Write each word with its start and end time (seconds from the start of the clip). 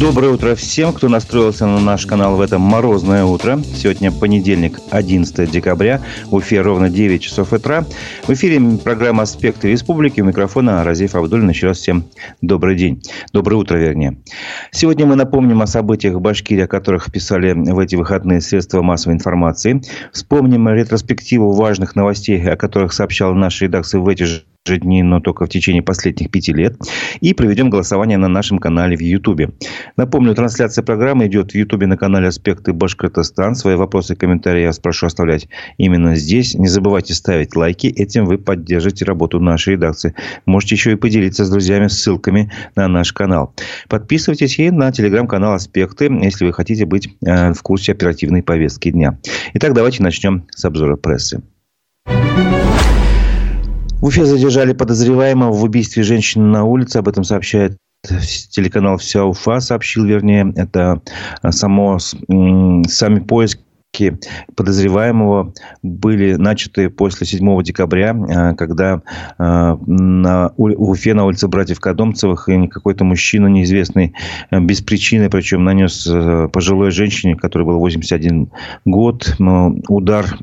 Доброе 0.00 0.32
утро 0.32 0.54
всем, 0.54 0.92
кто 0.92 1.08
настроился 1.08 1.66
на 1.66 1.78
наш 1.78 2.06
канал 2.06 2.36
в 2.36 2.40
это 2.40 2.58
морозное 2.58 3.24
утро. 3.24 3.60
Сегодня 3.74 4.10
понедельник, 4.10 4.78
11 4.90 5.50
декабря. 5.50 6.00
В 6.26 6.40
эфире 6.40 6.62
ровно 6.62 6.88
9 6.88 7.22
часов 7.22 7.52
утра. 7.52 7.84
В 8.26 8.30
эфире 8.30 8.60
программа 8.82 9.22
«Аспекты 9.22 9.70
республики». 9.70 10.20
У 10.20 10.24
микрофона 10.24 10.82
Разиф 10.82 11.14
Абдулин. 11.14 11.50
Еще 11.50 11.68
раз 11.68 11.78
всем 11.78 12.04
добрый 12.40 12.76
день. 12.76 13.02
Доброе 13.32 13.56
утро, 13.56 13.76
вернее. 13.76 14.16
Сегодня 14.70 15.06
мы 15.06 15.14
напомним 15.14 15.62
о 15.62 15.66
событиях 15.66 16.14
в 16.14 16.20
Башкирии, 16.20 16.64
о 16.64 16.68
которых 16.68 17.12
писали 17.12 17.52
в 17.52 17.78
эти 17.78 17.94
выходные 17.94 18.40
средства 18.40 18.82
массовой 18.82 19.14
информации. 19.14 19.82
Вспомним 20.12 20.68
ретроспективу 20.68 21.52
важных 21.52 21.94
новостей, 21.94 22.42
о 22.42 22.56
которых 22.56 22.92
сообщала 22.92 23.34
наша 23.34 23.66
редакция 23.66 24.00
в 24.00 24.08
эти 24.08 24.24
же 24.24 24.44
же 24.64 24.78
дни, 24.78 25.02
но 25.02 25.20
только 25.20 25.46
в 25.46 25.48
течение 25.48 25.82
последних 25.82 26.30
пяти 26.30 26.52
лет. 26.52 26.76
И 27.20 27.34
проведем 27.34 27.68
голосование 27.68 28.16
на 28.16 28.28
нашем 28.28 28.58
канале 28.58 28.96
в 28.96 29.00
Ютубе. 29.00 29.50
Напомню, 29.96 30.34
трансляция 30.34 30.84
программы 30.84 31.26
идет 31.26 31.52
в 31.52 31.54
Ютубе 31.54 31.86
на 31.86 31.96
канале 31.96 32.28
«Аспекты 32.28 32.72
Башкортостан». 32.72 33.56
Свои 33.56 33.74
вопросы 33.74 34.12
и 34.12 34.16
комментарии 34.16 34.62
я 34.62 34.72
спрошу 34.72 35.06
оставлять 35.06 35.48
именно 35.78 36.14
здесь. 36.14 36.54
Не 36.54 36.68
забывайте 36.68 37.14
ставить 37.14 37.56
лайки. 37.56 37.88
Этим 37.88 38.24
вы 38.24 38.38
поддержите 38.38 39.04
работу 39.04 39.40
нашей 39.40 39.74
редакции. 39.74 40.14
Можете 40.46 40.76
еще 40.76 40.92
и 40.92 40.96
поделиться 40.96 41.44
с 41.44 41.50
друзьями 41.50 41.88
ссылками 41.88 42.52
на 42.76 42.86
наш 42.86 43.12
канал. 43.12 43.54
Подписывайтесь 43.88 44.58
и 44.60 44.70
на 44.70 44.92
телеграм-канал 44.92 45.54
«Аспекты», 45.54 46.04
если 46.22 46.44
вы 46.44 46.52
хотите 46.52 46.86
быть 46.86 47.08
э, 47.24 47.52
в 47.52 47.62
курсе 47.62 47.92
оперативной 47.92 48.42
повестки 48.42 48.90
дня. 48.90 49.18
Итак, 49.54 49.74
давайте 49.74 50.02
начнем 50.02 50.46
с 50.50 50.64
обзора 50.64 50.96
прессы. 50.96 51.42
В 54.02 54.06
Уфе 54.06 54.24
задержали 54.24 54.72
подозреваемого 54.72 55.52
в 55.52 55.62
убийстве 55.62 56.02
женщины 56.02 56.44
на 56.44 56.64
улице. 56.64 56.96
Об 56.96 57.06
этом 57.06 57.22
сообщает 57.22 57.76
телеканал 58.50 58.96
«Вся 58.96 59.24
Уфа», 59.24 59.60
сообщил, 59.60 60.04
вернее. 60.04 60.52
Это 60.56 61.00
само, 61.50 62.00
сами 62.00 63.20
поиски 63.20 63.62
подозреваемого 64.56 65.52
были 65.82 66.34
начаты 66.36 66.88
после 66.88 67.26
7 67.26 67.62
декабря, 67.62 68.16
э, 68.16 68.54
когда 68.54 69.02
э, 69.38 69.76
на 69.86 70.52
Уфе 70.56 71.12
на 71.12 71.26
улице 71.26 71.46
братьев 71.46 71.78
Кадомцевых 71.78 72.48
какой-то 72.70 73.04
мужчина 73.04 73.48
неизвестный 73.48 74.14
э, 74.50 74.60
без 74.60 74.80
причины, 74.80 75.28
причем 75.28 75.64
нанес 75.64 76.10
пожилой 76.52 76.90
женщине, 76.90 77.36
которой 77.36 77.64
был 77.64 77.78
81 77.78 78.50
год, 78.86 79.36
удар 79.88 80.38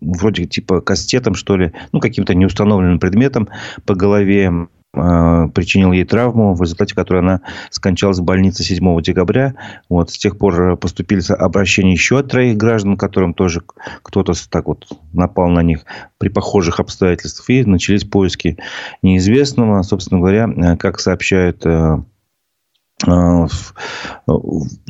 вроде 0.00 0.46
типа 0.46 0.80
кастетом, 0.80 1.34
что 1.34 1.56
ли, 1.56 1.72
ну, 1.92 2.00
каким-то 2.00 2.34
неустановленным 2.34 2.98
предметом 2.98 3.48
по 3.84 3.94
голове. 3.94 4.50
А, 4.94 5.48
причинил 5.48 5.92
ей 5.92 6.04
травму, 6.04 6.54
в 6.54 6.60
результате 6.60 6.94
которой 6.94 7.18
она 7.18 7.40
скончалась 7.70 8.18
в 8.18 8.24
больнице 8.24 8.62
7 8.62 9.00
декабря. 9.00 9.54
Вот, 9.88 10.10
с 10.10 10.18
тех 10.18 10.36
пор 10.36 10.76
поступили 10.76 11.22
обращения 11.32 11.92
еще 11.92 12.18
от 12.18 12.28
троих 12.28 12.56
граждан, 12.56 12.96
которым 12.96 13.32
тоже 13.32 13.62
кто-то 14.02 14.34
так 14.50 14.66
вот 14.66 14.86
напал 15.12 15.48
на 15.48 15.62
них 15.62 15.84
при 16.18 16.28
похожих 16.28 16.78
обстоятельствах. 16.78 17.48
И 17.50 17.64
начались 17.64 18.04
поиски 18.04 18.58
неизвестного. 19.02 19.82
Собственно 19.82 20.20
говоря, 20.20 20.76
как 20.76 21.00
сообщают 21.00 21.64
э, 21.64 21.72
Э, 21.72 21.98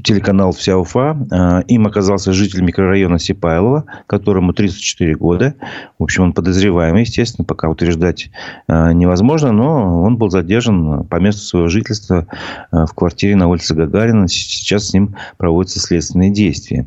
телеканал 0.02 0.52
«Вся 0.52 0.76
Уфа». 0.76 1.16
Э, 1.30 1.62
им 1.68 1.86
оказался 1.86 2.32
житель 2.32 2.62
микрорайона 2.62 3.18
Сипайлова, 3.18 3.84
которому 4.06 4.52
34 4.52 5.14
года. 5.14 5.54
В 5.98 6.02
общем, 6.02 6.24
он 6.24 6.32
подозреваемый, 6.32 7.02
естественно, 7.02 7.44
пока 7.44 7.68
утверждать 7.68 8.30
э, 8.68 8.92
невозможно, 8.92 9.52
но 9.52 10.02
он 10.02 10.16
был 10.16 10.30
задержан 10.30 11.04
по 11.06 11.16
месту 11.16 11.42
своего 11.42 11.68
жительства 11.68 12.26
в 12.70 12.92
квартире 12.94 13.36
на 13.36 13.48
улице 13.48 13.74
Гагарина. 13.74 14.28
Сейчас 14.28 14.88
с 14.88 14.94
ним 14.94 15.16
проводятся 15.38 15.80
следственные 15.80 16.30
действия. 16.30 16.86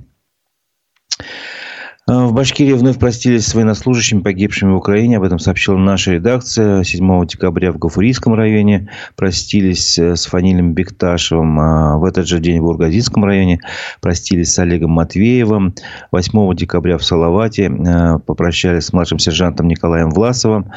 А, 2.08 2.28
в 2.28 2.34
Башкирии 2.34 2.74
вновь 2.74 3.00
простились 3.00 3.48
с 3.48 3.56
военнослужащими, 3.56 4.22
погибшими 4.22 4.72
в 4.72 4.76
Украине. 4.76 5.18
Об 5.18 5.24
этом 5.24 5.40
сообщила 5.40 5.76
наша 5.76 6.12
редакция. 6.12 6.84
7 6.84 7.26
декабря 7.26 7.72
в 7.72 7.80
Гафурийском 7.80 8.36
районе 8.36 8.92
простились 9.16 9.98
э, 9.98 10.16
с 10.16 10.28
Фанилем 10.28 10.74
Бекташевым. 10.74 11.60
А 11.60 11.98
в 11.98 12.06
этот 12.06 12.28
же 12.28 12.38
день 12.40 12.60
в 12.60 12.66
Ургазинском 12.68 13.26
районе 13.26 13.60
простились 14.02 14.54
с 14.54 14.60
Олегом 14.60 14.92
Матвеевым. 14.92 15.74
8 16.12 16.56
декабря 16.56 17.00
в 17.00 17.04
Салавате 17.04 17.72
э, 17.72 18.20
попрощались 18.20 18.86
с 18.86 18.94
младшим 18.94 19.18
сержантом 19.18 19.68
Николаем 19.68 20.12
Власовым. 20.12 20.72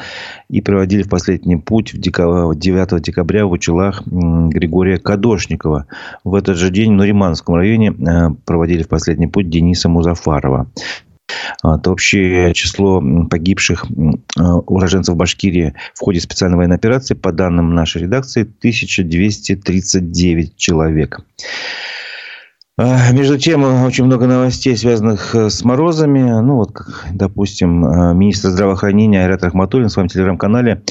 И 0.49 0.61
проводили 0.61 1.03
в 1.03 1.09
последний 1.09 1.57
путь 1.57 1.91
9 1.93 3.01
декабря 3.03 3.45
в 3.45 3.51
Учелах 3.51 4.01
Григория 4.07 4.97
Кадошникова. 4.97 5.85
В 6.23 6.33
этот 6.33 6.57
же 6.57 6.71
день 6.71 6.93
в 6.93 6.95
Нуриманском 6.95 7.53
районе 7.53 7.91
э, 7.91 8.29
проводили 8.47 8.81
в 8.81 8.87
последний 8.87 9.27
путь 9.27 9.47
Дениса 9.47 9.89
Музафарова. 9.89 10.65
То 11.61 11.91
общее 11.91 12.53
число 12.53 13.01
погибших 13.29 13.85
а, 14.37 14.57
уроженцев 14.57 15.15
Башкирии 15.15 15.75
в 15.93 15.99
ходе 15.99 16.19
специальной 16.19 16.57
военной 16.57 16.75
операции, 16.75 17.13
по 17.13 17.31
данным 17.31 17.75
нашей 17.75 18.01
редакции, 18.03 18.41
1239 18.41 20.55
человек. 20.55 21.21
А, 22.77 23.11
между 23.11 23.37
тем, 23.37 23.63
очень 23.83 24.05
много 24.05 24.25
новостей, 24.25 24.77
связанных 24.77 25.35
э, 25.35 25.49
с 25.49 25.65
морозами. 25.65 26.41
Ну, 26.41 26.55
вот, 26.55 26.71
как, 26.71 27.07
допустим, 27.11 27.81
министр 28.17 28.49
здравоохранения 28.49 29.21
Айрат 29.21 29.43
Рахматуллин 29.43 29.89
в 29.89 29.91
своем 29.91 30.07
телеграм-канале 30.07 30.81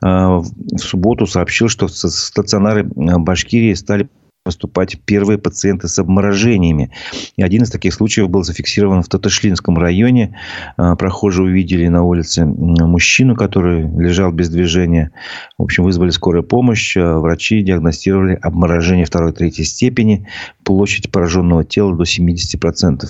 в 0.00 0.44
субботу 0.78 1.26
сообщил, 1.26 1.68
что 1.68 1.88
стационары 1.88 2.84
Башкирии 2.84 3.74
стали 3.74 4.08
поступать 4.44 4.98
первые 5.06 5.38
пациенты 5.38 5.88
с 5.88 5.98
обморожениями. 5.98 6.90
И 7.36 7.42
один 7.42 7.62
из 7.62 7.70
таких 7.70 7.94
случаев 7.94 8.28
был 8.28 8.44
зафиксирован 8.44 9.02
в 9.02 9.08
Татышлинском 9.08 9.78
районе. 9.78 10.38
А, 10.76 10.96
прохожие 10.96 11.46
увидели 11.46 11.88
на 11.88 12.02
улице 12.02 12.44
мужчину, 12.44 13.36
который 13.36 13.88
лежал 13.98 14.32
без 14.32 14.50
движения. 14.50 15.12
В 15.56 15.62
общем, 15.62 15.84
вызвали 15.84 16.10
скорую 16.10 16.44
помощь. 16.44 16.94
А, 16.94 17.18
врачи 17.18 17.62
диагностировали 17.62 18.38
обморожение 18.40 19.06
второй-третьей 19.06 19.64
степени. 19.64 20.28
Площадь 20.62 21.10
пораженного 21.10 21.64
тела 21.64 21.96
до 21.96 22.04
70%. 22.04 23.06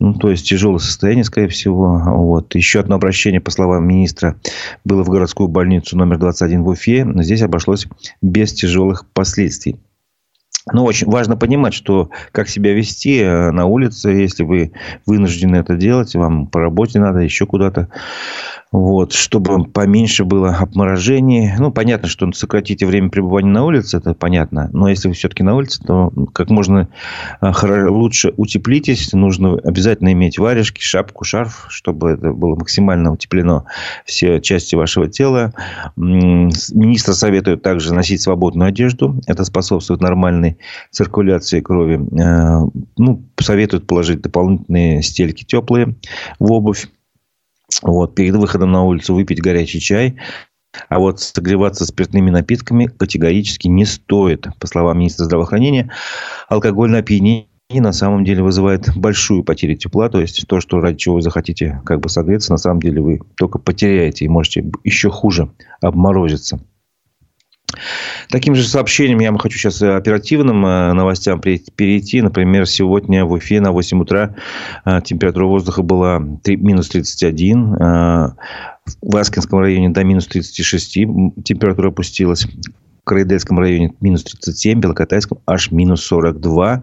Ну, 0.00 0.14
то 0.14 0.30
есть, 0.30 0.48
тяжелое 0.48 0.78
состояние, 0.78 1.24
скорее 1.24 1.48
всего. 1.48 2.00
Вот. 2.06 2.54
Еще 2.54 2.80
одно 2.80 2.96
обращение, 2.96 3.42
по 3.42 3.50
словам 3.50 3.86
министра, 3.86 4.36
было 4.82 5.04
в 5.04 5.10
городскую 5.10 5.48
больницу 5.48 5.98
номер 5.98 6.18
21 6.18 6.62
в 6.62 6.68
Уфе. 6.68 7.04
Но 7.04 7.22
здесь 7.22 7.42
обошлось 7.42 7.86
без 8.22 8.54
тяжелых 8.54 9.06
последствий. 9.12 9.76
Но 10.72 10.84
очень 10.84 11.08
важно 11.08 11.36
понимать, 11.36 11.74
что 11.74 12.10
как 12.32 12.48
себя 12.48 12.72
вести 12.72 13.18
э, 13.18 13.50
на 13.50 13.66
улице, 13.66 14.10
если 14.10 14.44
вы 14.44 14.72
вынуждены 15.04 15.56
это 15.56 15.76
делать, 15.76 16.14
вам 16.14 16.46
по 16.46 16.60
работе 16.60 16.98
надо, 16.98 17.20
еще 17.20 17.44
куда-то. 17.44 17.88
Вот, 18.74 19.12
чтобы 19.12 19.66
поменьше 19.66 20.24
было 20.24 20.50
обморожений. 20.50 21.52
Ну, 21.56 21.70
понятно, 21.70 22.08
что 22.08 22.32
сократите 22.32 22.86
время 22.86 23.08
пребывания 23.08 23.50
на 23.50 23.64
улице, 23.64 23.98
это 23.98 24.14
понятно. 24.14 24.68
Но 24.72 24.88
если 24.88 25.06
вы 25.06 25.14
все-таки 25.14 25.44
на 25.44 25.54
улице, 25.54 25.80
то 25.80 26.12
как 26.32 26.50
можно 26.50 26.88
а, 27.40 27.52
лучше 27.88 28.34
утеплитесь. 28.36 29.12
Нужно 29.12 29.54
обязательно 29.62 30.12
иметь 30.12 30.40
варежки, 30.40 30.80
шапку, 30.80 31.22
шарф, 31.22 31.66
чтобы 31.68 32.10
это 32.10 32.32
было 32.32 32.56
максимально 32.56 33.12
утеплено 33.12 33.64
все 34.06 34.40
части 34.40 34.74
вашего 34.74 35.06
тела. 35.06 35.52
Министр 35.94 37.12
советует 37.12 37.62
также 37.62 37.94
носить 37.94 38.22
свободную 38.22 38.70
одежду. 38.70 39.20
Это 39.28 39.44
способствует 39.44 40.00
нормальной 40.00 40.58
циркуляции 40.90 41.60
крови. 41.60 42.00
А, 42.20 42.64
ну, 42.96 43.22
советуют 43.38 43.86
положить 43.86 44.20
дополнительные 44.20 45.00
стельки 45.04 45.44
теплые 45.44 45.94
в 46.40 46.50
обувь. 46.50 46.88
Вот, 47.82 48.14
перед 48.14 48.34
выходом 48.36 48.72
на 48.72 48.84
улицу 48.84 49.14
выпить 49.14 49.40
горячий 49.40 49.80
чай. 49.80 50.16
А 50.88 50.98
вот 50.98 51.20
согреваться 51.20 51.86
спиртными 51.86 52.30
напитками 52.30 52.86
категорически 52.86 53.68
не 53.68 53.84
стоит. 53.84 54.46
По 54.58 54.66
словам 54.66 54.98
министра 54.98 55.24
здравоохранения, 55.24 55.90
алкогольное 56.48 57.00
опьянение 57.00 57.46
на 57.70 57.92
самом 57.92 58.24
деле 58.24 58.42
вызывает 58.42 58.94
большую 58.96 59.44
потерю 59.44 59.76
тепла. 59.76 60.08
То 60.08 60.20
есть, 60.20 60.46
то, 60.46 60.60
что 60.60 60.80
ради 60.80 60.98
чего 60.98 61.16
вы 61.16 61.22
захотите 61.22 61.80
как 61.84 62.00
бы 62.00 62.08
согреться, 62.08 62.52
на 62.52 62.58
самом 62.58 62.80
деле 62.80 63.00
вы 63.00 63.20
только 63.36 63.58
потеряете 63.58 64.24
и 64.24 64.28
можете 64.28 64.70
еще 64.82 65.10
хуже 65.10 65.50
обморозиться. 65.80 66.60
Таким 68.30 68.54
же 68.54 68.66
сообщением 68.66 69.20
я 69.20 69.32
хочу 69.38 69.58
сейчас 69.58 69.82
оперативным 69.82 70.64
э, 70.64 70.92
новостям 70.92 71.40
перейти. 71.40 72.22
Например, 72.22 72.66
сегодня 72.66 73.24
в 73.24 73.32
Уфе 73.32 73.60
на 73.60 73.72
8 73.72 74.00
утра 74.00 74.34
э, 74.84 75.00
температура 75.04 75.46
воздуха 75.46 75.82
была 75.82 76.18
минус 76.46 76.88
31. 76.88 77.74
Э, 77.74 78.30
в 79.00 79.16
Аскинском 79.16 79.60
районе 79.60 79.88
до 79.90 80.04
минус 80.04 80.26
36 80.26 80.92
температура 81.44 81.88
опустилась. 81.88 82.46
Крайдельском 83.04 83.58
районе 83.58 83.94
минус 84.00 84.24
37, 84.24 84.80
Белокатайском 84.80 85.38
аж 85.46 85.70
минус 85.70 86.04
42. 86.04 86.82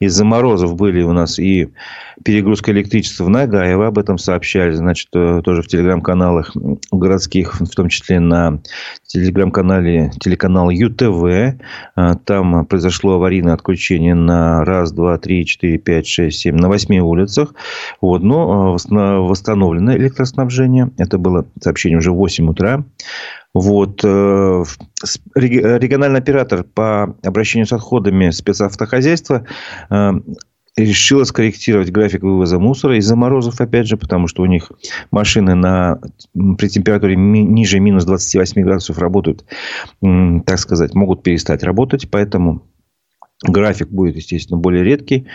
Из-за 0.00 0.24
морозов 0.24 0.76
были 0.76 1.02
у 1.02 1.12
нас 1.12 1.38
и 1.38 1.70
перегрузка 2.24 2.72
электричества 2.72 3.24
в 3.24 3.30
Нагаево. 3.30 3.86
Об 3.86 3.98
этом 3.98 4.18
сообщали, 4.18 4.72
значит, 4.72 5.08
э, 5.14 5.40
тоже 5.42 5.62
в 5.62 5.68
телеграм-каналах 5.68 6.54
городских, 6.90 7.60
в 7.60 7.70
том 7.70 7.88
числе 7.88 8.20
на 8.20 8.60
телеграм-канале 9.06 10.12
телеканал 10.20 10.70
ЮТВ. 10.70 11.24
Э, 11.24 11.54
там 12.24 12.66
произошло 12.66 13.14
аварийное 13.14 13.54
отключение 13.54 14.14
на 14.14 14.64
раз, 14.64 14.92
два, 14.92 15.18
три, 15.18 15.46
четыре, 15.46 15.78
пять, 15.78 16.06
шесть, 16.06 16.40
семь, 16.40 16.56
на 16.56 16.68
восьми 16.68 17.00
улицах. 17.00 17.54
Вот, 18.00 18.22
но 18.22 18.72
восстановлено 18.74 19.96
электроснабжение. 19.96 20.90
Это 20.98 21.18
было 21.18 21.46
сообщение 21.60 21.98
уже 21.98 22.12
в 22.12 22.16
8 22.16 22.48
утра. 22.48 22.84
Вот. 23.54 24.00
Э, 24.04 24.64
региональный 25.34 26.20
оператор 26.20 26.64
по 26.64 27.16
обращению 27.22 27.66
с 27.66 27.72
отходами 27.72 28.30
спецавтохозяйства 28.30 29.46
э, 29.90 30.12
решила 30.76 31.24
скорректировать 31.24 31.90
график 31.90 32.22
вывоза 32.22 32.58
мусора 32.58 32.98
из-за 32.98 33.14
морозов, 33.14 33.60
опять 33.60 33.86
же, 33.86 33.96
потому 33.96 34.26
что 34.26 34.42
у 34.42 34.46
них 34.46 34.72
машины 35.10 35.54
на, 35.54 36.00
при 36.32 36.68
температуре 36.68 37.14
ниже 37.16 37.78
минус 37.78 38.04
28 38.04 38.62
градусов 38.62 38.98
работают, 38.98 39.44
так 40.00 40.58
сказать, 40.58 40.94
могут 40.94 41.22
перестать 41.22 41.62
работать. 41.62 42.10
Поэтому 42.10 42.62
График 43.42 43.88
будет, 43.88 44.16
естественно, 44.16 44.58
более 44.58 44.84
редкий. 44.84 45.26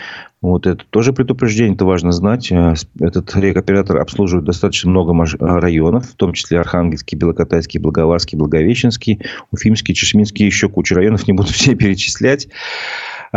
Вот 0.42 0.66
это 0.66 0.86
тоже 0.90 1.12
предупреждение, 1.12 1.76
это 1.76 1.84
важно 1.84 2.12
знать. 2.12 2.52
Э, 2.52 2.74
этот 3.00 3.36
рекоператор 3.36 3.98
обслуживает 3.98 4.46
достаточно 4.46 4.90
много 4.90 5.14
районов, 5.40 6.10
в 6.10 6.16
том 6.16 6.34
числе 6.34 6.60
Архангельский, 6.60 7.18
Белокатайский, 7.18 7.80
Благоварский, 7.80 8.38
Благовещенский, 8.38 9.22
Уфимский, 9.52 9.94
Чешминский, 9.94 10.46
еще 10.46 10.70
куча 10.70 10.96
районов, 10.96 11.28
не 11.28 11.34
буду 11.34 11.50
все 11.54 11.76
перечислять. 11.76 12.48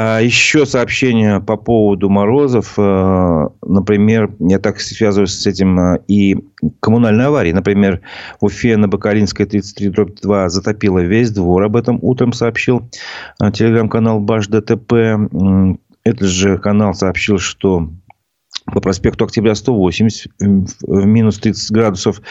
А, 0.03 0.19
еще 0.21 0.65
сообщение 0.65 1.41
по 1.41 1.59
поводу 1.59 2.09
морозов. 2.09 2.73
Э, 2.79 3.49
например, 3.61 4.33
я 4.39 4.59
так 4.59 4.81
связываюсь 4.81 5.35
с 5.35 5.47
этим 5.47 5.79
э, 5.79 6.01
и 6.09 6.39
коммунальной 6.81 7.27
аварии. 7.27 7.53
Например, 7.53 8.01
в 8.41 8.47
Уфе 8.47 8.79
на 8.79 8.89
Бакалинской 8.89 9.45
33-2 9.45 10.49
затопило 10.49 11.01
весь 11.01 11.31
двор. 11.31 11.65
Об 11.65 11.77
этом 11.77 11.99
утром 12.01 12.33
сообщил 12.33 12.89
э, 13.43 13.53
телеграм-канал 13.53 14.21
Баш 14.21 14.49
ДТП. 14.49 14.95
Этот 16.03 16.29
же 16.29 16.57
канал 16.57 16.95
сообщил, 16.95 17.37
что 17.39 17.91
по 18.73 18.81
проспекту 18.81 19.27
Октября 19.27 19.55
180 19.55 20.33
в 20.39 21.05
минус 21.05 21.39
30 21.41 21.73
градусов 21.73 22.23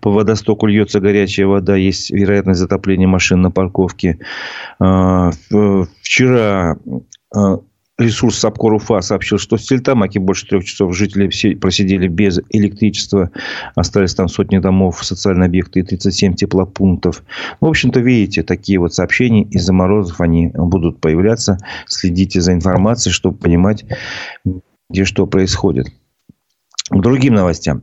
по 0.00 0.10
водостоку 0.10 0.66
льется 0.66 0.98
горячая 1.00 1.46
вода. 1.46 1.76
Есть 1.76 2.10
вероятность 2.10 2.60
затопления 2.60 3.06
машин 3.06 3.42
на 3.42 3.50
парковке. 3.50 4.18
Вчера 4.78 6.72
а, 6.72 6.76
ресурс 7.98 8.38
Сапкор 8.38 8.74
Уфа 8.74 9.00
сообщил, 9.00 9.38
что 9.38 9.56
в 9.56 9.60
Стельтамаке 9.60 10.20
больше 10.20 10.46
трех 10.46 10.64
часов 10.64 10.96
жители 10.96 11.28
все 11.28 11.56
просидели 11.56 12.06
без 12.06 12.40
электричества. 12.50 13.30
Остались 13.74 14.14
там 14.14 14.28
сотни 14.28 14.58
домов, 14.58 15.04
социальные 15.04 15.46
объекты 15.46 15.80
и 15.80 15.82
37 15.82 16.34
теплопунктов. 16.34 17.22
В 17.60 17.66
общем-то, 17.66 18.00
видите, 18.00 18.42
такие 18.42 18.78
вот 18.78 18.94
сообщения 18.94 19.42
из-за 19.44 19.72
морозов 19.72 20.20
они 20.20 20.52
будут 20.54 21.00
появляться. 21.00 21.58
Следите 21.86 22.40
за 22.40 22.52
информацией, 22.52 23.12
чтобы 23.12 23.36
понимать, 23.36 23.84
где 24.88 25.04
что 25.04 25.26
происходит. 25.26 25.88
К 26.90 27.00
другим 27.00 27.34
новостям. 27.34 27.82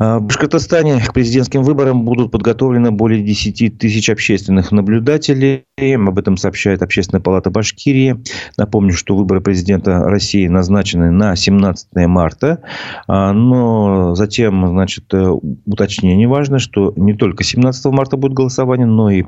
А, 0.00 0.18
в 0.18 0.22
Башкортостане 0.22 0.98
к 0.98 1.12
президентским 1.12 1.62
выборам 1.62 2.06
будут 2.06 2.32
подготовлены 2.32 2.90
более 2.90 3.22
10 3.22 3.76
тысяч 3.76 4.08
общественных 4.08 4.72
наблюдателей. 4.72 5.64
Об 5.78 6.18
этом 6.18 6.38
сообщает 6.38 6.82
Общественная 6.82 7.20
палата 7.20 7.50
Башкирии. 7.50 8.16
Напомню, 8.56 8.94
что 8.94 9.14
выборы 9.14 9.42
президента 9.42 9.98
России 10.04 10.48
назначены 10.48 11.10
на 11.10 11.36
17 11.36 11.88
марта. 12.06 12.62
А, 13.08 13.34
но 13.34 14.14
затем, 14.14 14.66
значит, 14.68 15.04
э, 15.12 15.30
уточнение 15.66 16.26
важно, 16.26 16.58
что 16.58 16.94
не 16.96 17.12
только 17.12 17.44
17 17.44 17.92
марта 17.92 18.16
будет 18.16 18.32
голосование, 18.32 18.86
но 18.86 19.10
и 19.10 19.24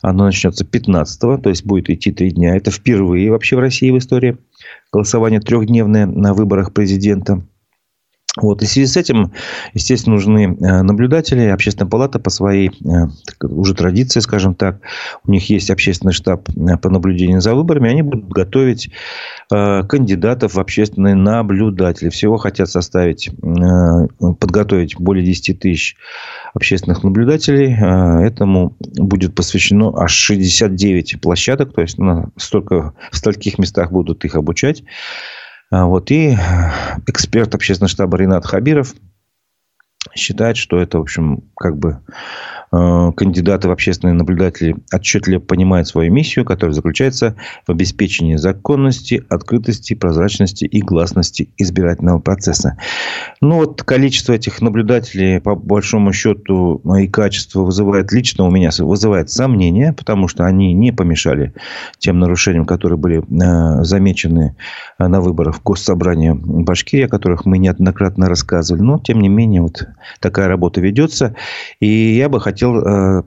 оно 0.00 0.24
начнется 0.24 0.64
15, 0.64 1.42
то 1.42 1.50
есть 1.50 1.66
будет 1.66 1.90
идти 1.90 2.10
три 2.10 2.30
дня. 2.30 2.56
Это 2.56 2.70
впервые 2.70 3.30
вообще 3.30 3.56
в 3.56 3.58
России 3.58 3.90
в 3.90 3.98
истории 3.98 4.38
голосование 4.90 5.40
трехдневное 5.40 6.06
на 6.06 6.32
выборах 6.32 6.72
президента. 6.72 7.42
Вот. 8.36 8.62
И 8.62 8.66
в 8.66 8.68
связи 8.68 8.86
с 8.86 8.96
этим, 8.96 9.32
естественно, 9.72 10.16
нужны 10.16 10.56
э, 10.60 10.82
наблюдатели. 10.82 11.42
Общественная 11.48 11.88
палата 11.88 12.18
по 12.18 12.28
своей 12.28 12.70
э, 12.84 13.08
уже 13.42 13.74
традиции, 13.74 14.20
скажем 14.20 14.54
так, 14.54 14.80
у 15.24 15.30
них 15.30 15.48
есть 15.48 15.70
общественный 15.70 16.12
штаб 16.12 16.48
э, 16.50 16.76
по 16.76 16.90
наблюдению 16.90 17.40
за 17.40 17.54
выборами. 17.54 17.90
Они 17.90 18.02
будут 18.02 18.28
готовить 18.28 18.90
кандидатов 19.48 20.54
в 20.54 20.60
общественные 20.60 21.14
наблюдатели. 21.14 22.08
Всего 22.08 22.36
хотят 22.36 22.68
составить, 22.68 23.30
подготовить 24.40 24.96
более 24.98 25.24
10 25.24 25.60
тысяч 25.60 25.96
общественных 26.52 27.04
наблюдателей. 27.04 27.72
Этому 28.26 28.76
будет 28.80 29.34
посвящено 29.34 29.92
аж 29.96 30.12
69 30.12 31.20
площадок. 31.20 31.74
То 31.74 31.82
есть, 31.82 31.98
на 31.98 32.30
столько, 32.36 32.94
в 33.12 33.16
стольких 33.16 33.58
местах 33.58 33.92
будут 33.92 34.24
их 34.24 34.34
обучать. 34.34 34.82
А, 35.70 35.86
вот. 35.86 36.10
И 36.10 36.36
эксперт 37.06 37.54
общественного 37.54 37.88
штаба 37.88 38.18
Ренат 38.18 38.46
Хабиров 38.46 38.94
считает, 40.14 40.56
что 40.56 40.78
это, 40.78 40.98
в 40.98 41.02
общем, 41.02 41.42
как 41.56 41.76
бы 41.78 42.00
Э, 42.72 43.12
кандидаты 43.16 43.68
в 43.68 43.70
общественные 43.70 44.14
наблюдатели 44.14 44.76
отчетливо 44.92 45.40
понимают 45.40 45.88
свою 45.88 46.12
миссию, 46.12 46.44
которая 46.44 46.74
заключается 46.74 47.36
в 47.66 47.70
обеспечении 47.70 48.36
законности, 48.36 49.24
открытости, 49.28 49.94
прозрачности 49.94 50.64
и 50.64 50.82
гласности 50.82 51.50
избирательного 51.58 52.18
процесса. 52.18 52.76
Ну, 53.40 53.56
вот 53.56 53.82
количество 53.82 54.32
этих 54.32 54.60
наблюдателей, 54.60 55.40
по 55.40 55.54
большому 55.54 56.12
счету, 56.12 56.82
и 56.98 57.06
качество 57.06 57.62
вызывает 57.62 58.12
лично 58.12 58.44
у 58.44 58.50
меня 58.50 58.70
вызывает 58.78 59.30
сомнения, 59.30 59.92
потому 59.92 60.28
что 60.28 60.44
они 60.44 60.72
не 60.74 60.92
помешали 60.92 61.54
тем 61.98 62.18
нарушениям, 62.18 62.66
которые 62.66 62.98
были 62.98 63.20
э, 63.20 63.84
замечены 63.84 64.56
на 64.98 65.20
выборах 65.20 65.56
в 65.56 65.62
Госсобрания 65.62 66.34
Башкирии, 66.34 67.04
о 67.04 67.08
которых 67.08 67.46
мы 67.46 67.58
неоднократно 67.58 68.28
рассказывали. 68.28 68.82
Но, 68.82 68.98
тем 68.98 69.20
не 69.20 69.28
менее, 69.28 69.62
вот 69.62 69.86
такая 70.20 70.48
работа 70.48 70.80
ведется. 70.80 71.34
И 71.80 71.86
я 72.16 72.28
бы 72.28 72.40
хотел 72.40 72.78
э, 72.78 73.22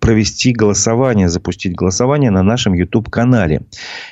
провести 0.00 0.52
голосование, 0.52 1.28
запустить 1.28 1.74
голосование 1.74 2.30
на 2.30 2.42
нашем 2.42 2.74
YouTube-канале. 2.74 3.62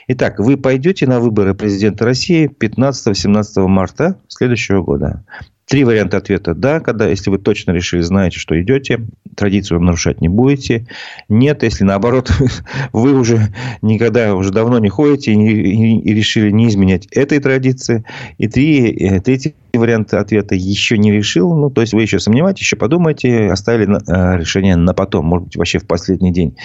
Итак, 0.09 0.39
вы 0.39 0.57
пойдете 0.57 1.07
на 1.07 1.21
выборы 1.21 1.55
президента 1.55 2.05
России 2.05 2.49
15-17 2.49 3.67
марта 3.67 4.19
следующего 4.29 4.83
года. 4.83 5.25
Три 5.67 5.85
варианта 5.85 6.19
ответа. 6.19 6.55
Да, 6.55 6.81
когда, 6.81 7.09
если 7.09 7.31
вы 7.31 7.39
точно 7.39 7.71
решили, 7.71 8.03
знаете, 8.03 8.39
что 8.39 8.61
идете, 8.61 9.07
традицию 9.35 9.81
нарушать 9.81 10.21
не 10.21 10.29
будете. 10.29 10.87
Нет, 11.31 11.63
если 11.63 11.85
наоборот, 11.85 12.31
вы 12.93 13.15
уже 13.15 13.49
никогда, 13.81 14.35
уже 14.35 14.51
давно 14.51 14.79
не 14.79 14.91
ходите 14.91 15.33
и, 15.33 15.37
и, 15.37 16.01
и 16.01 16.15
решили 16.15 16.51
не 16.51 16.69
изменять 16.69 17.07
этой 17.13 17.39
традиции. 17.39 18.05
И 18.37 18.47
три, 18.47 18.91
э, 18.91 19.21
третий 19.21 19.55
вариант 19.73 20.13
ответа 20.13 20.55
еще 20.55 20.99
не 20.99 21.11
решил. 21.11 21.55
Ну, 21.57 21.71
то 21.71 21.81
есть, 21.81 21.95
вы 21.95 22.03
еще 22.03 22.21
сомневаетесь, 22.21 22.63
еще 22.63 22.77
подумайте, 22.77 23.51
оставили 23.51 23.89
э, 23.91 24.39
решение 24.39 24.77
на 24.77 24.93
потом. 24.93 25.25
Может 25.25 25.47
быть, 25.47 25.57
вообще 25.57 25.79
в 25.79 25.87
последний 25.87 26.33
день 26.33 26.57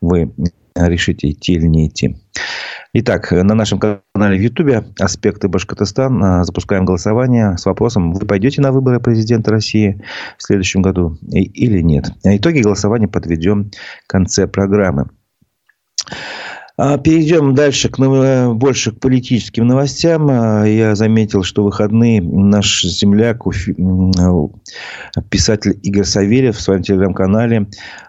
вы 0.00 0.32
решите 0.86 1.30
идти 1.30 1.54
или 1.54 1.66
не 1.66 1.88
идти. 1.88 2.16
Итак, 2.94 3.32
на 3.32 3.54
нашем 3.54 3.78
канале 3.78 4.38
в 4.38 4.40
Ютубе 4.40 4.84
«Аспекты 4.98 5.48
Башкортостан» 5.48 6.44
запускаем 6.44 6.84
голосование 6.84 7.58
с 7.58 7.66
вопросом, 7.66 8.12
вы 8.14 8.26
пойдете 8.26 8.62
на 8.62 8.72
выборы 8.72 8.98
президента 8.98 9.50
России 9.50 10.02
в 10.38 10.42
следующем 10.42 10.80
году 10.80 11.18
или 11.22 11.80
нет. 11.80 12.12
Итоги 12.24 12.60
голосования 12.60 13.08
подведем 13.08 13.70
в 14.04 14.06
конце 14.06 14.46
программы. 14.46 15.10
А, 16.80 16.96
перейдем 16.96 17.56
дальше 17.56 17.88
к 17.88 17.98
больше 18.54 18.92
к 18.92 19.00
политическим 19.00 19.66
новостям. 19.66 20.28
А, 20.30 20.64
я 20.64 20.94
заметил, 20.94 21.42
что 21.42 21.62
в 21.62 21.64
выходные 21.66 22.22
наш 22.22 22.84
земляк, 22.84 23.42
писатель 25.28 25.76
Игорь 25.82 26.04
Савельев 26.04 26.56
в 26.56 26.60
своем 26.60 26.82
телеграм-канале 26.82 27.66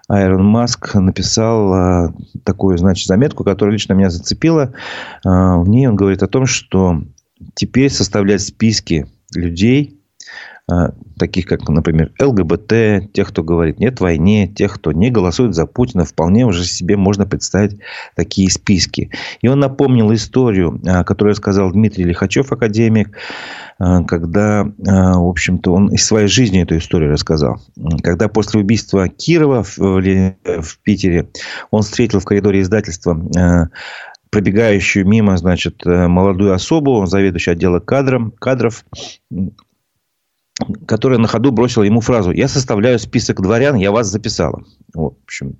Айрон 0.07 0.45
Маск 0.45 0.93
написал 0.93 1.73
а, 1.73 2.13
такую, 2.43 2.77
значит, 2.77 3.07
заметку, 3.07 3.43
которая 3.43 3.73
лично 3.73 3.93
меня 3.93 4.11
зацепила. 4.11 4.71
В 5.23 5.65
ней 5.67 5.87
он 5.87 5.95
говорит 5.95 6.21
о 6.21 6.27
том, 6.27 6.45
что 6.45 7.01
теперь 7.55 7.89
составлять 7.89 8.41
списки 8.41 9.07
людей, 9.33 9.98
таких 11.17 11.45
как, 11.45 11.67
например, 11.67 12.11
ЛГБТ, 12.21 13.11
тех, 13.11 13.29
кто 13.29 13.43
говорит 13.43 13.79
нет 13.79 13.99
войне, 13.99 14.47
тех, 14.47 14.75
кто 14.75 14.91
не 14.91 15.09
голосует 15.09 15.55
за 15.55 15.65
Путина, 15.65 16.05
вполне 16.05 16.45
уже 16.45 16.63
себе 16.63 16.95
можно 16.95 17.25
представить 17.25 17.79
такие 18.15 18.49
списки. 18.49 19.11
И 19.41 19.47
он 19.47 19.59
напомнил 19.59 20.13
историю, 20.13 20.79
которую 21.05 21.35
сказал 21.35 21.71
Дмитрий 21.71 22.03
Лихачев, 22.05 22.51
академик, 22.51 23.17
когда, 23.77 24.63
в 24.77 25.27
общем-то, 25.27 25.73
он 25.73 25.87
из 25.89 26.05
своей 26.05 26.27
жизни 26.27 26.61
эту 26.61 26.77
историю 26.77 27.11
рассказал. 27.11 27.59
Когда 28.03 28.27
после 28.27 28.61
убийства 28.61 29.07
Кирова 29.07 29.63
в, 29.63 30.79
Питере 30.83 31.29
он 31.71 31.81
встретил 31.81 32.19
в 32.19 32.25
коридоре 32.25 32.61
издательства 32.61 33.69
пробегающую 34.29 35.07
мимо, 35.07 35.35
значит, 35.37 35.83
молодую 35.85 36.53
особу, 36.53 37.05
заведующую 37.07 37.53
отдела 37.53 37.79
кадром, 37.79 38.31
кадров, 38.37 38.85
которая 40.85 41.19
на 41.19 41.27
ходу 41.27 41.51
бросила 41.51 41.83
ему 41.83 42.01
фразу 42.01 42.31
«Я 42.31 42.47
составляю 42.47 42.99
список 42.99 43.41
дворян, 43.41 43.75
я 43.75 43.91
вас 43.91 44.07
записала». 44.07 44.63
В 44.93 45.13
общем. 45.23 45.57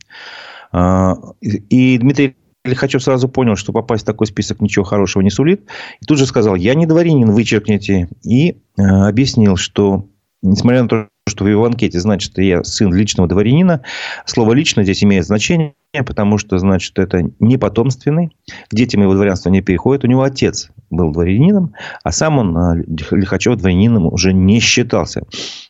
А, 0.72 1.16
и 1.42 1.98
Дмитрий 1.98 2.36
Лихачев 2.66 3.02
сразу 3.02 3.30
понял, 3.30 3.56
что 3.56 3.72
попасть 3.72 4.04
в 4.04 4.06
такой 4.06 4.28
список 4.28 4.62
ничего 4.62 4.84
хорошего 4.86 5.22
не 5.24 5.30
сулит. 5.30 5.64
И 6.02 6.06
тут 6.06 6.18
же 6.18 6.26
сказал 6.26 6.56
«Я 6.56 6.76
не 6.76 6.86
дворянин, 6.86 7.32
вычеркните». 7.32 8.10
И 8.24 8.58
э, 8.78 8.82
объяснил, 8.82 9.56
что 9.56 10.06
несмотря 10.42 10.84
на 10.84 10.90
то, 10.90 11.10
что 11.28 11.44
в 11.44 11.48
его 11.48 11.66
анкете 11.66 12.00
значит, 12.00 12.38
я 12.38 12.64
сын 12.64 12.94
личного 12.94 13.30
дворянина, 13.30 13.82
слово 14.26 14.54
«лично» 14.54 14.84
здесь 14.84 15.04
имеет 15.04 15.26
значение, 15.26 15.74
потому 16.06 16.38
что, 16.38 16.58
значит, 16.58 16.98
это 16.98 17.32
не 17.40 17.58
потомственный. 17.58 18.36
Дети 18.72 18.96
моего 18.96 19.14
дворянства 19.14 19.50
не 19.50 19.62
переходят. 19.62 20.04
У 20.04 20.08
него 20.08 20.24
отец 20.24 20.70
был 20.90 21.12
дворянином, 21.12 21.74
а 22.04 22.12
сам 22.12 22.40
он, 22.40 22.58
а, 22.58 22.76
Лихачев, 22.76 23.58
дворянином 23.58 24.08
уже 24.08 24.34
не 24.34 24.60
считался. 24.60 25.24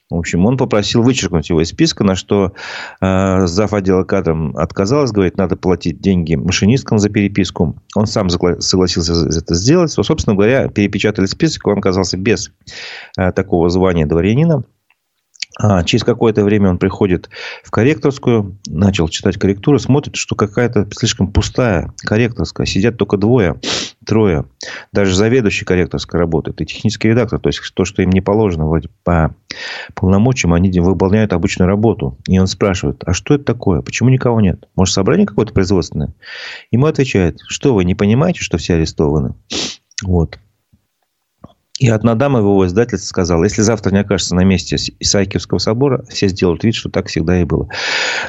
В 0.09 0.15
общем, 0.15 0.45
он 0.47 0.57
попросил 0.57 1.03
вычеркнуть 1.03 1.49
его 1.49 1.61
из 1.61 1.69
списка, 1.69 2.03
на 2.03 2.15
что 2.15 2.53
э, 2.99 3.45
зав. 3.45 3.73
отдела 3.73 4.03
кадром 4.03 4.57
отказалась, 4.57 5.11
говорит, 5.11 5.37
надо 5.37 5.55
платить 5.55 6.01
деньги 6.01 6.33
машинисткам 6.33 6.97
за 6.97 7.09
переписку. 7.09 7.79
Он 7.95 8.07
сам 8.07 8.29
согласился 8.29 9.13
это 9.29 9.53
сделать. 9.53 9.91
Собственно 9.91 10.35
говоря, 10.35 10.67
перепечатали 10.67 11.27
список, 11.27 11.67
он 11.67 11.77
оказался 11.77 12.17
без 12.17 12.51
э, 13.17 13.31
такого 13.31 13.69
звания 13.69 14.07
дворянина. 14.07 14.63
А 15.61 15.83
через 15.83 16.03
какое-то 16.03 16.43
время 16.43 16.69
он 16.69 16.77
приходит 16.77 17.29
в 17.63 17.69
корректорскую, 17.69 18.57
начал 18.67 19.09
читать 19.09 19.37
корректуру, 19.37 19.77
смотрит, 19.77 20.15
что 20.15 20.35
какая-то 20.35 20.87
слишком 20.91 21.31
пустая 21.31 21.93
корректорская. 21.97 22.65
Сидят 22.65 22.97
только 22.97 23.17
двое, 23.17 23.59
трое. 24.05 24.45
Даже 24.91 25.15
заведующий 25.15 25.65
корректорской 25.65 26.19
работает 26.19 26.61
и 26.61 26.65
технический 26.65 27.09
редактор. 27.09 27.39
То 27.39 27.49
есть, 27.49 27.61
то, 27.73 27.85
что 27.85 28.01
им 28.01 28.09
не 28.09 28.21
положено 28.21 28.67
вроде 28.67 28.89
по 29.03 29.35
полномочиям, 29.93 30.53
они 30.53 30.71
выполняют 30.79 31.33
обычную 31.33 31.67
работу. 31.67 32.17
И 32.27 32.39
он 32.39 32.47
спрашивает, 32.47 33.03
а 33.05 33.13
что 33.13 33.35
это 33.35 33.43
такое? 33.43 33.81
Почему 33.81 34.09
никого 34.09 34.41
нет? 34.41 34.67
Может, 34.75 34.93
собрание 34.93 35.27
какое-то 35.27 35.53
производственное? 35.53 36.13
Ему 36.71 36.85
отвечает, 36.85 37.39
что 37.47 37.73
вы 37.73 37.83
не 37.85 37.95
понимаете, 37.95 38.41
что 38.41 38.57
все 38.57 38.75
арестованы? 38.75 39.35
Вот. 40.03 40.39
И 41.79 41.87
одна 41.87 42.15
дама 42.15 42.41
в 42.41 42.43
его 42.43 42.67
издательстве 42.67 43.07
сказала, 43.07 43.45
если 43.45 43.61
завтра 43.61 43.91
не 43.91 43.99
окажется 43.99 44.35
на 44.35 44.43
месте 44.43 44.75
Исаакиевского 44.99 45.59
собора, 45.59 46.03
все 46.09 46.27
сделают 46.27 46.63
вид, 46.65 46.75
что 46.75 46.89
так 46.89 47.07
всегда 47.07 47.39
и 47.39 47.45
было. 47.45 47.69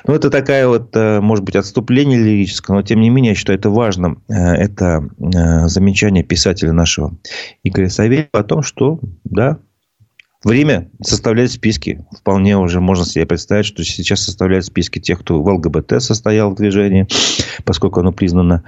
Ну, 0.06 0.14
это 0.14 0.30
такая 0.30 0.68
вот, 0.68 0.94
э, 0.94 1.20
может 1.20 1.44
быть, 1.44 1.56
отступление 1.56 2.18
лирическое, 2.18 2.76
но 2.76 2.82
тем 2.82 3.00
не 3.00 3.10
менее, 3.10 3.30
я 3.30 3.34
считаю, 3.34 3.58
это 3.58 3.68
важно. 3.68 4.16
Э, 4.28 4.34
это 4.34 5.08
э, 5.18 5.66
замечание 5.66 6.22
писателя 6.22 6.72
нашего 6.72 7.16
Игоря 7.64 7.88
Савельева 7.88 8.28
о 8.32 8.44
том, 8.44 8.62
что, 8.62 9.00
да, 9.24 9.58
Время 10.42 10.88
составлять 11.02 11.52
списки. 11.52 12.02
Вполне 12.18 12.56
уже 12.56 12.80
можно 12.80 13.04
себе 13.04 13.26
представить, 13.26 13.66
что 13.66 13.84
сейчас 13.84 14.24
составляют 14.24 14.64
списки 14.64 14.98
тех, 14.98 15.20
кто 15.20 15.42
в 15.42 15.46
ЛГБТ 15.46 16.02
состоял 16.02 16.50
в 16.50 16.54
движении, 16.54 17.06
поскольку 17.64 18.00
оно 18.00 18.10
признано 18.10 18.64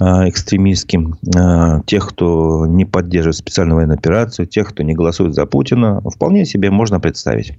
э, 0.00 0.04
экстремистским. 0.28 1.16
Э, 1.36 1.80
тех, 1.86 2.08
кто 2.08 2.66
не 2.66 2.84
поддерживает 2.84 3.36
специальную 3.36 3.76
военную 3.76 3.98
операцию. 3.98 4.46
Тех, 4.46 4.70
кто 4.70 4.82
не 4.82 4.94
голосует 4.94 5.34
за 5.34 5.46
Путина. 5.46 6.00
Вполне 6.00 6.44
себе 6.44 6.70
можно 6.70 6.98
представить. 6.98 7.56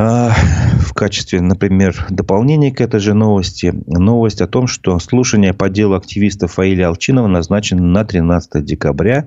А, 0.00 0.32
в 0.78 0.94
качестве, 0.94 1.40
например, 1.40 2.06
дополнения 2.08 2.70
к 2.70 2.80
этой 2.80 3.00
же 3.00 3.14
новости, 3.14 3.74
новость 3.86 4.40
о 4.40 4.46
том, 4.46 4.68
что 4.68 4.96
слушание 5.00 5.52
по 5.52 5.68
делу 5.68 5.96
активиста 5.96 6.46
Фаиля 6.46 6.86
Алчинова 6.86 7.26
назначено 7.26 7.82
на 7.82 8.04
13 8.04 8.64
декабря. 8.64 9.26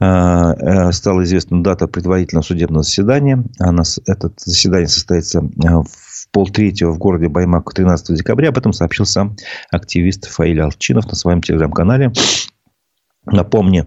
А, 0.00 0.52
э, 0.54 0.92
стала 0.92 1.22
известна 1.22 1.62
дата 1.62 1.86
предварительного 1.86 2.42
судебного 2.42 2.82
заседания. 2.82 3.44
Она, 3.60 3.84
это 4.08 4.32
заседание 4.36 4.88
состоится 4.88 5.38
э, 5.38 5.68
в 5.68 6.28
полтретьего 6.32 6.90
в 6.90 6.98
городе 6.98 7.28
Баймак 7.28 7.72
13 7.72 8.16
декабря. 8.16 8.48
Об 8.48 8.58
этом 8.58 8.72
сообщил 8.72 9.06
сам 9.06 9.36
активист 9.70 10.26
Фаиль 10.26 10.60
Алчинов 10.60 11.06
на 11.06 11.14
своем 11.14 11.40
телеграм-канале. 11.40 12.12
Напомню, 13.26 13.86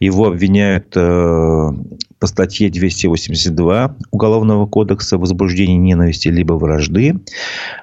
его 0.00 0.26
обвиняют 0.26 0.96
э, 0.96 1.70
по 2.18 2.26
статье 2.26 2.70
282 2.70 3.96
Уголовного 4.10 4.66
кодекса 4.66 5.16
возбуждение 5.16 5.78
ненависти 5.78 6.28
либо 6.28 6.54
вражды 6.54 7.20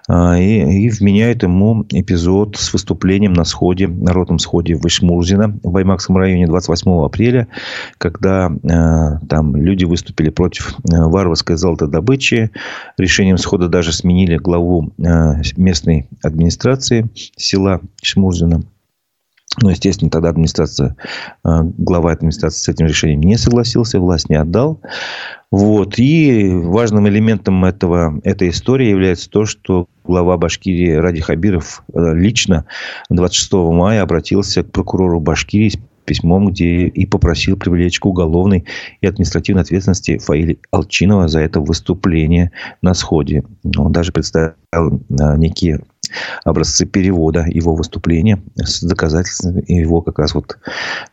э, 0.09 0.39
и, 0.41 0.85
и 0.85 0.89
вменяют 0.89 1.43
ему 1.43 1.85
эпизод 1.89 2.57
с 2.57 2.73
выступлением 2.73 3.31
на 3.31 3.45
сходе, 3.45 3.87
народном 3.87 4.37
сходе 4.37 4.75
в 4.75 4.85
Ишмурзино 4.85 5.59
в 5.63 5.71
Баймакском 5.71 6.17
районе 6.17 6.45
28 6.45 6.91
апреля, 7.05 7.47
когда 7.97 8.51
э, 8.51 9.25
там 9.29 9.55
люди 9.55 9.85
выступили 9.85 10.29
против 10.29 10.75
варварской 10.83 11.55
золотодобычи. 11.55 12.51
Решением 12.97 13.37
схода 13.37 13.69
даже 13.69 13.93
сменили 13.93 14.35
главу 14.35 14.91
местной 14.97 16.07
администрации 16.21 17.09
села 17.37 17.79
Ишмурзино. 18.01 18.63
Но, 19.59 19.69
естественно, 19.69 20.09
тогда 20.09 20.29
администрация, 20.29 20.95
э, 21.43 21.49
глава 21.77 22.11
администрации 22.11 22.59
с 22.59 22.69
этим 22.69 22.85
решением 22.85 23.21
не 23.21 23.37
согласился, 23.37 23.99
власть 23.99 24.29
не 24.29 24.35
отдал. 24.35 24.79
Вот. 25.51 25.99
И 25.99 26.49
важным 26.53 27.09
элементом 27.09 27.65
этого, 27.65 28.19
этой 28.23 28.49
истории 28.49 28.87
является 28.87 29.29
то, 29.29 29.45
что 29.45 29.87
глава 30.05 30.37
Башкирии 30.37 30.93
Ради 30.93 31.19
Хабиров 31.19 31.83
э, 31.93 32.13
лично 32.13 32.65
26 33.09 33.51
мая 33.53 34.01
обратился 34.01 34.63
к 34.63 34.71
прокурору 34.71 35.19
Башкирии 35.19 35.69
с 35.69 35.77
письмом, 36.05 36.49
где 36.49 36.87
и 36.87 37.05
попросил 37.05 37.57
привлечь 37.57 37.99
к 37.99 38.05
уголовной 38.05 38.65
и 39.01 39.07
административной 39.07 39.63
ответственности 39.63 40.17
Фаиля 40.17 40.55
Алчинова 40.71 41.27
за 41.27 41.41
это 41.41 41.59
выступление 41.59 42.51
на 42.81 42.93
сходе. 42.93 43.43
Он 43.77 43.91
даже 43.91 44.13
представил 44.13 44.55
э, 45.09 45.37
некие 45.37 45.81
образцы 46.43 46.85
перевода 46.85 47.45
его 47.47 47.75
выступления 47.75 48.41
с 48.55 48.81
доказательствами 48.83 49.63
его 49.67 50.01
как 50.01 50.19
раз 50.19 50.33
вот 50.33 50.57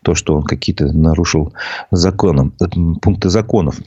то, 0.02 0.14
что 0.14 0.34
он 0.34 0.42
какие-то 0.42 0.86
нарушил 0.92 1.52
законом, 1.90 2.54
э, 2.60 2.66
пункты 3.00 3.28
законов. 3.28 3.80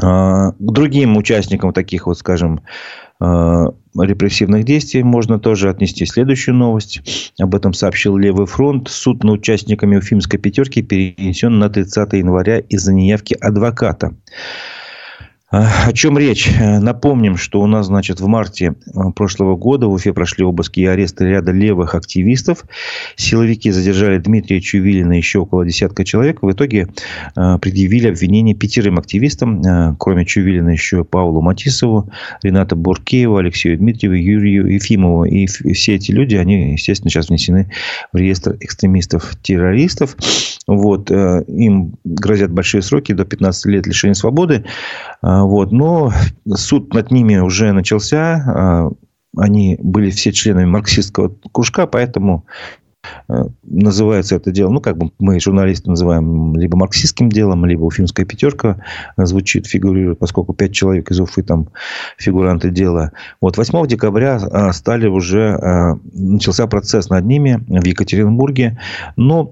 А, 0.00 0.52
к 0.52 0.54
другим 0.58 1.16
участникам 1.16 1.72
таких 1.72 2.06
вот, 2.06 2.18
скажем, 2.18 2.60
а, 3.20 3.66
репрессивных 3.98 4.64
действий 4.64 5.02
можно 5.02 5.38
тоже 5.38 5.68
отнести 5.68 6.06
следующую 6.06 6.54
новость. 6.54 7.32
Об 7.38 7.54
этом 7.54 7.72
сообщил 7.72 8.16
Левый 8.16 8.46
фронт. 8.46 8.88
Суд 8.88 9.22
над 9.22 9.40
участниками 9.40 9.96
Уфимской 9.96 10.40
пятерки 10.40 10.82
перенесен 10.82 11.58
на 11.58 11.68
30 11.68 12.14
января 12.14 12.58
из-за 12.58 12.92
неявки 12.92 13.36
адвоката. 13.40 14.14
О 15.52 15.92
чем 15.92 16.16
речь? 16.16 16.50
Напомним, 16.58 17.36
что 17.36 17.60
у 17.60 17.66
нас, 17.66 17.88
значит, 17.88 18.20
в 18.20 18.26
марте 18.26 18.72
э, 18.86 19.10
прошлого 19.14 19.54
года 19.54 19.86
в 19.86 19.92
Уфе 19.92 20.14
прошли 20.14 20.44
обыски 20.44 20.80
и 20.80 20.86
аресты 20.86 21.26
ряда 21.26 21.52
левых 21.52 21.94
активистов. 21.94 22.64
Силовики 23.16 23.70
задержали 23.70 24.16
Дмитрия 24.16 24.62
Чувилина 24.62 25.12
и 25.12 25.18
еще 25.18 25.40
около 25.40 25.66
десятка 25.66 26.06
человек. 26.06 26.42
В 26.42 26.50
итоге 26.50 26.88
э, 27.36 27.58
предъявили 27.58 28.08
обвинение 28.08 28.54
пятерым 28.54 28.98
активистам, 28.98 29.60
э, 29.60 29.94
кроме 29.98 30.24
Чувилина 30.24 30.70
еще 30.70 31.04
Павлу 31.04 31.42
Матисову, 31.42 32.08
Рената 32.42 32.74
Буркееву, 32.74 33.36
Алексею 33.36 33.76
Дмитриеву, 33.76 34.14
Юрию 34.14 34.72
Ефимову. 34.72 35.26
И 35.26 35.44
все 35.46 35.96
эти 35.96 36.12
люди, 36.12 36.34
они, 36.34 36.72
естественно, 36.72 37.10
сейчас 37.10 37.28
внесены 37.28 37.70
в 38.10 38.16
реестр 38.16 38.56
экстремистов-террористов. 38.58 40.16
Вот. 40.66 41.10
Им 41.10 41.96
грозят 42.04 42.52
большие 42.52 42.80
сроки, 42.80 43.12
до 43.12 43.26
15 43.26 43.66
лет 43.66 43.86
лишения 43.86 44.14
свободы. 44.14 44.64
Вот. 45.46 45.72
Но 45.72 46.12
суд 46.54 46.92
над 46.94 47.10
ними 47.10 47.36
уже 47.38 47.72
начался. 47.72 48.44
А, 48.46 48.90
они 49.36 49.78
были 49.80 50.10
все 50.10 50.32
членами 50.32 50.66
марксистского 50.66 51.34
кружка, 51.52 51.86
поэтому 51.86 52.46
называется 53.64 54.36
это 54.36 54.50
дело, 54.50 54.70
ну, 54.70 54.80
как 54.80 54.96
бы 54.96 55.10
мы, 55.18 55.40
журналисты, 55.40 55.90
называем 55.90 56.56
либо 56.56 56.76
марксистским 56.76 57.30
делом, 57.30 57.64
либо 57.64 57.84
уфимская 57.84 58.26
пятерка 58.26 58.78
звучит, 59.16 59.66
фигурирует, 59.66 60.18
поскольку 60.18 60.52
пять 60.52 60.72
человек 60.72 61.10
из 61.10 61.20
Уфы 61.20 61.42
там 61.42 61.68
фигуранты 62.18 62.70
дела. 62.70 63.12
Вот 63.40 63.56
8 63.56 63.86
декабря 63.86 64.38
э, 64.40 64.72
стали 64.72 65.06
уже, 65.06 65.58
э, 65.60 65.94
начался 66.12 66.66
процесс 66.66 67.08
над 67.10 67.24
ними 67.24 67.62
в 67.66 67.84
Екатеринбурге, 67.84 68.78
но 69.16 69.50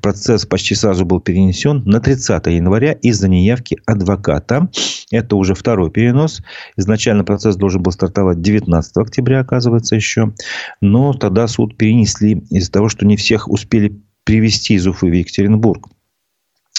процесс 0.00 0.46
почти 0.46 0.74
сразу 0.74 1.04
был 1.04 1.20
перенесен 1.20 1.82
на 1.84 2.00
30 2.00 2.46
января 2.46 2.92
из-за 2.92 3.28
неявки 3.28 3.78
адвоката. 3.86 4.68
Это 5.10 5.36
уже 5.36 5.54
второй 5.54 5.90
перенос. 5.90 6.42
Изначально 6.76 7.24
процесс 7.24 7.56
должен 7.56 7.82
был 7.82 7.92
стартовать 7.92 8.40
19 8.40 8.96
октября, 8.96 9.40
оказывается, 9.40 9.94
еще. 9.96 10.32
Но 10.80 11.12
тогда 11.12 11.46
суд 11.46 11.76
перенесли 11.76 12.44
из-за 12.50 12.70
того, 12.70 12.83
что 12.88 13.06
не 13.06 13.16
всех 13.16 13.48
успели 13.48 14.00
привести 14.24 14.74
из 14.74 14.86
Уфы 14.86 15.06
в 15.06 15.12
Екатеринбург. 15.12 15.88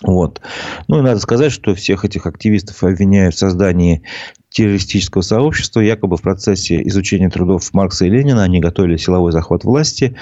Вот. 0.03 0.41
Ну 0.87 0.99
и 0.99 1.01
надо 1.01 1.19
сказать, 1.19 1.51
что 1.51 1.73
всех 1.73 2.03
этих 2.03 2.25
активистов 2.25 2.83
обвиняют 2.83 3.35
в 3.35 3.39
создании 3.39 4.03
террористического 4.49 5.21
сообщества. 5.21 5.79
Якобы 5.79 6.17
в 6.17 6.21
процессе 6.21 6.85
изучения 6.87 7.29
трудов 7.29 7.73
Маркса 7.73 8.05
и 8.05 8.09
Ленина 8.09 8.43
они 8.43 8.59
готовили 8.59 8.97
силовой 8.97 9.31
захват 9.31 9.63
власти. 9.63 10.17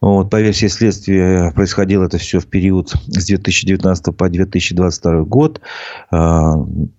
Вот, 0.00 0.28
по 0.28 0.40
версии 0.40 0.66
следствия, 0.66 1.52
происходило 1.52 2.04
это 2.04 2.18
все 2.18 2.38
в 2.38 2.46
период 2.46 2.90
с 3.06 3.26
2019 3.26 4.16
по 4.16 4.28
2022 4.28 5.22
год. 5.24 5.60
А, 6.10 6.54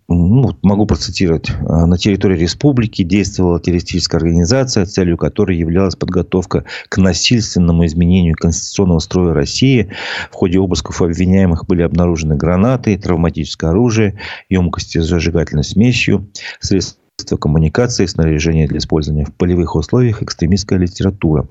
ну, 0.08 0.58
могу 0.63 0.86
процитировать. 0.88 1.51
На 1.60 1.98
территории 1.98 2.39
республики 2.39 3.04
действовала 3.04 3.60
террористическая 3.60 4.20
организация, 4.20 4.86
целью 4.86 5.16
которой 5.18 5.58
являлась 5.58 5.96
подготовка 5.96 6.66
к 6.89 6.98
насильственному 6.98 7.86
изменению 7.86 8.36
конституционного 8.36 9.00
строя 9.00 9.34
России. 9.34 9.92
В 10.32 10.34
ходе 10.34 10.60
обысков 10.60 11.01
обвиняемых 11.01 11.68
были 11.68 11.84
обнаружены 11.84 12.36
гранаты, 12.36 12.98
травматическое 12.98 13.70
оружие, 13.70 14.20
емкости 14.50 14.98
с 14.98 15.06
зажигательной 15.06 15.63
смесью, 15.63 16.30
средства 16.60 17.00
средства 17.19 17.38
коммуникации, 17.38 18.05
снаряжение 18.05 18.67
для 18.67 18.77
использования 18.77 19.25
в 19.25 19.33
полевых 19.33 19.75
условиях, 19.75 20.21
экстремистская 20.21 20.77
литература. 20.77 21.47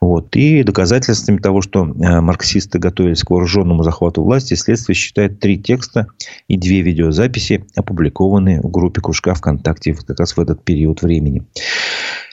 Вот. 0.00 0.36
И 0.36 0.62
доказательствами 0.62 1.38
того, 1.38 1.60
что 1.60 1.84
э, 1.84 2.20
марксисты 2.20 2.78
готовились 2.78 3.24
к 3.24 3.30
вооруженному 3.30 3.82
захвату 3.82 4.22
власти, 4.22 4.54
следствие 4.54 4.94
считает 4.94 5.40
три 5.40 5.58
текста 5.58 6.06
и 6.46 6.56
две 6.56 6.82
видеозаписи, 6.82 7.64
опубликованные 7.74 8.60
в 8.60 8.70
группе 8.70 9.00
кружка 9.00 9.34
ВКонтакте 9.34 9.94
как 9.94 10.20
раз 10.20 10.36
в 10.36 10.40
этот 10.40 10.62
период 10.62 11.02
времени. 11.02 11.42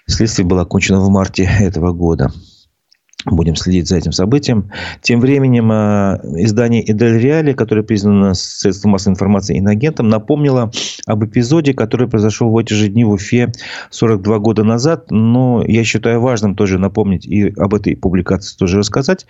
Следствие 0.05 0.45
было 0.45 0.61
окончено 0.61 0.99
в 0.99 1.09
марте 1.09 1.49
этого 1.59 1.91
года. 1.91 2.31
Будем 3.31 3.55
следить 3.55 3.87
за 3.87 3.97
этим 3.97 4.11
событием. 4.11 4.71
Тем 5.01 5.19
временем 5.19 5.71
э, 5.71 6.19
издание 6.43 6.89
«Эдель 6.89 7.19
Реали», 7.19 7.53
которое 7.53 7.83
признано 7.83 8.33
средством 8.33 8.91
массовой 8.91 9.13
информации 9.13 9.59
инагентом, 9.59 10.09
напомнило 10.09 10.71
об 11.05 11.25
эпизоде, 11.25 11.73
который 11.73 12.07
произошел 12.07 12.49
в 12.49 12.57
эти 12.57 12.73
же 12.73 12.87
дни 12.87 13.03
в 13.03 13.11
Уфе 13.11 13.51
42 13.91 14.39
года 14.39 14.63
назад. 14.63 15.11
Но 15.11 15.63
я 15.65 15.83
считаю 15.83 16.21
важным 16.21 16.55
тоже 16.55 16.79
напомнить 16.79 17.25
и 17.25 17.49
об 17.57 17.73
этой 17.73 17.95
публикации 17.95 18.57
тоже 18.57 18.79
рассказать. 18.79 19.25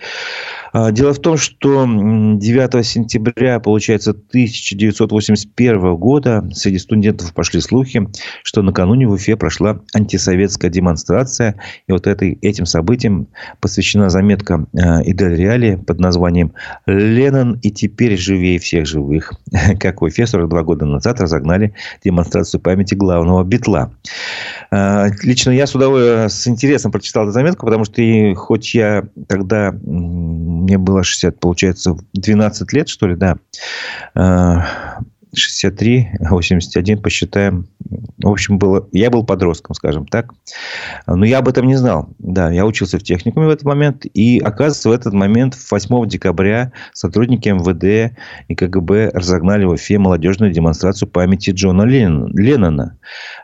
А, 0.72 0.92
дело 0.92 1.14
в 1.14 1.20
том, 1.20 1.38
что 1.38 1.86
9 1.86 2.86
сентября, 2.86 3.60
получается, 3.60 4.12
1981 4.12 5.96
года 5.96 6.48
среди 6.54 6.78
студентов 6.78 7.34
пошли 7.34 7.60
слухи, 7.60 8.08
что 8.44 8.62
накануне 8.62 9.08
в 9.08 9.12
Уфе 9.12 9.36
прошла 9.36 9.82
антисоветская 9.94 10.72
демонстрация. 10.72 11.56
И 11.88 11.92
вот 11.92 12.08
этой, 12.08 12.38
этим 12.42 12.66
событием 12.66 13.28
посвящена 13.90 14.10
заметка 14.10 14.66
а, 14.78 15.02
Идель 15.04 15.36
Реали 15.36 15.76
под 15.76 16.00
названием 16.00 16.54
«Леннон 16.86 17.60
и 17.64 17.72
теперь 17.72 18.18
живее 18.18 18.60
всех 18.60 18.86
живых». 18.86 19.34
Как 19.80 20.02
в 20.02 20.06
Уфе 20.06 20.28
42 20.28 20.64
года 20.64 20.86
назад 20.86 21.20
разогнали 21.20 21.74
демонстрацию 22.04 22.62
памяти 22.62 22.94
главного 22.94 23.44
битла. 23.44 23.92
А, 24.70 25.08
лично 25.24 25.52
я 25.52 25.66
с 25.66 25.74
удовольствием, 25.74 26.30
с 26.30 26.48
интересом 26.48 26.92
прочитал 26.92 27.24
эту 27.24 27.32
заметку, 27.32 27.66
потому 27.66 27.84
что 27.86 28.02
и, 28.02 28.34
хоть 28.36 28.76
я 28.76 29.06
тогда 29.28 29.74
мне 29.82 30.78
было 30.78 31.04
60, 31.04 31.40
получается, 31.40 31.98
12 32.14 32.74
лет, 32.74 32.90
что 32.90 33.08
ли, 33.08 33.16
да. 33.16 33.38
63, 35.34 36.10
81, 36.20 37.02
посчитаем. 37.02 37.68
В 37.90 38.28
общем, 38.28 38.58
было, 38.58 38.88
я 38.92 39.10
был 39.10 39.24
подростком, 39.24 39.74
скажем 39.76 40.06
так. 40.06 40.34
Но 41.08 41.26
я 41.26 41.40
об 41.40 41.48
этом 41.48 41.68
не 41.68 41.76
знал. 41.76 42.10
Да, 42.20 42.52
я 42.52 42.66
учился 42.66 43.00
в 43.00 43.04
техникуме 43.04 43.48
в 43.48 43.50
этот 43.50 43.66
момент. 43.66 44.06
И, 44.14 44.40
оказывается, 44.40 44.90
в 44.90 44.92
этот 44.92 45.14
момент, 45.14 45.58
8 45.70 46.08
декабря, 46.08 46.72
сотрудники 46.94 47.50
МВД 47.50 48.16
и 48.48 48.56
КГБ 48.56 49.12
разогнали 49.14 49.66
в 49.66 49.70
Уфе 49.70 49.98
молодежную 49.98 50.52
демонстрацию 50.52 51.10
памяти 51.10 51.52
Джона 51.52 51.84
Леннона. 51.84 52.98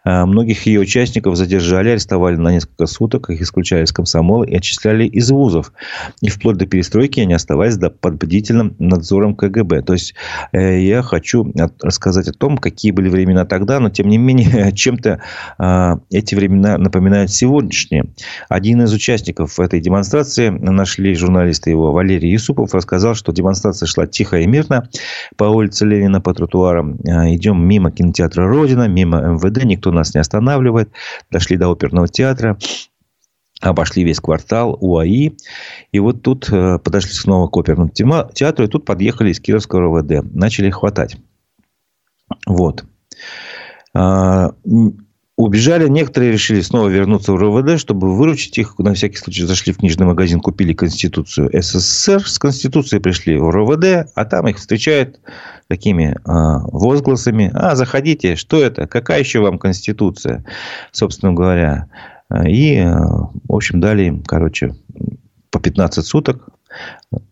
А, 0.03 0.25
многих 0.25 0.65
ее 0.65 0.81
участников 0.81 1.35
задержали, 1.35 1.89
арестовали 1.89 2.35
на 2.35 2.51
несколько 2.51 2.85
суток, 2.85 3.29
их 3.29 3.41
исключали 3.41 3.85
из 3.85 3.91
комсомола 3.91 4.43
и 4.43 4.55
отчисляли 4.55 5.05
из 5.05 5.31
вузов. 5.31 5.73
И 6.21 6.29
вплоть 6.29 6.57
до 6.57 6.65
перестройки 6.65 7.19
они 7.19 7.33
оставались 7.33 7.77
под 8.01 8.15
бдительным 8.15 8.75
надзором 8.79 9.35
КГБ. 9.35 9.81
То 9.83 9.93
есть, 9.93 10.13
э, 10.51 10.81
я 10.81 11.01
хочу 11.01 11.51
рассказать 11.81 12.27
о 12.27 12.33
том, 12.33 12.57
какие 12.57 12.91
были 12.91 13.09
времена 13.09 13.45
тогда, 13.45 13.79
но 13.79 13.89
тем 13.89 14.09
не 14.09 14.17
менее 14.17 14.34
чем-то 14.75 15.21
э, 15.57 15.95
эти 16.11 16.35
времена 16.35 16.77
напоминают 16.77 17.31
сегодняшние. 17.31 18.05
Один 18.49 18.81
из 18.81 18.93
участников 18.93 19.59
этой 19.59 19.79
демонстрации, 19.79 20.49
нашли 20.49 21.15
журналисты 21.15 21.69
его, 21.69 21.91
Валерий 21.91 22.31
Юсупов, 22.31 22.73
рассказал, 22.73 23.15
что 23.15 23.31
демонстрация 23.31 23.87
шла 23.87 24.07
тихо 24.07 24.39
и 24.39 24.47
мирно 24.47 24.89
по 25.37 25.45
улице 25.45 25.85
Ленина, 25.85 26.21
по 26.21 26.33
тротуарам. 26.33 26.97
Э, 27.05 27.33
идем 27.33 27.65
мимо 27.65 27.91
кинотеатра 27.91 28.47
«Родина», 28.47 28.87
мимо 28.87 29.19
МВД, 29.21 29.63
никто 29.63 29.91
нас 29.91 30.13
не 30.13 30.21
останавливает. 30.21 30.89
Дошли 31.31 31.57
до 31.57 31.71
оперного 31.71 32.07
театра 32.07 32.57
обошли 33.61 34.03
весь 34.03 34.19
квартал 34.19 34.77
УАИ. 34.79 35.31
И 35.91 35.99
вот 35.99 36.21
тут 36.21 36.49
э, 36.51 36.79
подошли 36.79 37.11
снова 37.11 37.47
к 37.47 37.57
оперному 37.57 37.89
театру. 37.89 38.65
И 38.65 38.67
тут 38.67 38.85
подъехали 38.85 39.31
из 39.31 39.39
Кировского 39.39 39.99
РВД. 39.99 40.25
Начали 40.33 40.69
хватать. 40.69 41.17
Вот. 42.45 42.85
А, 43.95 44.51
убежали. 45.37 45.87
Некоторые 45.87 46.31
решили 46.31 46.61
снова 46.61 46.89
вернуться 46.89 47.31
в 47.31 47.37
РВД, 47.37 47.79
чтобы 47.79 48.15
выручить 48.15 48.57
их. 48.57 48.77
На 48.77 48.93
всякий 48.93 49.17
случай 49.17 49.43
зашли 49.43 49.73
в 49.73 49.77
книжный 49.77 50.05
магазин, 50.05 50.41
купили 50.41 50.73
Конституцию 50.73 51.49
СССР. 51.53 52.27
С 52.27 52.37
Конституцией 52.37 53.01
пришли 53.01 53.37
в 53.37 53.49
РВД, 53.49 54.11
а 54.13 54.25
там 54.25 54.47
их 54.47 54.57
встречают 54.57 55.19
такими 55.67 56.17
а, 56.25 56.59
возгласами. 56.67 57.51
А, 57.53 57.75
заходите, 57.75 58.35
что 58.35 58.61
это? 58.61 58.85
Какая 58.85 59.19
еще 59.19 59.39
вам 59.39 59.57
Конституция? 59.57 60.45
Собственно 60.91 61.33
говоря. 61.33 61.87
И, 62.47 62.83
в 62.83 63.55
общем, 63.55 63.79
дали 63.79 64.05
им, 64.05 64.23
короче, 64.23 64.75
по 65.51 65.59
15 65.59 66.05
суток 66.05 66.49
а 66.49 66.54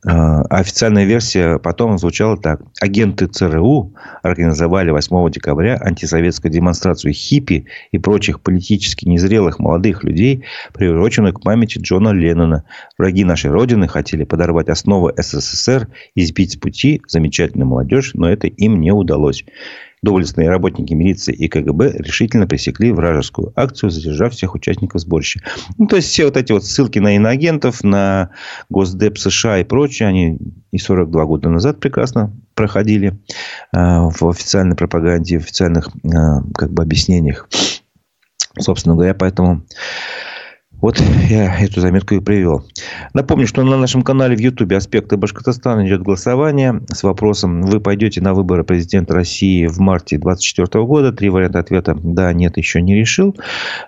официальная 0.03 1.06
версия 1.06 1.60
потом 1.60 1.97
звучала 1.97 2.38
так. 2.38 2.62
Агенты 2.82 3.27
ЦРУ 3.27 3.93
организовали 4.21 4.91
8 4.91 5.32
декабря 5.32 5.77
антисоветскую 5.82 6.51
демонстрацию 6.51 7.13
хиппи 7.13 7.65
и 7.91 7.97
прочих 7.97 8.41
политически 8.41 9.08
незрелых 9.08 9.60
молодых 9.60 10.03
людей, 10.03 10.43
приуроченную 10.73 11.34
к 11.34 11.41
памяти 11.41 11.79
Джона 11.79 12.10
Леннона. 12.10 12.65
Враги 12.97 13.23
нашей 13.23 13.51
Родины 13.51 13.88
хотели 13.88 14.23
подорвать 14.23 14.69
основы 14.69 15.13
СССР 15.17 15.88
и 16.15 16.25
сбить 16.25 16.53
с 16.53 16.58
пути 16.58 17.01
замечательную 17.08 17.67
молодежь, 17.67 18.12
но 18.13 18.29
это 18.29 18.47
им 18.47 18.79
не 18.79 18.91
удалось. 18.91 19.45
Доблестные 20.03 20.49
работники 20.49 20.93
милиции 20.93 21.33
и 21.33 21.47
КГБ 21.47 21.93
решительно 21.97 22.45
пресекли 22.45 22.91
вражескую 22.91 23.53
акцию, 23.55 23.89
задержав 23.89 24.33
всех 24.33 24.53
участников 24.53 25.01
сборища. 25.01 25.39
Ну, 25.77 25.87
то 25.87 25.95
есть, 25.95 26.09
все 26.09 26.25
вот 26.25 26.37
эти 26.37 26.51
вот 26.51 26.65
ссылки 26.65 26.99
на 26.99 27.15
иноагентов, 27.15 27.83
на 27.83 28.29
Госдеп 28.69 29.17
США 29.17 29.59
и 29.59 29.63
прочее, 29.63 30.09
они 30.09 30.37
и 30.71 30.77
42 30.77 31.25
года 31.25 31.49
назад 31.49 31.79
прекрасно 31.79 32.33
проходили 32.53 33.17
э, 33.73 33.77
в 33.79 34.29
официальной 34.29 34.75
пропаганде, 34.75 35.39
в 35.39 35.43
официальных 35.43 35.87
э, 35.87 36.09
как 36.53 36.71
бы 36.71 36.83
объяснениях. 36.83 37.47
Собственно 38.59 38.95
говоря, 38.95 39.13
поэтому 39.13 39.63
вот 40.81 40.99
я 41.29 41.59
эту 41.59 41.79
заметку 41.79 42.15
и 42.15 42.19
привел. 42.19 42.65
Напомню, 43.13 43.47
что 43.47 43.63
на 43.63 43.77
нашем 43.77 44.01
канале 44.01 44.36
в 44.36 44.39
Ютубе 44.39 44.77
«Аспекты 44.77 45.17
Башкортостана» 45.17 45.88
идет 45.88 46.01
голосование 46.01 46.81
с 46.89 47.03
вопросом 47.03 47.62
«Вы 47.63 47.79
пойдете 47.79 48.21
на 48.21 48.33
выборы 48.33 48.63
президента 48.63 49.13
России 49.13 49.65
в 49.67 49.79
марте 49.79 50.17
2024 50.17 50.86
года?» 50.86 51.12
Три 51.13 51.29
варианта 51.29 51.59
ответа 51.59 51.97
«Да», 52.01 52.33
«Нет», 52.33 52.57
«Еще 52.57 52.81
не 52.81 52.95
решил». 52.95 53.36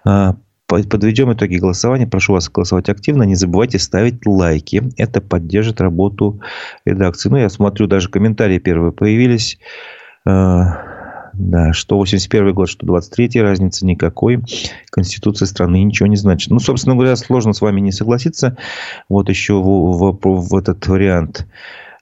А, 0.06 0.36
подведем 0.68 1.34
итоги 1.34 1.58
голосования. 1.58 2.08
Прошу 2.08 2.34
вас 2.34 2.50
голосовать 2.50 2.90
активно. 2.90 3.24
Не 3.24 3.36
забывайте 3.36 3.78
ставить 3.80 4.26
лайки. 4.26 4.84
Это 4.98 5.22
поддержит 5.22 5.82
работу 5.82 6.42
редакции. 6.86 7.30
Ну, 7.30 7.38
я 7.38 7.50
смотрю, 7.50 7.88
даже 7.88 8.10
комментарии 8.10 8.60
первые 8.60 8.92
появились. 8.92 9.60
Да, 11.38 11.74
что 11.74 11.98
81 11.98 12.54
год, 12.54 12.70
что 12.70 12.86
23 12.86 13.42
разницы 13.42 13.86
никакой. 13.86 14.42
Конституция 14.90 15.46
страны 15.48 15.84
ничего 15.84 16.08
не 16.08 16.16
значит. 16.16 16.50
Ну, 16.50 16.60
собственно 16.60 16.96
говоря, 16.96 17.16
сложно 17.16 17.54
с 17.54 17.62
вами 17.62 17.82
не 17.82 17.92
согласиться. 17.92 18.58
Вот 19.10 19.30
еще 19.30 19.56
в, 19.56 19.62
в, 19.64 20.20
в 20.22 20.56
этот 20.56 20.88
вариант 20.88 21.46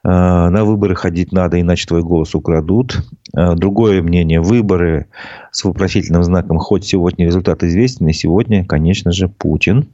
на 0.04 0.66
выборы 0.66 0.96
ходить 0.96 1.32
надо, 1.32 1.62
иначе 1.62 1.86
твой 1.88 2.04
голос 2.04 2.36
украдут. 2.36 3.04
Э, 3.36 3.56
другое 3.56 4.02
мнение. 4.02 4.42
Выборы 4.42 5.08
с 5.52 5.64
вопросительным 5.64 6.24
знаком. 6.24 6.60
Хоть 6.60 6.86
сегодня 6.86 7.26
результат 7.26 7.64
известен, 7.64 8.08
и 8.08 8.14
сегодня, 8.14 8.66
конечно 8.66 9.12
же, 9.12 9.28
Путин. 9.28 9.88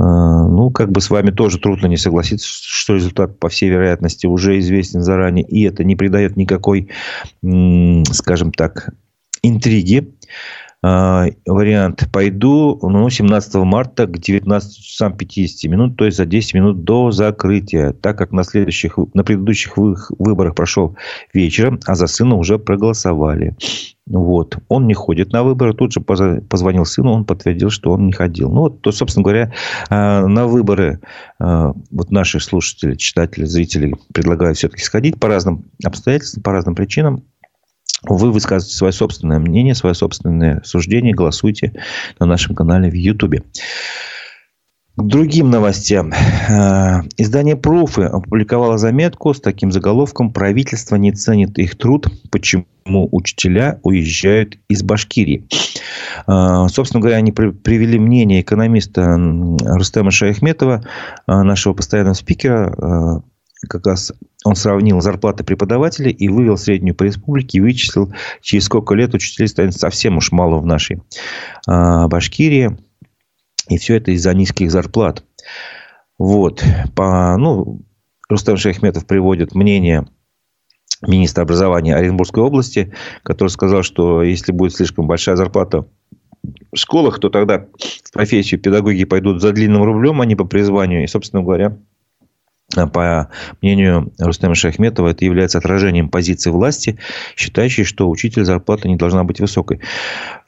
Э, 0.00 0.04
ну, 0.04 0.70
как 0.70 0.90
бы 0.90 1.00
с 1.00 1.10
вами 1.10 1.30
тоже 1.30 1.58
трудно 1.58 1.86
не 1.86 1.96
согласиться, 1.96 2.46
что 2.48 2.94
результат, 2.94 3.38
по 3.38 3.48
всей 3.48 3.70
вероятности, 3.70 4.26
уже 4.26 4.58
известен 4.58 5.02
заранее. 5.02 5.44
И 5.46 5.62
это 5.62 5.84
не 5.84 5.96
придает 5.96 6.36
никакой, 6.36 6.90
скажем 7.40 8.52
так, 8.52 8.90
интриги. 9.42 10.12
А, 10.80 11.26
вариант 11.44 12.08
«Пойду 12.12 12.78
ну, 12.82 13.10
17 13.10 13.54
марта 13.56 14.06
к 14.06 14.18
19 14.18 14.76
часам 14.76 15.16
50 15.16 15.70
минут, 15.70 15.96
то 15.96 16.04
есть 16.04 16.16
за 16.16 16.24
10 16.24 16.54
минут 16.54 16.84
до 16.84 17.10
закрытия, 17.10 17.92
так 17.92 18.16
как 18.16 18.30
на, 18.30 18.44
следующих, 18.44 18.96
на 19.12 19.24
предыдущих 19.24 19.76
выборах 19.76 20.54
прошел 20.54 20.96
вечером, 21.34 21.80
а 21.86 21.94
за 21.94 22.06
сына 22.06 22.36
уже 22.36 22.58
проголосовали». 22.58 23.56
Вот. 24.08 24.56
Он 24.68 24.86
не 24.86 24.94
ходит 24.94 25.32
на 25.32 25.42
выборы. 25.42 25.74
Тут 25.74 25.92
же 25.92 26.00
позвонил 26.00 26.86
сыну, 26.86 27.12
он 27.12 27.24
подтвердил, 27.26 27.68
что 27.68 27.92
он 27.92 28.06
не 28.06 28.12
ходил. 28.12 28.50
Ну, 28.50 28.60
вот, 28.60 28.80
то, 28.80 28.90
собственно 28.90 29.22
говоря, 29.22 29.52
а, 29.90 30.26
на 30.26 30.46
выборы 30.46 31.00
а, 31.38 31.74
вот 31.90 32.10
наши 32.10 32.40
слушатели, 32.40 32.94
читатели, 32.94 33.44
зрители 33.44 33.94
предлагают 34.14 34.56
все-таки 34.56 34.82
сходить 34.82 35.20
по 35.20 35.28
разным 35.28 35.64
обстоятельствам, 35.84 36.42
по 36.42 36.52
разным 36.52 36.74
причинам 36.74 37.22
вы 38.02 38.30
высказываете 38.30 38.76
свое 38.76 38.92
собственное 38.92 39.38
мнение, 39.38 39.74
свое 39.74 39.94
собственное 39.94 40.62
суждение, 40.64 41.14
голосуйте 41.14 41.72
на 42.18 42.26
нашем 42.26 42.54
канале 42.54 42.90
в 42.90 42.94
Ютубе. 42.94 43.42
К 44.98 45.02
другим 45.02 45.50
новостям. 45.50 46.12
Э, 46.12 47.02
издание 47.16 47.54
«Пруфы» 47.54 48.02
опубликовало 48.02 48.78
заметку 48.78 49.32
с 49.32 49.40
таким 49.40 49.70
заголовком 49.70 50.32
«Правительство 50.32 50.96
не 50.96 51.12
ценит 51.12 51.56
их 51.60 51.78
труд. 51.78 52.08
Почему 52.32 52.66
учителя 52.88 53.78
уезжают 53.84 54.58
из 54.68 54.82
Башкирии». 54.82 55.46
Э, 56.26 56.66
собственно 56.68 57.00
говоря, 57.00 57.18
они 57.18 57.30
привели 57.30 57.96
мнение 57.96 58.40
экономиста 58.40 59.14
Рустема 59.60 60.10
Шаяхметова, 60.10 60.82
э, 60.82 61.42
нашего 61.42 61.74
постоянного 61.74 62.14
спикера, 62.14 63.22
как 63.68 63.86
раз 63.86 64.12
он 64.44 64.54
сравнил 64.54 65.00
зарплаты 65.00 65.42
преподавателей 65.42 66.12
и 66.12 66.28
вывел 66.28 66.56
среднюю 66.56 66.94
по 66.94 67.02
республике 67.02 67.58
и 67.58 67.60
вычислил, 67.60 68.12
через 68.40 68.64
сколько 68.64 68.94
лет 68.94 69.14
учителей 69.14 69.48
станет 69.48 69.74
совсем 69.74 70.16
уж 70.16 70.30
мало 70.30 70.58
в 70.60 70.66
нашей 70.66 71.02
а, 71.66 72.06
Башкирии. 72.08 72.76
И 73.68 73.78
все 73.78 73.96
это 73.96 74.12
из-за 74.12 74.32
низких 74.32 74.70
зарплат. 74.70 75.24
Вот. 76.18 76.64
По, 76.94 77.36
ну, 77.36 77.82
Рустам 78.28 78.56
Шахметов 78.56 79.06
приводит 79.06 79.54
мнение 79.54 80.06
министра 81.06 81.42
образования 81.42 81.94
Оренбургской 81.94 82.42
области, 82.42 82.92
который 83.22 83.48
сказал, 83.48 83.82
что 83.82 84.22
если 84.22 84.52
будет 84.52 84.74
слишком 84.74 85.06
большая 85.06 85.36
зарплата 85.36 85.86
в 86.72 86.76
школах, 86.76 87.18
то 87.18 87.28
тогда 87.28 87.66
в 88.04 88.12
профессию 88.12 88.60
педагоги 88.60 89.04
пойдут 89.04 89.40
за 89.40 89.52
длинным 89.52 89.82
рублем, 89.82 90.20
а 90.20 90.26
не 90.26 90.36
по 90.36 90.44
призванию. 90.44 91.04
И, 91.04 91.06
собственно 91.06 91.42
говоря, 91.42 91.76
по 92.74 93.30
мнению 93.62 94.12
Рустема 94.18 94.54
Шахметова, 94.54 95.08
это 95.08 95.24
является 95.24 95.58
отражением 95.58 96.10
позиции 96.10 96.50
власти, 96.50 96.98
считающей, 97.34 97.84
что 97.84 98.10
учитель 98.10 98.44
зарплата 98.44 98.88
не 98.88 98.96
должна 98.96 99.24
быть 99.24 99.40
высокой. 99.40 99.80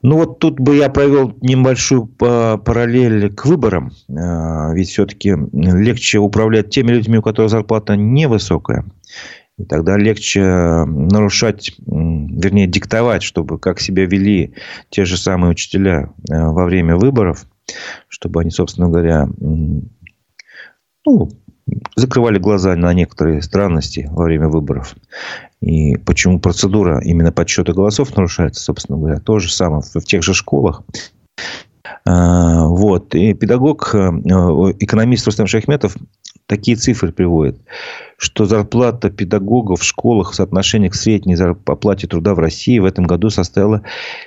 Ну, 0.03 0.17
вот 0.17 0.39
тут 0.39 0.61
бы 0.61 0.77
я 0.77 0.91
провел 0.91 1.37
небольшую 1.41 2.07
параллель 2.07 3.33
к 3.33 3.47
выборам. 3.47 3.93
А, 4.11 4.73
ведь 4.75 4.91
все-таки 4.91 5.35
легче 5.53 6.19
управлять 6.19 6.71
теми 6.71 6.93
людьми, 6.93 7.19
у 7.19 7.23
которых 7.23 7.51
зарплата 7.51 7.97
невысокая. 7.97 8.85
И 9.57 9.65
тогда 9.65 9.97
легче 9.97 10.43
нарушать, 10.87 11.75
вернее, 11.87 12.67
диктовать, 12.67 13.23
чтобы 13.23 13.59
как 13.59 13.81
себя 13.81 14.05
вели 14.05 14.55
те 14.91 15.05
же 15.05 15.17
самые 15.17 15.53
учителя 15.53 16.13
а, 16.31 16.51
во 16.51 16.67
время 16.67 16.97
выборов, 16.97 17.47
чтобы 18.09 18.43
они, 18.43 18.51
собственно 18.51 18.89
говоря, 18.89 19.27
ну, 21.07 21.31
закрывали 21.97 22.39
глаза 22.39 22.75
на 22.77 22.93
некоторые 22.93 23.43
странности 23.43 24.09
во 24.11 24.25
время 24.25 24.49
выборов. 24.49 24.95
И 25.61 25.97
почему 25.97 26.41
процедура 26.41 27.01
именно 27.01 27.33
подсчета 27.33 27.73
голосов 27.73 28.17
нарушается, 28.17 28.63
собственно 28.63 28.99
говоря, 28.99 29.21
то 29.21 29.39
же 29.39 29.53
самое 29.53 29.83
в 29.83 30.05
тех 30.05 30.23
же 30.23 30.35
школах. 30.35 30.83
А, 32.07 32.67
вот. 32.67 33.15
И 33.15 33.35
педагог, 33.35 33.95
э, 33.95 33.99
экономист 33.99 35.27
Рустам 35.27 35.47
Шахметов 35.47 35.97
такие 36.51 36.77
цифры 36.77 37.13
приводит, 37.13 37.59
что 38.19 38.45
зарплата 38.45 39.09
педагогов 39.09 39.83
в 39.83 39.85
школах 39.85 40.33
в 40.33 40.35
соотношении 40.35 40.89
к 40.89 40.97
средней 40.97 41.37
оплате 41.37 42.09
труда 42.09 42.35
в 42.35 42.41
России 42.41 42.81
в 42.81 42.85
этом 42.85 43.07
году 43.07 43.31
составила 43.31 43.83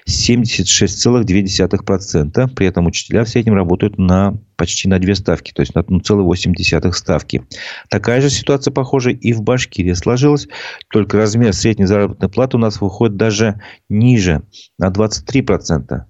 76,2%. 0.10 2.48
При 2.56 2.66
этом 2.66 2.88
учителя 2.88 3.26
в 3.26 3.30
среднем 3.30 3.56
работают 3.56 3.98
на 3.98 4.38
почти 4.56 4.88
на 4.88 5.00
две 5.00 5.16
ставки, 5.16 5.52
то 5.52 5.62
есть 5.62 5.76
на 5.76 5.80
1,8 5.80 6.92
ставки. 6.94 7.44
Такая 7.90 8.22
же 8.22 8.30
ситуация, 8.30 8.72
похоже, 8.72 9.12
и 9.12 9.34
в 9.34 9.42
Башкирии 9.42 9.92
сложилась. 9.92 10.48
Только 10.90 11.18
размер 11.18 11.52
средней 11.52 11.86
заработной 11.86 12.30
платы 12.30 12.56
у 12.56 12.60
нас 12.62 12.80
выходит 12.80 13.18
даже 13.18 13.60
ниже, 13.90 14.44
на 14.80 14.92
23% 14.92 15.92
э, 15.92 16.04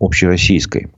общероссийской. 0.00 0.90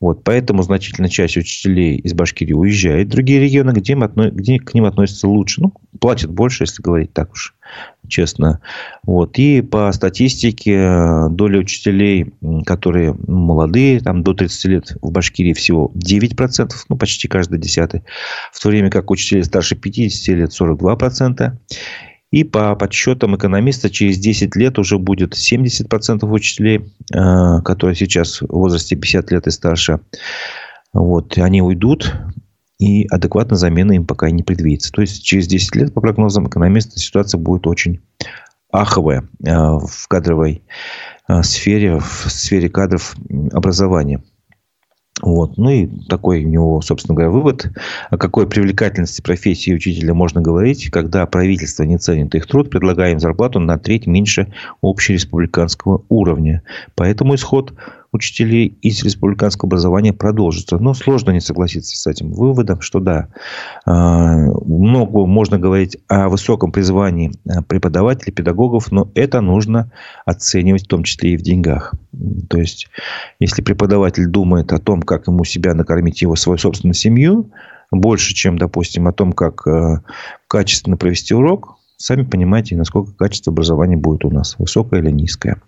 Вот, 0.00 0.24
поэтому 0.24 0.62
значительная 0.62 1.10
часть 1.10 1.36
учителей 1.36 1.96
из 1.96 2.14
Башкирии 2.14 2.52
уезжает 2.52 3.08
в 3.08 3.10
другие 3.10 3.40
регионы, 3.40 3.72
где, 3.72 3.92
им 3.92 4.04
где 4.04 4.58
к 4.58 4.74
ним 4.74 4.84
относятся 4.84 5.28
лучше. 5.28 5.62
Ну, 5.62 5.72
платят 6.00 6.30
больше, 6.30 6.64
если 6.64 6.82
говорить 6.82 7.12
так 7.12 7.32
уж 7.32 7.54
честно. 8.08 8.60
Вот. 9.04 9.38
И 9.38 9.62
по 9.62 9.90
статистике 9.92 11.28
доля 11.30 11.60
учителей, 11.60 12.32
которые 12.66 13.14
молодые, 13.26 14.00
там 14.00 14.22
до 14.22 14.34
30 14.34 14.64
лет 14.66 14.96
в 15.00 15.10
Башкирии 15.10 15.52
всего 15.52 15.90
9%, 15.94 16.70
ну, 16.88 16.96
почти 16.96 17.28
каждый 17.28 17.58
десятый. 17.58 18.02
В 18.52 18.60
то 18.60 18.68
время 18.68 18.90
как 18.90 19.10
учителей 19.10 19.44
старше 19.44 19.76
50 19.76 20.36
лет 20.36 20.50
42%. 20.50 21.52
И 22.32 22.44
по 22.44 22.74
подсчетам 22.74 23.36
экономиста, 23.36 23.90
через 23.90 24.18
10 24.18 24.56
лет 24.56 24.78
уже 24.78 24.98
будет 24.98 25.34
70% 25.34 26.28
учителей, 26.28 26.80
э, 27.14 27.60
которые 27.62 27.94
сейчас 27.94 28.40
в 28.40 28.48
возрасте 28.48 28.96
50 28.96 29.30
лет 29.30 29.46
и 29.46 29.50
старше. 29.50 30.00
Вот, 30.94 31.36
они 31.36 31.60
уйдут, 31.60 32.14
и 32.78 33.06
адекватной 33.08 33.58
замены 33.58 33.96
им 33.96 34.06
пока 34.06 34.30
не 34.30 34.42
предвидится. 34.42 34.90
То 34.92 35.02
есть, 35.02 35.22
через 35.22 35.46
10 35.46 35.76
лет, 35.76 35.94
по 35.94 36.00
прогнозам 36.00 36.48
экономиста, 36.48 36.98
ситуация 36.98 37.38
будет 37.38 37.66
очень 37.66 38.00
аховая 38.72 39.28
э, 39.44 39.52
в 39.52 40.08
кадровой 40.08 40.62
э, 41.28 41.42
сфере, 41.42 41.98
в 41.98 42.30
сфере 42.30 42.70
кадров 42.70 43.14
образования. 43.52 44.22
Вот. 45.20 45.58
Ну 45.58 45.68
и 45.68 45.86
такой 46.08 46.44
у 46.44 46.48
него, 46.48 46.80
собственно 46.80 47.14
говоря, 47.14 47.30
вывод. 47.30 47.66
О 48.10 48.16
какой 48.16 48.46
привлекательности 48.48 49.20
профессии 49.20 49.74
учителя 49.74 50.14
можно 50.14 50.40
говорить, 50.40 50.90
когда 50.90 51.26
правительство 51.26 51.82
не 51.82 51.98
ценит 51.98 52.34
их 52.34 52.46
труд, 52.46 52.70
предлагая 52.70 53.12
им 53.12 53.20
зарплату 53.20 53.60
на 53.60 53.78
треть 53.78 54.06
меньше 54.06 54.52
общереспубликанского 54.80 56.02
уровня. 56.08 56.62
Поэтому 56.94 57.34
исход 57.34 57.74
учителей 58.12 58.78
из 58.82 59.02
республиканского 59.02 59.68
образования 59.68 60.12
продолжится. 60.12 60.78
Но 60.78 60.92
сложно 60.94 61.30
не 61.30 61.40
согласиться 61.40 61.96
с 61.96 62.06
этим 62.06 62.30
выводом, 62.32 62.80
что 62.82 63.00
да, 63.00 63.28
а, 63.86 64.36
много 64.64 65.26
можно 65.26 65.58
говорить 65.58 65.96
о 66.08 66.28
высоком 66.28 66.72
призвании 66.72 67.32
а, 67.48 67.62
преподавателей, 67.62 68.32
педагогов, 68.32 68.92
но 68.92 69.10
это 69.14 69.40
нужно 69.40 69.90
оценивать 70.26 70.84
в 70.84 70.88
том 70.88 71.04
числе 71.04 71.32
и 71.32 71.36
в 71.36 71.42
деньгах. 71.42 71.94
То 72.48 72.58
есть, 72.58 72.88
если 73.40 73.62
преподаватель 73.62 74.26
думает 74.26 74.72
о 74.72 74.78
том, 74.78 75.00
как 75.02 75.26
ему 75.26 75.44
себя 75.44 75.74
накормить 75.74 76.20
его 76.20 76.36
свою 76.36 76.58
собственную 76.58 76.94
семью, 76.94 77.50
больше, 77.90 78.34
чем, 78.34 78.58
допустим, 78.58 79.08
о 79.08 79.12
том, 79.12 79.32
как 79.32 79.66
а, 79.66 80.02
качественно 80.48 80.98
провести 80.98 81.34
урок, 81.34 81.78
сами 81.96 82.24
понимаете, 82.24 82.76
насколько 82.76 83.12
качество 83.12 83.52
образования 83.52 83.96
будет 83.96 84.24
у 84.26 84.30
нас, 84.30 84.56
высокое 84.58 85.00
или 85.00 85.10
низкое. 85.10 85.62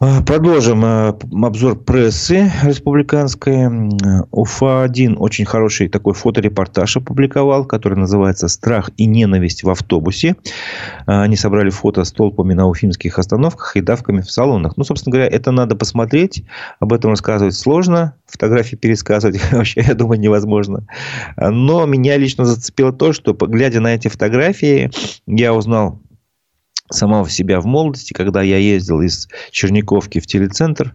А, 0.00 0.22
продолжим 0.22 0.84
а, 0.84 1.18
обзор 1.42 1.74
прессы 1.80 2.52
республиканской. 2.62 3.66
УФА-1 4.30 5.16
очень 5.16 5.44
хороший 5.44 5.88
такой 5.88 6.14
фоторепортаж 6.14 6.98
опубликовал, 6.98 7.64
который 7.64 7.98
называется 7.98 8.46
«Страх 8.46 8.90
и 8.96 9.06
ненависть 9.06 9.64
в 9.64 9.70
автобусе». 9.70 10.36
А, 11.06 11.22
они 11.22 11.34
собрали 11.34 11.70
фото 11.70 12.04
с 12.04 12.12
толпами 12.12 12.54
на 12.54 12.68
уфимских 12.68 13.18
остановках 13.18 13.74
и 13.74 13.80
давками 13.80 14.20
в 14.20 14.30
салонах. 14.30 14.76
Ну, 14.76 14.84
собственно 14.84 15.10
говоря, 15.10 15.28
это 15.28 15.50
надо 15.50 15.74
посмотреть. 15.74 16.44
Об 16.78 16.92
этом 16.92 17.10
рассказывать 17.10 17.56
сложно. 17.56 18.14
Фотографии 18.26 18.76
пересказывать 18.76 19.40
вообще, 19.50 19.80
я 19.80 19.94
думаю, 19.94 20.20
невозможно. 20.20 20.86
Но 21.36 21.86
меня 21.86 22.16
лично 22.18 22.44
зацепило 22.44 22.92
то, 22.92 23.12
что, 23.12 23.32
глядя 23.32 23.80
на 23.80 23.96
эти 23.96 24.06
фотографии, 24.06 24.92
я 25.26 25.52
узнал 25.52 25.98
самого 26.90 27.28
себя 27.28 27.60
в 27.60 27.66
молодости, 27.66 28.12
когда 28.12 28.42
я 28.42 28.58
ездил 28.58 29.00
из 29.02 29.28
Черниковки 29.50 30.20
в 30.20 30.26
телецентр, 30.26 30.94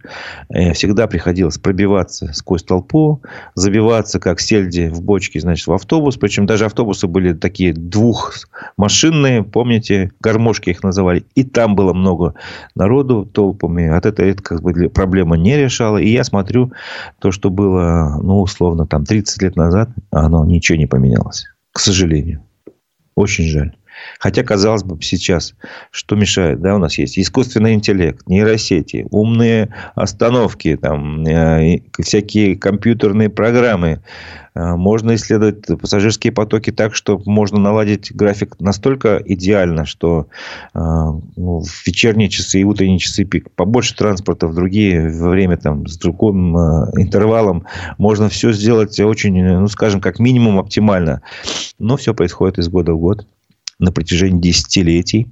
э, 0.49 0.73
всегда 0.73 1.08
приходилось 1.08 1.58
пробиваться 1.58 2.32
сквозь 2.34 2.63
толпу, 2.63 3.21
забиваться, 3.56 4.19
как 4.19 4.39
сельди 4.39 4.89
в 4.89 5.01
бочке, 5.01 5.39
значит, 5.39 5.67
в 5.67 5.73
автобус. 5.73 6.17
Причем 6.17 6.45
даже 6.45 6.65
автобусы 6.65 7.08
были 7.08 7.34
такие 7.34 7.73
двухмашинные, 7.73 9.43
помните, 9.43 10.12
гармошки 10.19 10.69
их 10.69 10.84
называли. 10.84 11.25
И 11.36 11.43
там 11.43 11.75
было 11.75 11.93
много 11.93 12.36
народу 12.75 13.25
толпами. 13.25 13.88
От 13.88 14.06
этого 14.06 14.25
это 14.25 14.41
как 14.41 14.62
бы 14.62 14.89
проблема 14.89 15.38
не 15.38 15.58
решала. 15.58 15.97
И 15.97 16.10
я 16.10 16.23
смотрю, 16.23 16.71
то, 17.19 17.32
что 17.32 17.49
было, 17.49 18.19
ну, 18.21 18.41
условно, 18.41 18.88
там 18.88 19.06
30 19.06 19.41
лет 19.41 19.56
назад, 19.56 19.89
оно 20.12 20.45
ничего 20.45 20.77
не 20.77 20.88
поменялось. 20.88 21.45
К 21.71 21.79
сожалению. 21.79 22.43
Очень 23.15 23.45
жаль. 23.45 23.75
Хотя, 24.20 24.44
казалось 24.44 24.84
бы, 24.84 25.02
сейчас, 25.02 25.54
что 25.92 26.16
мешает? 26.16 26.62
Да, 26.62 26.76
у 26.76 26.78
нас 26.78 26.98
есть 26.98 27.18
искусственный 27.18 27.74
интеллект, 27.74 28.28
нейросети, 28.28 29.06
умные 29.12 29.74
остановки, 29.96 30.78
там, 30.78 31.26
э, 31.26 31.82
всякие 32.00 32.56
компьютерные 32.56 33.30
программы. 33.30 34.02
Э, 34.56 34.76
можно 34.76 35.16
исследовать 35.16 35.66
пассажирские 35.80 36.32
потоки 36.32 36.72
так, 36.72 36.96
что 36.96 37.22
можно 37.26 37.60
наладить 37.60 38.16
график 38.16 38.56
настолько 38.60 39.22
идеально, 39.26 39.86
что 39.86 40.28
э, 40.74 40.80
ну, 40.80 41.63
в 41.63 41.88
вечерние 41.88 42.30
часы 42.30 42.62
и 42.62 42.63
утренние 42.63 43.00
часы 43.00 43.24
пик 43.26 43.52
побольше 43.52 43.96
транспорта, 43.96 44.48
в 44.48 44.56
другие 44.56 45.10
время 45.10 45.58
там, 45.58 45.88
с 45.88 45.98
другим 45.98 46.56
интервалом 46.98 47.66
можно 47.98 48.30
все 48.30 48.52
сделать 48.52 49.00
очень, 49.00 49.44
ну, 49.44 49.68
скажем, 49.68 50.02
как 50.02 50.20
минимум 50.20 50.60
оптимально. 50.60 51.22
Но 51.80 51.98
все 51.98 52.13
происходит 52.13 52.60
из 52.60 52.70
года 52.70 52.94
в 52.94 53.00
год 53.00 53.26
на 53.80 53.92
протяжении 53.92 54.42
десятилетий, 54.42 55.32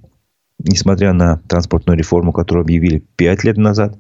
несмотря 0.60 1.14
на 1.14 1.38
транспортную 1.48 1.98
реформу, 1.98 2.32
которую 2.32 2.64
объявили 2.64 3.04
пять 3.16 3.44
лет 3.44 3.58
назад, 3.58 3.98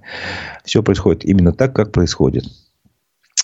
все 0.63 0.83
происходит 0.83 1.25
именно 1.25 1.53
так, 1.53 1.75
как 1.75 1.91
происходит. 1.91 2.45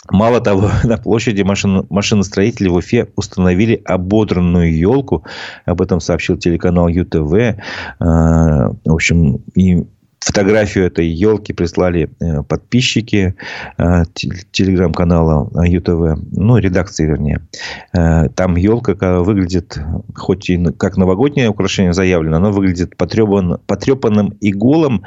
Мало 0.09 0.39
того, 0.41 0.69
на 0.83 0.97
площади 0.97 1.41
машин, 1.41 1.85
машиностроителей 1.89 2.69
в 2.69 2.75
Уфе 2.75 3.09
установили 3.15 3.81
ободранную 3.85 4.75
елку. 4.75 5.23
Об 5.65 5.81
этом 5.81 5.99
сообщил 5.99 6.37
телеканал 6.37 6.87
ЮТВ. 6.87 7.59
А, 7.99 8.69
в 8.85 8.93
общем, 8.93 9.43
и 9.55 9.85
Фотографию 10.19 10.87
этой 10.87 11.07
елки 11.07 11.53
прислали 11.53 12.09
э, 12.19 12.41
подписчики 12.41 13.35
э, 13.77 14.03
телеграм-канала 14.51 15.49
ЮТВ, 15.63 16.19
ну, 16.31 16.57
редакции, 16.57 17.05
вернее. 17.05 17.47
Э, 17.93 18.27
там 18.29 18.55
елка 18.55 19.21
выглядит, 19.21 19.79
хоть 20.15 20.49
и 20.49 20.57
как 20.71 20.97
новогоднее 20.97 21.49
украшение 21.49 21.93
заявлено, 21.93 22.39
но 22.39 22.51
выглядит 22.51 22.97
потрепан, 22.97 23.59
потрепанным 23.67 24.29
и 24.41 24.51
голым. 24.51 25.03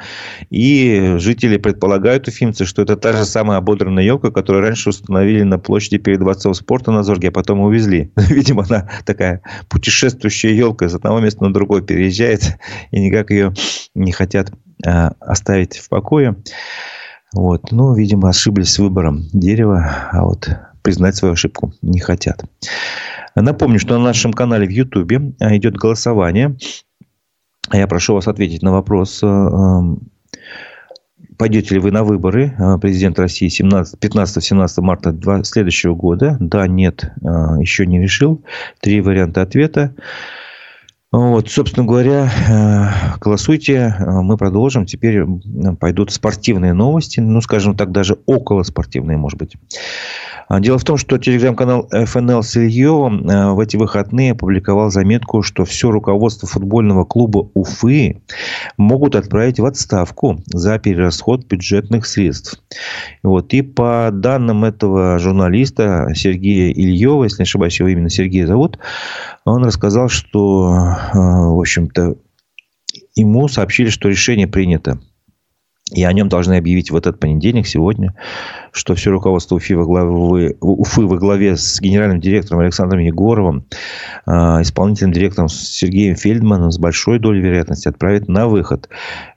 И 0.48 1.16
жители 1.18 1.56
предполагают, 1.56 2.28
уфимцы, 2.28 2.64
что 2.64 2.82
это 2.82 2.96
та 2.96 3.12
же 3.12 3.24
самая 3.24 3.58
ободранная 3.58 4.04
елка, 4.04 4.30
которую 4.30 4.62
раньше 4.62 4.90
установили 4.90 5.42
на 5.42 5.58
площади 5.58 5.98
перед 5.98 6.20
Дворцом 6.20 6.54
спорта 6.54 6.92
на 6.92 7.02
Зорге, 7.02 7.28
а 7.28 7.32
потом 7.32 7.60
увезли. 7.60 8.12
Видимо, 8.16 8.64
она 8.68 8.88
такая 9.04 9.42
путешествующая 9.68 10.52
елка 10.52 10.86
из 10.86 10.94
одного 10.94 11.18
места 11.18 11.42
на 11.42 11.52
другое 11.52 11.82
переезжает, 11.82 12.56
и 12.92 13.00
никак 13.00 13.30
ее 13.30 13.52
не 13.94 14.12
хотят 14.12 14.52
Э, 14.52 14.69
оставить 14.84 15.76
в 15.78 15.88
покое. 15.88 16.36
Вот. 17.32 17.70
Ну, 17.70 17.94
видимо, 17.94 18.28
ошиблись 18.28 18.72
с 18.72 18.78
выбором 18.78 19.22
дерева, 19.32 20.08
а 20.10 20.24
вот 20.24 20.50
признать 20.82 21.16
свою 21.16 21.34
ошибку 21.34 21.72
не 21.82 22.00
хотят. 22.00 22.44
Напомню, 23.34 23.78
что 23.78 23.98
на 23.98 24.04
нашем 24.04 24.32
канале 24.32 24.66
в 24.66 24.70
Ютубе 24.70 25.34
э, 25.38 25.56
идет 25.56 25.76
голосование. 25.76 26.56
Я 27.72 27.86
прошу 27.86 28.14
вас 28.14 28.26
ответить 28.26 28.62
на 28.62 28.72
вопрос, 28.72 29.20
э, 29.22 29.80
пойдете 31.38 31.74
ли 31.74 31.80
вы 31.80 31.92
на 31.92 32.02
выборы 32.02 32.52
президента 32.80 33.22
России 33.22 33.48
15-17 33.48 34.80
марта 34.80 35.44
следующего 35.44 35.94
года. 35.94 36.36
Да, 36.40 36.66
нет, 36.66 37.12
еще 37.22 37.86
не 37.86 38.00
решил. 38.00 38.44
Три 38.80 39.00
варианта 39.00 39.42
ответа. 39.42 39.94
Вот, 41.12 41.50
собственно 41.50 41.84
говоря, 41.84 42.30
э, 42.48 43.18
голосуйте. 43.18 43.96
Э, 43.98 44.20
мы 44.22 44.36
продолжим. 44.36 44.86
Теперь 44.86 45.24
пойдут 45.80 46.12
спортивные 46.12 46.72
новости. 46.72 47.18
Ну, 47.18 47.40
скажем 47.40 47.76
так, 47.76 47.90
даже 47.90 48.18
около 48.26 48.62
спортивные, 48.62 49.16
может 49.16 49.36
быть. 49.36 49.56
А, 50.50 50.58
дело 50.58 50.78
в 50.78 50.84
том, 50.84 50.96
что 50.96 51.16
телеграм-канал 51.16 51.88
ФНЛ 51.90 52.42
с 52.42 52.56
Ильевым 52.56 53.28
э, 53.28 53.52
в 53.52 53.60
эти 53.60 53.76
выходные 53.76 54.32
опубликовал 54.32 54.90
заметку, 54.90 55.42
что 55.42 55.64
все 55.64 55.92
руководство 55.92 56.48
футбольного 56.48 57.04
клуба 57.04 57.48
Уфы 57.54 58.20
могут 58.76 59.14
отправить 59.14 59.60
в 59.60 59.64
отставку 59.64 60.42
за 60.46 60.80
перерасход 60.80 61.46
бюджетных 61.46 62.04
средств. 62.04 62.60
Вот. 63.22 63.54
И 63.54 63.62
по 63.62 64.10
данным 64.12 64.64
этого 64.64 65.20
журналиста 65.20 66.08
Сергея 66.14 66.72
Ильева, 66.72 67.22
если 67.24 67.42
не 67.42 67.44
ошибаюсь, 67.44 67.78
его 67.78 67.88
именно 67.88 68.10
Сергей 68.10 68.44
зовут, 68.44 68.78
он 69.44 69.64
рассказал, 69.64 70.08
что, 70.08 70.96
в 71.12 71.60
общем-то, 71.60 72.16
ему 73.14 73.48
сообщили, 73.48 73.88
что 73.88 74.08
решение 74.08 74.46
принято 74.46 75.00
и 75.92 76.04
о 76.04 76.12
нем 76.12 76.28
должны 76.28 76.54
объявить 76.54 76.90
в 76.90 76.96
этот 76.96 77.18
понедельник, 77.18 77.66
сегодня, 77.66 78.14
что 78.72 78.94
все 78.94 79.10
руководство 79.10 79.56
Уфи 79.56 79.72
во 79.72 79.84
главе, 79.84 80.56
Уфы 80.60 81.02
во 81.02 81.16
главе 81.16 81.56
с 81.56 81.80
генеральным 81.80 82.20
директором 82.20 82.60
Александром 82.60 83.00
Егоровым, 83.00 83.66
а, 84.26 84.62
исполнительным 84.62 85.12
директором 85.12 85.48
Сергеем 85.48 86.14
Фельдманом 86.14 86.70
с 86.70 86.78
большой 86.78 87.18
долей 87.18 87.40
вероятности 87.40 87.88
отправит 87.88 88.28
на 88.28 88.46
выход. 88.46 88.88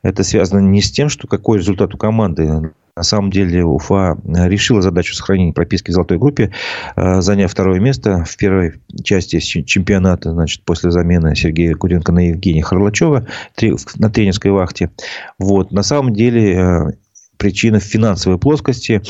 Это 0.03 0.23
связано 0.23 0.59
не 0.59 0.81
с 0.81 0.91
тем, 0.91 1.09
что 1.09 1.27
какой 1.27 1.57
результат 1.57 1.95
у 1.95 1.97
команды 1.97 2.71
на 2.95 3.03
самом 3.03 3.31
деле 3.31 3.63
Уфа 3.63 4.17
э, 4.23 4.47
решила 4.47 4.81
задачу 4.81 5.15
сохранения 5.15 5.53
прописки 5.53 5.89
в 5.89 5.93
золотой 5.93 6.19
группе, 6.19 6.51
э, 6.95 7.21
заняв 7.21 7.51
второе 7.51 7.79
место 7.79 8.23
в 8.23 8.37
первой 8.37 8.75
части 9.03 9.39
чемпионата, 9.39 10.31
значит, 10.31 10.63
после 10.63 10.91
замены 10.91 11.35
Сергея 11.35 11.73
Куренко 11.73 12.11
на 12.11 12.27
Евгения 12.29 12.61
Харлачева 12.61 13.25
на 13.95 14.09
тренерской 14.09 14.51
вахте. 14.51 14.91
Вот. 15.39 15.71
На 15.71 15.81
самом 15.81 16.13
деле 16.13 16.53
э, 16.53 16.91
причина 17.43 17.79
в 17.79 17.83
финансовой 17.83 18.39
плоскости. 18.39 19.01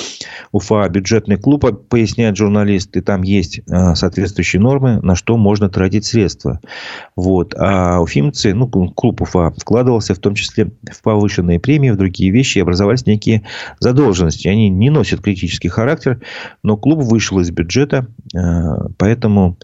Уфа 0.52 0.89
бюджетный 0.89 1.38
клуб, 1.38 1.88
поясняет 1.88 2.36
журналист, 2.36 2.98
и 2.98 3.02
там 3.02 3.22
есть 3.22 3.62
а, 3.69 3.93
соответствующие 3.93 4.60
нормы, 4.60 5.00
на 5.04 5.13
что 5.13 5.38
можно 5.38 5.69
тратить 5.69 6.06
средства. 6.06 6.60
Вот. 7.15 7.54
А 7.56 8.00
уфимцы, 8.02 8.56
ну, 8.56 8.67
клуб 8.67 9.22
Уфа 9.22 9.54
вкладывался 9.56 10.15
в 10.15 10.17
том 10.17 10.34
числе 10.34 10.72
в 10.91 11.04
повышенные 11.04 11.60
премии, 11.60 11.91
в 11.91 11.96
другие 11.96 12.32
вещи, 12.32 12.58
и 12.58 12.62
образовались 12.62 13.06
некие 13.06 13.43
задолженности. 13.80 14.48
Они 14.48 14.67
не 14.67 14.89
носят 14.89 15.22
критический 15.22 15.69
характер, 15.69 16.19
но 16.63 16.76
клуб 16.76 17.04
вышел 17.04 17.39
из 17.39 17.52
бюджета, 17.52 18.08
а, 18.36 18.88
поэтому 18.98 19.60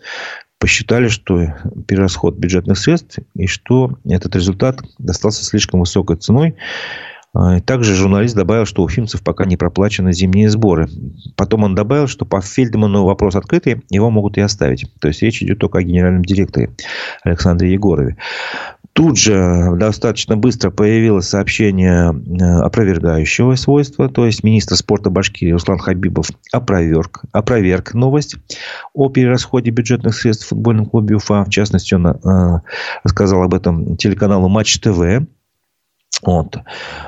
посчитали, 0.60 1.08
что 1.08 1.56
перерасход 1.88 2.38
бюджетных 2.38 2.78
средств 2.78 3.18
и 3.34 3.48
что 3.48 3.98
этот 4.06 4.36
результат 4.36 4.80
достался 5.00 5.44
слишком 5.44 5.80
высокой 5.80 6.18
ценой. 6.18 6.56
А, 7.34 7.60
также 7.60 7.96
журналист 7.96 8.36
добавил, 8.36 8.66
что 8.66 8.82
у 8.82 8.86
уфимцев 8.86 9.22
пока 9.24 9.46
не 9.46 9.58
проплачены 9.58 10.14
зимние 10.14 10.50
сборы. 10.50 10.90
Потом 11.36 11.64
он 11.64 11.76
добавил, 11.76 12.08
что 12.08 12.26
по 12.26 12.42
Фельдману 12.42 13.04
вопрос 13.04 13.36
открытый, 13.36 13.84
его 13.90 14.10
могут 14.10 14.38
и 14.38 14.42
оставить. 14.42 14.86
То 15.00 15.08
есть 15.08 15.22
речь 15.22 15.42
идет 15.44 15.60
только 15.60 15.80
о 15.80 15.84
генеральном 15.84 16.26
директоре 16.26 16.72
Александре 17.24 17.72
Егорове. 17.72 18.18
Тут 18.94 19.18
же 19.18 19.76
достаточно 19.78 20.36
быстро 20.36 20.72
появилось 20.72 21.30
сообщение 21.30 22.12
э, 22.12 22.44
опровергающего 22.62 23.56
свойства, 23.56 24.10
то 24.10 24.26
есть 24.26 24.44
министр 24.44 24.76
спорта 24.76 25.10
Башкирии 25.10 25.52
Руслан 25.52 25.78
Хабибов 25.78 26.28
опроверг, 26.52 27.22
опроверг 27.32 27.94
новость 27.94 28.36
о 28.94 29.10
перерасходе 29.10 29.70
бюджетных 29.70 30.16
средств 30.16 30.48
в 30.48 30.50
футбольном 30.50 30.86
клубе 30.88 31.16
Уфа. 31.16 31.46
В 31.46 31.50
частности, 31.50 31.94
он 31.94 32.08
э, 32.08 32.62
рассказал 33.04 33.44
об 33.44 33.54
этом 33.54 33.96
телеканалу 33.96 34.50
Матч 34.50 34.80
ТВ. 34.80 35.26
Вот. 36.22 36.58
Э, 36.58 36.62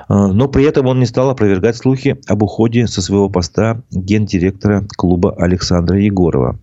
но 0.10 0.48
при 0.48 0.66
этом 0.66 0.88
он 0.88 1.00
не 1.00 1.06
стал 1.06 1.30
опровергать 1.30 1.76
слухи 1.76 2.20
об 2.28 2.44
уходе 2.44 2.88
со 2.88 3.02
своего 3.02 3.30
поста 3.30 3.82
гендиректора 3.92 4.86
клуба 4.98 5.36
Александра 5.38 6.00
Егорова. 6.00 6.60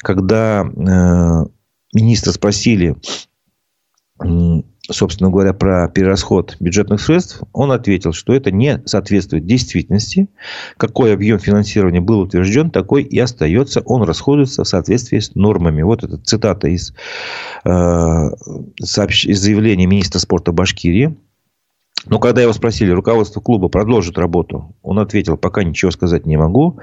Когда 0.00 0.64
э, 0.64 1.46
министра 1.94 2.32
спросили, 2.32 2.96
собственно 4.90 5.30
говоря, 5.30 5.52
про 5.52 5.88
перерасход 5.88 6.56
бюджетных 6.60 7.00
средств, 7.00 7.42
он 7.52 7.72
ответил, 7.72 8.12
что 8.12 8.32
это 8.32 8.50
не 8.50 8.82
соответствует 8.86 9.46
действительности. 9.46 10.28
Какой 10.76 11.12
объем 11.12 11.38
финансирования 11.38 12.00
был 12.00 12.20
утвержден, 12.20 12.70
такой 12.70 13.02
и 13.02 13.18
остается. 13.18 13.80
Он 13.84 14.02
расходуется 14.02 14.64
в 14.64 14.68
соответствии 14.68 15.18
с 15.18 15.34
нормами. 15.34 15.82
Вот 15.82 16.04
это 16.04 16.16
цитата 16.18 16.68
из, 16.68 16.94
э, 17.64 18.30
сообщ... 18.80 19.26
из 19.26 19.40
заявления 19.40 19.86
министра 19.86 20.18
спорта 20.18 20.52
Башкирии 20.52 21.16
Но 22.06 22.18
когда 22.18 22.42
его 22.42 22.52
спросили, 22.52 22.90
руководство 22.90 23.40
клуба 23.40 23.68
продолжит 23.68 24.18
работу, 24.18 24.74
он 24.82 24.98
ответил, 24.98 25.36
пока 25.36 25.64
ничего 25.64 25.90
сказать 25.90 26.26
не 26.26 26.36
могу. 26.36 26.78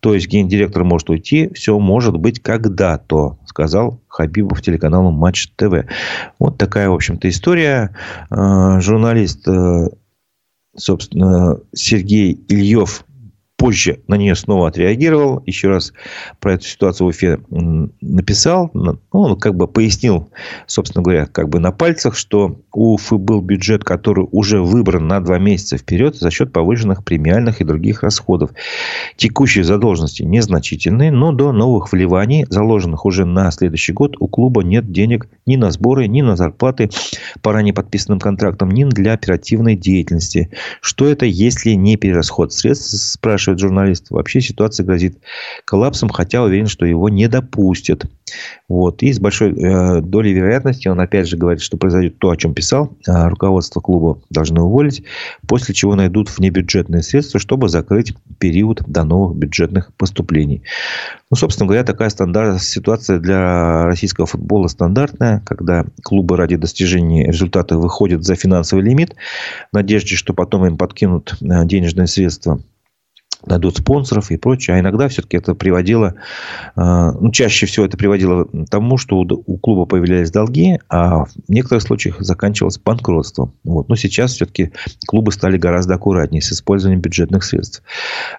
То 0.00 0.14
есть, 0.14 0.28
гендиректор 0.28 0.84
может 0.84 1.08
уйти, 1.08 1.50
все 1.54 1.78
может 1.78 2.16
быть 2.16 2.40
когда-то, 2.40 3.38
сказал 3.46 4.00
Хабибов 4.08 4.62
телеканалу 4.62 5.10
Матч 5.10 5.48
ТВ. 5.56 5.86
Вот 6.38 6.58
такая, 6.58 6.90
в 6.90 6.94
общем-то, 6.94 7.28
история. 7.28 7.94
Э, 8.30 8.80
журналист, 8.80 9.46
э, 9.48 9.88
собственно, 10.76 11.58
Сергей 11.72 12.38
Ильев 12.48 13.04
позже 13.56 14.00
на 14.06 14.16
нее 14.16 14.34
снова 14.34 14.68
отреагировал. 14.68 15.42
Еще 15.46 15.68
раз 15.68 15.92
про 16.40 16.54
эту 16.54 16.64
ситуацию 16.64 17.06
в 17.06 17.10
Уфе 17.10 17.40
написал. 18.00 18.70
Ну, 18.74 18.98
он 19.10 19.38
как 19.38 19.54
бы 19.54 19.66
пояснил, 19.66 20.28
собственно 20.66 21.02
говоря, 21.02 21.26
как 21.26 21.48
бы 21.48 21.58
на 21.58 21.72
пальцах, 21.72 22.16
что 22.16 22.60
у 22.72 22.94
Уфы 22.94 23.16
был 23.16 23.40
бюджет, 23.40 23.82
который 23.82 24.26
уже 24.30 24.60
выбран 24.60 25.08
на 25.08 25.20
два 25.20 25.38
месяца 25.38 25.78
вперед 25.78 26.16
за 26.16 26.30
счет 26.30 26.52
повышенных 26.52 27.02
премиальных 27.04 27.60
и 27.60 27.64
других 27.64 28.02
расходов. 28.02 28.50
Текущие 29.16 29.64
задолженности 29.64 30.22
незначительные, 30.22 31.10
но 31.10 31.32
до 31.32 31.52
новых 31.52 31.92
вливаний, 31.92 32.46
заложенных 32.48 33.04
уже 33.06 33.24
на 33.24 33.50
следующий 33.50 33.92
год, 33.92 34.16
у 34.20 34.28
клуба 34.28 34.62
нет 34.62 34.92
денег 34.92 35.28
ни 35.46 35.56
на 35.56 35.70
сборы, 35.70 36.08
ни 36.08 36.22
на 36.22 36.36
зарплаты 36.36 36.90
по 37.40 37.52
ранее 37.52 37.72
подписанным 37.72 38.20
контрактам, 38.20 38.70
ни 38.70 38.84
для 38.84 39.14
оперативной 39.14 39.76
деятельности. 39.76 40.50
Что 40.80 41.06
это, 41.06 41.24
если 41.24 41.70
не 41.70 41.96
перерасход 41.96 42.52
средств, 42.52 42.90
спрашивает 43.00 43.45
спрашивает 43.46 43.60
журналист. 43.60 44.10
Вообще 44.10 44.40
ситуация 44.40 44.84
грозит 44.84 45.18
коллапсом, 45.64 46.08
хотя 46.08 46.42
уверен, 46.42 46.66
что 46.66 46.84
его 46.84 47.08
не 47.08 47.28
допустят. 47.28 48.06
Вот. 48.68 49.02
И 49.02 49.12
с 49.12 49.20
большой 49.20 49.52
э, 49.52 50.00
долей 50.00 50.32
вероятности 50.32 50.88
он 50.88 50.98
опять 51.00 51.28
же 51.28 51.36
говорит, 51.36 51.62
что 51.62 51.76
произойдет 51.76 52.18
то, 52.18 52.30
о 52.30 52.36
чем 52.36 52.54
писал. 52.54 52.96
Э, 53.06 53.28
руководство 53.28 53.80
клуба 53.80 54.20
должны 54.30 54.60
уволить, 54.60 55.04
после 55.46 55.74
чего 55.74 55.94
найдут 55.94 56.36
внебюджетные 56.36 57.02
средства, 57.02 57.38
чтобы 57.38 57.68
закрыть 57.68 58.14
период 58.38 58.82
до 58.86 59.04
новых 59.04 59.36
бюджетных 59.36 59.92
поступлений. 59.94 60.62
Ну, 61.30 61.36
собственно 61.36 61.66
говоря, 61.66 61.84
такая 61.84 62.08
стандарт, 62.10 62.60
ситуация 62.62 63.20
для 63.20 63.86
российского 63.86 64.26
футбола 64.26 64.66
стандартная, 64.66 65.40
когда 65.46 65.84
клубы 66.02 66.36
ради 66.36 66.56
достижения 66.56 67.26
результата 67.26 67.78
выходят 67.78 68.24
за 68.24 68.34
финансовый 68.34 68.82
лимит, 68.82 69.14
в 69.70 69.74
надежде, 69.74 70.16
что 70.16 70.34
потом 70.34 70.66
им 70.66 70.76
подкинут 70.76 71.36
э, 71.40 71.64
денежные 71.64 72.08
средства 72.08 72.58
дадут 73.44 73.76
спонсоров 73.78 74.30
и 74.30 74.36
прочее. 74.36 74.76
А 74.76 74.80
иногда 74.80 75.08
все-таки 75.08 75.36
это 75.36 75.54
приводило, 75.54 76.14
э, 76.76 76.80
ну, 77.20 77.30
чаще 77.30 77.66
всего 77.66 77.86
это 77.86 77.96
приводило 77.96 78.44
к 78.44 78.68
тому, 78.70 78.98
что 78.98 79.18
у 79.18 79.58
клуба 79.58 79.86
появлялись 79.86 80.30
долги, 80.30 80.78
а 80.88 81.24
в 81.24 81.30
некоторых 81.48 81.82
случаях 81.82 82.20
заканчивалось 82.20 82.78
банкротством. 82.78 83.54
Вот. 83.64 83.88
Но 83.88 83.96
сейчас 83.96 84.32
все-таки 84.32 84.72
клубы 85.06 85.32
стали 85.32 85.58
гораздо 85.58 85.94
аккуратнее 85.94 86.42
с 86.42 86.52
использованием 86.52 87.00
бюджетных 87.00 87.44
средств, 87.44 87.82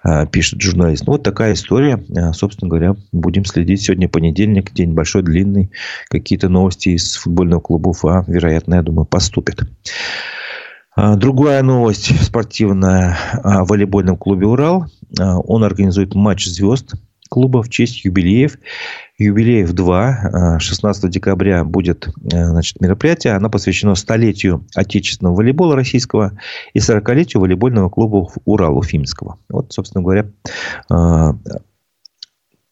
э, 0.04 0.26
пишет 0.26 0.60
журналист. 0.60 1.06
Ну, 1.06 1.12
вот 1.12 1.22
такая 1.22 1.54
история. 1.54 2.02
Э, 2.16 2.32
собственно 2.32 2.68
говоря, 2.68 2.96
будем 3.12 3.44
следить. 3.44 3.82
Сегодня 3.82 4.08
понедельник, 4.08 4.72
день 4.72 4.92
большой, 4.92 5.22
длинный. 5.22 5.70
Какие-то 6.08 6.48
новости 6.48 6.90
из 6.90 7.16
футбольного 7.16 7.60
клуба 7.60 7.90
УФА, 7.90 8.24
вероятно, 8.26 8.76
я 8.76 8.82
думаю, 8.82 9.06
поступят. 9.06 9.62
А, 11.00 11.14
другая 11.14 11.62
новость 11.62 12.12
спортивная 12.24 13.16
о 13.44 13.64
волейбольном 13.64 14.16
клубе 14.16 14.46
«Урал». 14.46 14.86
А, 15.16 15.38
он 15.38 15.62
организует 15.62 16.16
матч 16.16 16.46
звезд 16.46 16.94
клуба 17.28 17.62
в 17.62 17.68
честь 17.68 18.04
юбилеев. 18.04 18.58
Юбилеев 19.16 19.72
2. 19.72 20.58
16 20.58 21.10
декабря 21.10 21.62
будет 21.62 22.08
значит, 22.16 22.80
мероприятие. 22.80 23.34
Оно 23.34 23.48
посвящено 23.50 23.94
столетию 23.94 24.66
отечественного 24.74 25.34
волейбола 25.36 25.76
российского 25.76 26.32
и 26.72 26.78
40-летию 26.78 27.40
волейбольного 27.42 27.90
клуба 27.90 28.28
«Урал» 28.44 28.78
Уфимского. 28.78 29.38
Вот, 29.50 29.72
собственно 29.72 30.02
говоря, 30.02 30.30
а, 30.90 31.36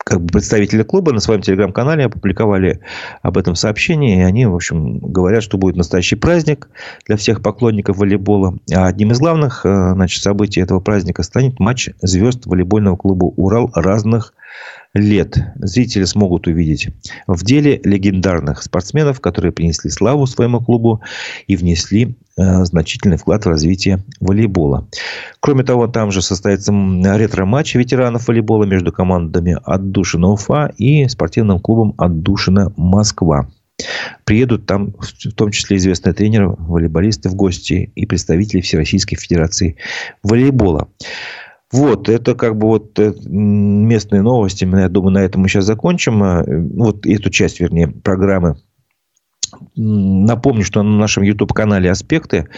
как 0.06 0.20
бы 0.20 0.28
представители 0.28 0.84
клуба 0.84 1.12
на 1.12 1.18
своем 1.18 1.42
телеграм-канале 1.42 2.04
опубликовали 2.04 2.78
об 3.22 3.36
этом 3.36 3.56
сообщение. 3.56 4.20
И 4.20 4.22
они, 4.22 4.46
в 4.46 4.54
общем, 4.54 5.00
говорят, 5.00 5.42
что 5.42 5.58
будет 5.58 5.74
настоящий 5.74 6.14
праздник 6.14 6.68
для 7.06 7.16
всех 7.16 7.42
поклонников 7.42 7.96
волейбола. 7.96 8.56
А 8.72 8.86
одним 8.86 9.10
из 9.10 9.18
главных 9.18 9.66
э, 9.66 9.94
значит, 9.94 10.22
событий 10.22 10.60
этого 10.60 10.78
праздника 10.78 11.24
станет 11.24 11.58
матч 11.58 11.90
звезд 12.02 12.46
волейбольного 12.46 12.96
клуба 12.96 13.24
«Урал» 13.24 13.72
разных 13.74 14.32
лет 14.94 15.36
зрители 15.56 16.04
смогут 16.04 16.46
увидеть 16.46 16.88
в 17.26 17.44
деле 17.44 17.80
легендарных 17.82 18.62
спортсменов, 18.62 19.20
которые 19.20 19.50
принесли 19.50 19.90
славу 19.90 20.26
своему 20.26 20.60
клубу 20.60 21.02
и 21.48 21.56
внесли 21.56 22.16
значительный 22.36 23.16
вклад 23.16 23.44
в 23.44 23.48
развитие 23.48 24.04
волейбола. 24.20 24.88
Кроме 25.40 25.64
того, 25.64 25.86
там 25.86 26.10
же 26.10 26.20
состоится 26.20 26.72
ретро-матч 26.72 27.74
ветеранов 27.74 28.28
волейбола 28.28 28.64
между 28.64 28.92
командами 28.92 29.58
«Отдушина 29.64 30.28
Уфа» 30.28 30.72
и 30.76 31.08
спортивным 31.08 31.60
клубом 31.60 31.94
«Отдушина 31.96 32.72
Москва». 32.76 33.48
Приедут 34.24 34.66
там 34.66 34.94
в 34.98 35.32
том 35.32 35.50
числе 35.50 35.76
известные 35.76 36.14
тренеры, 36.14 36.48
волейболисты 36.48 37.28
в 37.28 37.34
гости 37.34 37.92
и 37.94 38.06
представители 38.06 38.60
Всероссийской 38.60 39.18
Федерации 39.18 39.76
волейбола. 40.22 40.88
Вот, 41.72 42.08
это 42.08 42.34
как 42.34 42.56
бы 42.56 42.68
вот 42.68 42.98
э, 42.98 43.12
местные 43.26 44.22
новости. 44.22 44.64
Я 44.64 44.88
думаю, 44.88 45.12
на 45.12 45.18
этом 45.24 45.42
мы 45.42 45.48
сейчас 45.48 45.64
закончим. 45.64 46.22
Э, 46.22 46.44
вот 46.74 47.04
эту 47.06 47.28
часть, 47.28 47.60
вернее, 47.60 47.88
программы 47.88 48.56
Напомню, 49.74 50.64
что 50.64 50.82
на 50.82 50.96
нашем 50.96 51.22
YouTube-канале 51.22 51.90
«Аспекты» 51.90 52.48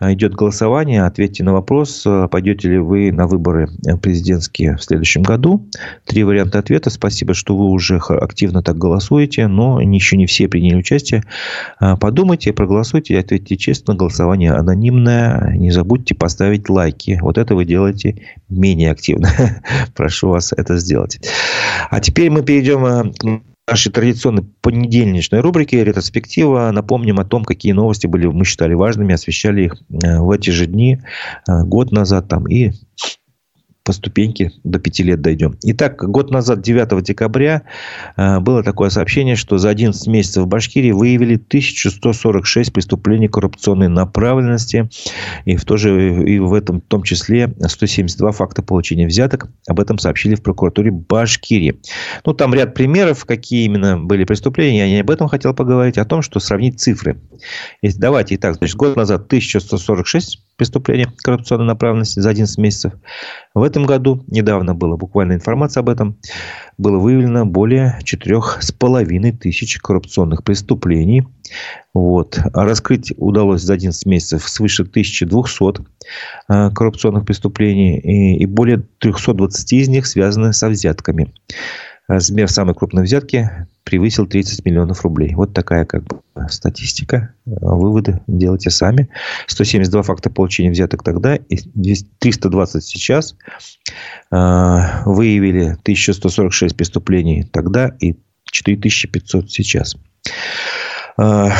идет 0.00 0.34
голосование. 0.34 1.04
Ответьте 1.04 1.44
на 1.44 1.52
вопрос, 1.52 2.06
пойдете 2.30 2.70
ли 2.70 2.78
вы 2.78 3.12
на 3.12 3.26
выборы 3.26 3.68
президентские 4.02 4.76
в 4.76 4.82
следующем 4.82 5.22
году. 5.22 5.68
Три 6.04 6.24
варианта 6.24 6.58
ответа. 6.58 6.90
Спасибо, 6.90 7.34
что 7.34 7.56
вы 7.56 7.66
уже 7.66 7.98
активно 7.98 8.62
так 8.62 8.76
голосуете, 8.76 9.46
но 9.46 9.80
еще 9.80 10.16
не 10.16 10.26
все 10.26 10.48
приняли 10.48 10.76
участие. 10.76 11.24
Подумайте, 11.78 12.52
проголосуйте, 12.52 13.18
ответьте 13.18 13.56
честно. 13.56 13.94
Голосование 13.94 14.52
анонимное. 14.52 15.56
Не 15.56 15.70
забудьте 15.70 16.14
поставить 16.14 16.68
лайки. 16.68 17.18
Вот 17.20 17.38
это 17.38 17.54
вы 17.54 17.64
делаете 17.64 18.22
менее 18.48 18.90
активно. 18.90 19.30
Прошу 19.94 20.28
вас 20.28 20.52
это 20.52 20.76
сделать. 20.76 21.18
А 21.90 22.00
теперь 22.00 22.30
мы 22.30 22.42
перейдем 22.42 23.12
к 23.12 23.42
нашей 23.68 23.90
традиционной 23.90 24.44
понедельничной 24.60 25.40
рубрике 25.40 25.82
«Ретроспектива». 25.82 26.70
Напомним 26.72 27.18
о 27.18 27.24
том, 27.24 27.44
какие 27.44 27.72
новости 27.72 28.06
были, 28.06 28.26
мы 28.26 28.44
считали 28.44 28.74
важными, 28.74 29.14
освещали 29.14 29.64
их 29.64 29.74
э, 29.90 30.20
в 30.20 30.30
эти 30.30 30.50
же 30.50 30.66
дни, 30.66 31.00
э, 31.48 31.62
год 31.64 31.90
назад 31.90 32.28
там 32.28 32.46
и 32.46 32.72
по 33.86 33.92
ступеньке 33.92 34.50
до 34.64 34.80
5 34.80 34.98
лет 35.00 35.20
дойдем. 35.20 35.56
Итак, 35.62 35.96
год 35.96 36.32
назад, 36.32 36.60
9 36.60 37.04
декабря, 37.04 37.62
э, 38.16 38.40
было 38.40 38.64
такое 38.64 38.90
сообщение, 38.90 39.36
что 39.36 39.58
за 39.58 39.70
11 39.70 40.08
месяцев 40.08 40.42
в 40.42 40.48
Башкирии 40.48 40.90
выявили 40.90 41.36
1146 41.36 42.72
преступлений 42.72 43.28
коррупционной 43.28 43.86
направленности. 43.86 44.90
И 45.44 45.54
в, 45.54 45.64
то 45.64 45.76
же, 45.76 46.24
и 46.24 46.40
в 46.40 46.52
этом 46.52 46.80
в 46.80 46.84
том 46.84 47.04
числе 47.04 47.54
172 47.60 48.32
факта 48.32 48.60
получения 48.60 49.06
взяток. 49.06 49.48
Об 49.68 49.78
этом 49.78 49.98
сообщили 49.98 50.34
в 50.34 50.42
прокуратуре 50.42 50.90
Башкирии. 50.90 51.80
Ну, 52.24 52.34
там 52.34 52.52
ряд 52.54 52.74
примеров, 52.74 53.24
какие 53.24 53.66
именно 53.66 54.00
были 54.00 54.24
преступления. 54.24 54.80
Я 54.80 54.88
не 54.88 55.00
об 55.00 55.10
этом 55.10 55.28
хотел 55.28 55.54
поговорить, 55.54 55.96
а 55.96 56.02
о 56.02 56.04
том, 56.04 56.22
что 56.22 56.40
сравнить 56.40 56.80
цифры. 56.80 57.20
Если, 57.82 58.00
давайте 58.00 58.34
итак, 58.34 58.56
значит, 58.56 58.74
год 58.74 58.96
назад 58.96 59.26
1146 59.26 60.42
преступления 60.56 61.06
коррупционной 61.22 61.66
направленности 61.66 62.20
за 62.20 62.30
11 62.30 62.58
месяцев. 62.58 62.92
В 63.54 63.62
этом 63.62 63.75
году, 63.84 64.24
недавно 64.28 64.74
была 64.74 64.96
буквально 64.96 65.34
информация 65.34 65.80
об 65.80 65.88
этом, 65.88 66.16
было 66.78 66.98
выявлено 66.98 67.44
более 67.44 67.98
4,5 68.04 69.38
тысяч 69.38 69.78
коррупционных 69.78 70.44
преступлений. 70.44 71.26
Вот. 71.94 72.38
Раскрыть 72.52 73.12
удалось 73.16 73.62
за 73.62 73.74
11 73.74 74.06
месяцев 74.06 74.48
свыше 74.48 74.82
1200 74.82 75.84
э, 76.48 76.70
коррупционных 76.70 77.24
преступлений. 77.24 77.98
И 78.36 78.46
более 78.46 78.84
320 78.98 79.72
из 79.72 79.88
них 79.88 80.06
связаны 80.06 80.52
со 80.52 80.68
взятками. 80.68 81.32
Размер 82.08 82.48
самой 82.48 82.74
крупной 82.74 83.02
взятки 83.02 83.50
превысил 83.82 84.26
30 84.26 84.64
миллионов 84.64 85.02
рублей. 85.02 85.34
Вот 85.34 85.52
такая 85.52 85.84
как 85.84 86.04
бы 86.04 86.20
статистика. 86.48 87.34
Выводы 87.44 88.20
делайте 88.28 88.70
сами. 88.70 89.08
172 89.46 90.02
факта 90.02 90.30
получения 90.30 90.70
взяток 90.70 91.02
тогда 91.02 91.34
и 91.34 91.56
320 92.18 92.84
сейчас. 92.84 93.36
А, 94.30 95.02
выявили 95.04 95.76
1146 95.82 96.76
преступлений 96.76 97.42
тогда 97.42 97.96
и 98.00 98.16
4500 98.44 99.50
сейчас. 99.50 99.96
А, 101.16 101.50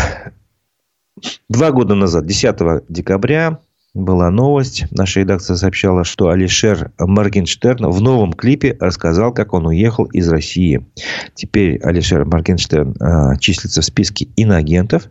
два 1.48 1.72
года 1.72 1.94
назад, 1.94 2.26
10 2.26 2.84
декабря, 2.88 3.58
была 3.96 4.30
новость. 4.30 4.84
Наша 4.90 5.20
редакция 5.20 5.56
сообщала, 5.56 6.04
что 6.04 6.28
Алишер 6.28 6.92
Моргенштерн 6.98 7.90
в 7.90 8.00
новом 8.00 8.34
клипе 8.34 8.76
рассказал, 8.78 9.32
как 9.32 9.54
он 9.54 9.66
уехал 9.66 10.04
из 10.04 10.28
России. 10.28 10.86
Теперь 11.34 11.80
Алишер 11.82 12.26
Моргенштерн 12.26 12.94
э, 13.00 13.38
числится 13.38 13.80
в 13.80 13.84
списке 13.84 14.26
иноагентов. 14.36 15.04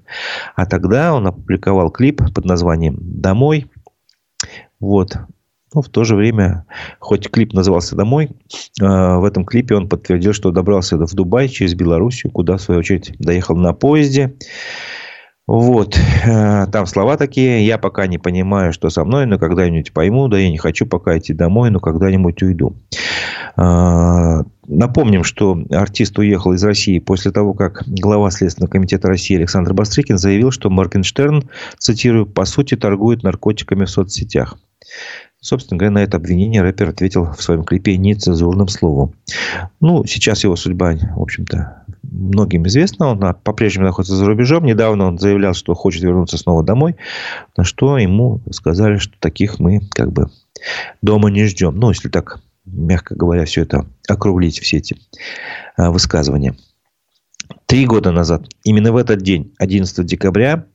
А 0.56 0.66
тогда 0.66 1.14
он 1.14 1.26
опубликовал 1.26 1.90
клип 1.90 2.22
под 2.34 2.46
названием 2.46 2.98
«Домой», 3.00 3.66
Вот. 4.80 5.18
Но 5.74 5.82
в 5.82 5.90
то 5.90 6.04
же 6.04 6.16
время, 6.16 6.66
хоть 7.00 7.30
клип 7.30 7.54
назывался 7.54 7.96
«Домой», 7.96 8.30
в 8.80 9.26
этом 9.26 9.46
клипе 9.46 9.76
он 9.76 9.90
подтвердил, 9.90 10.32
что 10.32 10.52
добрался 10.52 10.96
в 10.96 11.14
Дубай 11.14 11.50
через 11.50 11.74
Белоруссию, 11.74 12.32
куда, 12.32 12.58
в 12.58 12.62
свою 12.62 12.80
очередь, 12.80 13.14
доехал 13.20 13.58
на 13.58 13.74
поезде. 13.74 14.36
Вот, 15.48 15.96
э, 16.26 16.66
там 16.72 16.88
слова 16.88 17.18
такие, 17.18 17.66
я 17.68 17.78
пока 17.78 18.08
не 18.08 18.18
понимаю, 18.18 18.74
что 18.74 18.90
со 18.90 19.06
мной, 19.06 19.28
но 19.28 19.38
когда-нибудь 19.38 19.94
пойму, 19.94 20.28
да 20.28 20.40
я 20.40 20.50
не 20.50 20.58
хочу 20.58 20.88
пока 20.88 21.18
идти 21.20 21.34
домой, 21.34 21.70
но 21.70 21.80
когда-нибудь 21.80 22.42
уйду. 22.42 22.76
А, 23.56 24.42
напомним, 24.68 25.24
что 25.24 25.58
артист 25.70 26.18
уехал 26.18 26.54
из 26.54 26.64
России 26.64 26.98
после 26.98 27.32
того, 27.32 27.54
как 27.54 27.84
глава 27.86 28.32
Следственного 28.32 28.72
комитета 28.72 29.08
России 29.08 29.38
Александр 29.38 29.74
Бастрыкин 29.74 30.18
заявил, 30.18 30.50
что 30.50 30.72
Моргенштерн, 30.72 31.48
цитирую, 31.78 32.26
по 32.26 32.46
сути 32.46 32.76
торгует 32.76 33.22
наркотиками 33.22 33.86
в 33.86 33.90
соцсетях. 33.90 34.58
Собственно 35.40 35.78
говоря, 35.78 35.92
на 35.92 36.00
это 36.00 36.18
обвинение 36.18 36.64
рэпер 36.64 36.90
ответил 36.90 37.32
в 37.32 37.44
своем 37.44 37.64
клипе 37.64 37.98
нецензурным 37.98 38.68
словом. 38.68 39.14
Ну, 39.80 40.04
сейчас 40.06 40.44
его 40.44 40.56
судьба, 40.56 40.96
в 41.16 41.22
общем-то, 41.22 41.85
многим 42.12 42.68
известна. 42.68 43.08
Он 43.08 43.36
по-прежнему 43.44 43.86
находится 43.86 44.16
за 44.16 44.26
рубежом. 44.26 44.66
Недавно 44.66 45.06
он 45.08 45.18
заявлял, 45.18 45.54
что 45.54 45.74
хочет 45.74 46.04
вернуться 46.04 46.38
снова 46.38 46.64
домой. 46.64 46.96
На 47.58 47.64
что 47.64 47.98
ему 47.98 48.42
сказали, 48.52 48.98
что 48.98 49.14
таких 49.20 49.60
мы 49.60 49.82
как 49.92 50.12
бы 50.12 50.30
дома 51.02 51.30
не 51.30 51.46
ждем. 51.46 51.76
Ну, 51.76 51.90
если 51.90 52.10
так, 52.10 52.42
мягко 52.66 53.16
говоря, 53.16 53.46
все 53.46 53.62
это 53.62 53.86
округлить, 54.08 54.60
все 54.60 54.78
эти 54.78 54.98
а, 55.78 55.92
высказывания. 55.92 56.56
Три 57.66 57.88
года 57.88 58.12
назад, 58.12 58.46
именно 58.64 58.92
в 58.92 58.98
этот 58.98 59.22
день, 59.22 59.52
11 59.58 60.06
декабря, 60.06 60.66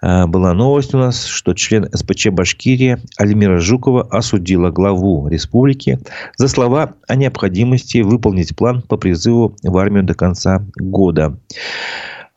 а, 0.00 0.26
была 0.26 0.54
новость 0.54 0.92
у 0.92 0.98
нас, 0.98 1.24
что 1.24 1.54
член 1.54 1.88
СПЧ 1.92 2.28
Башкирии 2.28 2.98
Альмира 3.16 3.60
Жукова 3.60 4.02
осудила 4.10 4.70
главу 4.70 5.28
республики 5.28 6.00
за 6.36 6.48
слова 6.48 6.94
о 7.06 7.14
необходимости 7.14 7.98
выполнить 7.98 8.56
план 8.56 8.82
по 8.82 8.96
призыву 8.96 9.54
в 9.62 9.76
армию 9.78 10.02
до 10.02 10.14
конца 10.14 10.64
года. 10.76 11.38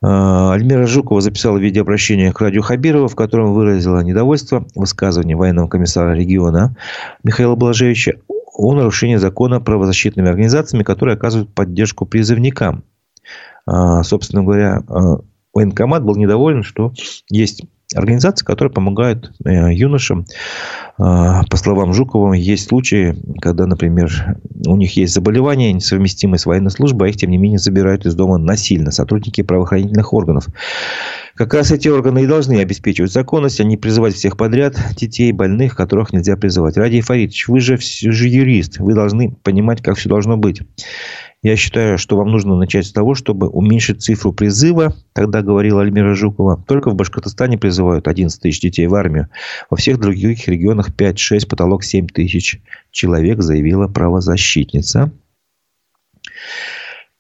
А, 0.02 0.54
Альмира 0.54 0.86
Жукова 0.86 1.22
записала 1.22 1.58
видеообращение 1.58 2.32
к 2.32 2.40
радио 2.42 2.62
Хабирова, 2.62 3.08
в 3.08 3.16
котором 3.16 3.54
выразила 3.54 4.02
недовольство 4.02 4.68
высказыванием 4.76 5.40
военного 5.40 5.68
комиссара 5.68 6.14
региона 6.14 6.76
Михаила 7.24 7.56
Блажевича 7.56 8.14
о 8.54 8.76
нарушении 8.76 9.16
закона 9.16 9.60
правозащитными 9.60 10.30
организациями, 10.30 10.84
которые 10.84 11.16
оказывают 11.16 11.54
поддержку 11.54 12.06
призывникам. 12.06 12.84
А, 13.66 14.04
собственно 14.04 14.44
говоря, 14.44 14.82
а, 14.88 15.20
военкомат 15.54 16.04
был 16.04 16.16
недоволен, 16.16 16.64
что 16.64 16.94
есть 17.30 17.64
организации, 17.96 18.46
которые 18.46 18.72
помогают 18.72 19.32
э, 19.44 19.74
юношам. 19.74 20.26
А, 20.98 21.44
по 21.50 21.58
словам 21.58 21.94
Жукова, 21.94 22.34
есть 22.34 22.68
случаи, 22.68 23.16
когда, 23.42 23.66
например, 23.66 24.38
у 24.68 24.76
них 24.76 24.96
есть 24.96 25.14
заболевания, 25.14 25.74
несовместимые 25.74 26.40
с 26.40 26.46
военной 26.46 26.72
службой, 26.72 27.08
а 27.08 27.12
их, 27.12 27.18
тем 27.18 27.32
не 27.32 27.38
менее, 27.38 27.58
забирают 27.58 28.06
из 28.06 28.14
дома 28.14 28.38
насильно 28.38 28.92
сотрудники 28.92 29.42
правоохранительных 29.42 30.14
органов. 30.14 30.48
Как 31.36 31.54
раз 31.54 31.72
эти 31.72 31.88
органы 31.88 32.24
и 32.24 32.28
должны 32.28 32.60
обеспечивать 32.60 33.14
законность, 33.14 33.60
а 33.60 33.64
не 33.64 33.78
призывать 33.78 34.14
всех 34.14 34.38
подряд 34.38 34.76
детей, 34.96 35.32
больных, 35.32 35.76
которых 35.76 36.12
нельзя 36.12 36.36
призывать. 36.36 36.78
Ради 36.78 37.02
Фаридович, 37.02 37.48
вы 37.48 37.60
же, 37.60 37.78
вы 37.78 38.12
же 38.12 38.28
юрист, 38.28 38.80
вы 38.80 38.94
должны 38.94 39.32
понимать, 39.32 39.82
как 39.82 39.98
все 39.98 40.10
должно 40.10 40.38
быть. 40.38 40.62
Я 41.42 41.56
считаю, 41.56 41.98
что 41.98 42.18
вам 42.18 42.32
нужно 42.32 42.58
начать 42.58 42.86
с 42.86 42.92
того, 42.92 43.16
чтобы 43.16 43.48
уменьшить 43.48 44.02
цифру 44.02 44.34
призыва. 44.34 44.94
Тогда 45.14 45.42
говорила 45.42 45.82
Альмира 45.82 46.14
Жукова. 46.14 46.62
Только 46.68 46.90
в 46.90 46.96
Башкортостане 46.96 47.58
призывают 47.58 48.10
11 48.10 48.42
тысяч 48.42 48.60
детей 48.60 48.88
в 48.88 48.96
армию. 48.96 49.30
Во 49.70 49.78
всех 49.78 50.00
других 50.00 50.50
регионах 50.50 50.90
5-6, 50.94 51.48
потолок 51.48 51.86
7 51.86 52.08
тысяч 52.08 52.60
человек, 52.92 53.42
заявила 53.42 53.88
правозащитница. 53.88 55.12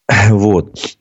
Вот. 0.30 0.98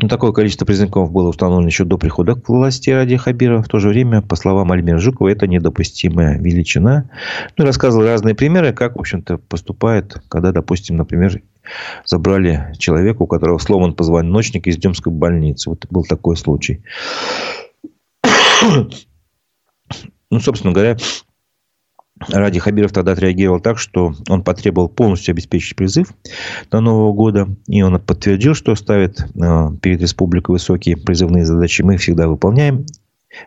Ну, 0.00 0.08
такое 0.08 0.32
количество 0.32 0.64
призывников 0.64 1.12
было 1.12 1.28
установлено 1.28 1.68
еще 1.68 1.84
до 1.84 1.98
прихода 1.98 2.34
к 2.34 2.48
власти 2.48 2.88
Ради 2.88 3.16
Хабира. 3.16 3.60
В 3.60 3.68
то 3.68 3.80
же 3.80 3.88
время, 3.88 4.22
по 4.22 4.36
словам 4.36 4.72
Альмира 4.72 4.98
Жукова, 4.98 5.28
это 5.28 5.46
недопустимая 5.46 6.38
величина. 6.38 7.10
Ну, 7.58 7.66
рассказывал 7.66 8.06
разные 8.06 8.34
примеры, 8.34 8.72
как, 8.72 8.96
в 8.96 9.00
общем-то, 9.00 9.38
поступает, 9.38 10.22
когда, 10.28 10.52
допустим, 10.52 10.96
например, 10.96 11.42
забрали 12.04 12.72
человека, 12.78 13.22
у 13.22 13.26
которого 13.26 13.58
сломан 13.58 13.94
позвоночник 13.94 14.66
из 14.66 14.76
Демской 14.76 15.12
больницы. 15.12 15.70
Вот 15.70 15.86
был 15.90 16.04
такой 16.04 16.36
случай. 16.36 16.82
Ну, 20.32 20.38
собственно 20.38 20.72
говоря, 20.72 20.96
Ради 22.28 22.60
Хабиров 22.60 22.92
тогда 22.92 23.12
отреагировал 23.12 23.60
так, 23.60 23.78
что 23.78 24.12
он 24.28 24.44
потребовал 24.44 24.88
полностью 24.90 25.32
обеспечить 25.32 25.74
призыв 25.74 26.12
до 26.70 26.80
Нового 26.80 27.14
года. 27.14 27.48
И 27.66 27.80
он 27.82 27.98
подтвердил, 27.98 28.54
что 28.54 28.74
ставит 28.74 29.20
э, 29.20 29.68
перед 29.80 30.02
республикой 30.02 30.52
высокие 30.52 30.98
призывные 30.98 31.46
задачи. 31.46 31.80
Мы 31.80 31.94
их 31.94 32.00
всегда 32.00 32.28
выполняем, 32.28 32.84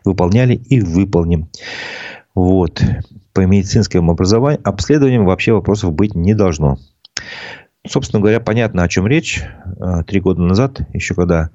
выполняли 0.03 0.55
и 0.55 0.81
выполним. 0.81 1.49
Вот. 2.33 2.81
По 3.33 3.41
медицинскому 3.41 4.13
образованию, 4.13 4.61
обследованием 4.63 5.25
вообще 5.25 5.53
вопросов 5.53 5.93
быть 5.93 6.15
не 6.15 6.33
должно. 6.33 6.79
Собственно 7.85 8.21
говоря, 8.21 8.39
понятно, 8.39 8.83
о 8.83 8.87
чем 8.87 9.07
речь. 9.07 9.43
Э, 9.79 10.03
три 10.07 10.21
года 10.21 10.41
назад, 10.41 10.79
еще 10.93 11.15
когда 11.15 11.49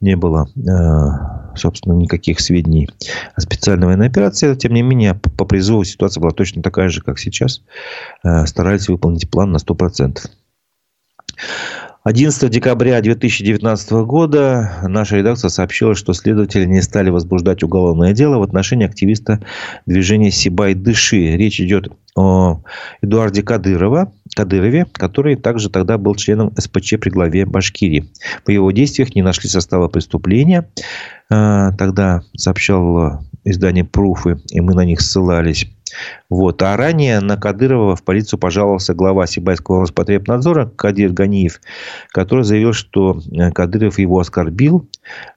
не 0.00 0.14
было, 0.14 0.46
э, 0.54 1.56
собственно, 1.56 1.94
никаких 1.94 2.40
сведений 2.40 2.90
о 3.34 3.40
специальной 3.40 3.86
военной 3.86 4.08
операции, 4.08 4.54
тем 4.54 4.74
не 4.74 4.82
менее, 4.82 5.14
по 5.14 5.46
призыву 5.46 5.84
ситуация 5.84 6.20
была 6.20 6.32
точно 6.32 6.62
такая 6.62 6.90
же, 6.90 7.00
как 7.00 7.18
сейчас. 7.18 7.62
Э, 8.22 8.44
старались 8.44 8.88
выполнить 8.88 9.30
план 9.30 9.52
на 9.52 9.56
100%. 9.56 10.26
11 12.02 12.50
декабря 12.50 12.98
2019 13.02 13.90
года 14.06 14.78
наша 14.84 15.16
редакция 15.16 15.50
сообщила, 15.50 15.94
что 15.94 16.14
следователи 16.14 16.64
не 16.64 16.80
стали 16.80 17.10
возбуждать 17.10 17.62
уголовное 17.62 18.14
дело 18.14 18.38
в 18.38 18.42
отношении 18.42 18.86
активиста 18.86 19.40
движения 19.84 20.30
«Сибай 20.30 20.72
Дыши». 20.72 21.36
Речь 21.36 21.60
идет 21.60 21.92
о 22.16 22.62
Эдуарде 23.02 23.42
Кадырова, 23.42 24.14
Кадырове, 24.34 24.86
который 24.92 25.36
также 25.36 25.68
тогда 25.68 25.98
был 25.98 26.14
членом 26.14 26.54
СПЧ 26.56 26.94
при 26.98 27.10
главе 27.10 27.44
Башкирии. 27.44 28.10
По 28.46 28.50
его 28.50 28.70
действиях 28.70 29.14
не 29.14 29.20
нашли 29.20 29.50
состава 29.50 29.88
преступления. 29.88 30.70
А, 31.28 31.72
тогда 31.72 32.22
сообщал 32.34 33.20
издание 33.44 33.84
«Пруфы», 33.84 34.40
и 34.50 34.62
мы 34.62 34.72
на 34.72 34.86
них 34.86 35.02
ссылались. 35.02 35.66
Вот. 36.28 36.62
А 36.62 36.76
ранее 36.76 37.20
на 37.20 37.36
Кадырова 37.36 37.96
в 37.96 38.02
полицию 38.02 38.38
пожаловался 38.38 38.94
глава 38.94 39.26
Сибайского 39.26 39.80
Роспотребнадзора 39.80 40.66
Кадир 40.66 41.12
Ганиев, 41.12 41.60
который 42.10 42.44
заявил, 42.44 42.72
что 42.72 43.20
э, 43.32 43.50
Кадыров 43.50 43.98
его 43.98 44.18
оскорбил. 44.18 44.88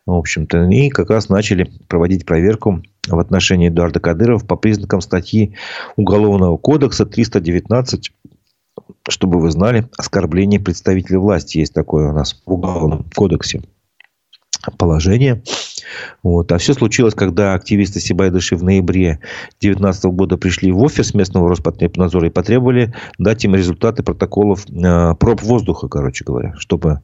В 0.05 0.13
общем-то, 0.13 0.65
и 0.65 0.89
как 0.89 1.09
раз 1.09 1.29
начали 1.29 1.71
проводить 1.87 2.25
проверку 2.25 2.81
в 3.07 3.19
отношении 3.19 3.69
Эдуарда 3.69 3.99
Кадырова 3.99 4.39
по 4.39 4.55
признакам 4.55 5.01
статьи 5.01 5.55
Уголовного 5.95 6.57
кодекса 6.57 7.05
319 7.05 8.11
чтобы 9.09 9.39
вы 9.39 9.51
знали, 9.51 9.87
оскорбление 9.97 10.59
представителя 10.59 11.19
власти 11.19 11.59
есть 11.59 11.73
такое 11.73 12.09
у 12.09 12.13
нас 12.13 12.41
в 12.45 12.53
Уголовном 12.53 13.05
кодексе 13.15 13.61
положение. 14.77 15.43
Вот. 16.21 16.51
А 16.51 16.57
все 16.57 16.73
случилось, 16.73 17.13
когда 17.13 17.53
активисты 17.53 17.99
Сибайдыши 17.99 18.55
в 18.55 18.63
ноябре 18.63 19.19
2019 19.59 20.05
года 20.05 20.37
пришли 20.37 20.71
в 20.71 20.79
офис 20.81 21.13
местного 21.13 21.49
Роспотребнадзора 21.49 22.27
и 22.27 22.31
потребовали 22.31 22.93
дать 23.17 23.43
им 23.45 23.55
результаты 23.55 24.03
протоколов 24.03 24.65
э, 24.69 25.15
проб 25.15 25.41
воздуха, 25.41 25.87
короче 25.87 26.23
говоря, 26.23 26.53
чтобы 26.57 27.01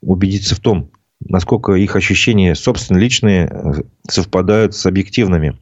убедиться 0.00 0.54
в 0.54 0.60
том, 0.60 0.90
насколько 1.28 1.72
их 1.72 1.96
ощущения, 1.96 2.54
собственно, 2.54 2.98
личные, 2.98 3.46
э, 3.50 3.72
совпадают 4.08 4.74
с 4.74 4.84
объективными. 4.86 5.58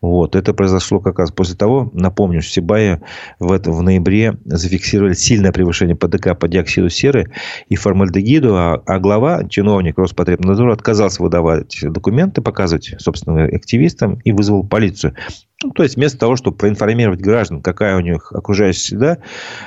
Вот. 0.00 0.34
Это 0.34 0.54
произошло 0.54 1.00
как 1.00 1.18
раз 1.18 1.30
после 1.30 1.56
того, 1.56 1.90
напомню, 1.92 2.40
что 2.40 2.52
Сибая 2.52 3.02
в, 3.38 3.52
это, 3.52 3.70
в 3.70 3.82
ноябре 3.82 4.36
зафиксировали 4.44 5.14
сильное 5.14 5.52
превышение 5.52 5.96
ПДК 5.96 6.38
по 6.38 6.48
диоксиду 6.48 6.88
серы 6.88 7.32
и 7.68 7.76
формальдегиду, 7.76 8.56
а, 8.56 8.82
а 8.86 8.98
глава, 8.98 9.44
чиновник 9.48 9.98
Роспотребнадзора, 9.98 10.72
отказался 10.72 11.22
выдавать 11.22 11.78
документы, 11.82 12.40
показывать, 12.40 12.94
собственно, 12.98 13.44
активистам 13.44 14.20
и 14.24 14.32
вызвал 14.32 14.64
полицию. 14.64 15.14
Ну, 15.62 15.70
то 15.70 15.82
есть, 15.82 15.96
вместо 15.96 16.18
того, 16.18 16.36
чтобы 16.36 16.56
проинформировать 16.56 17.20
граждан, 17.20 17.62
какая 17.62 17.96
у 17.96 18.00
них 18.00 18.32
окружающая 18.32 18.80
среда, 18.80 19.18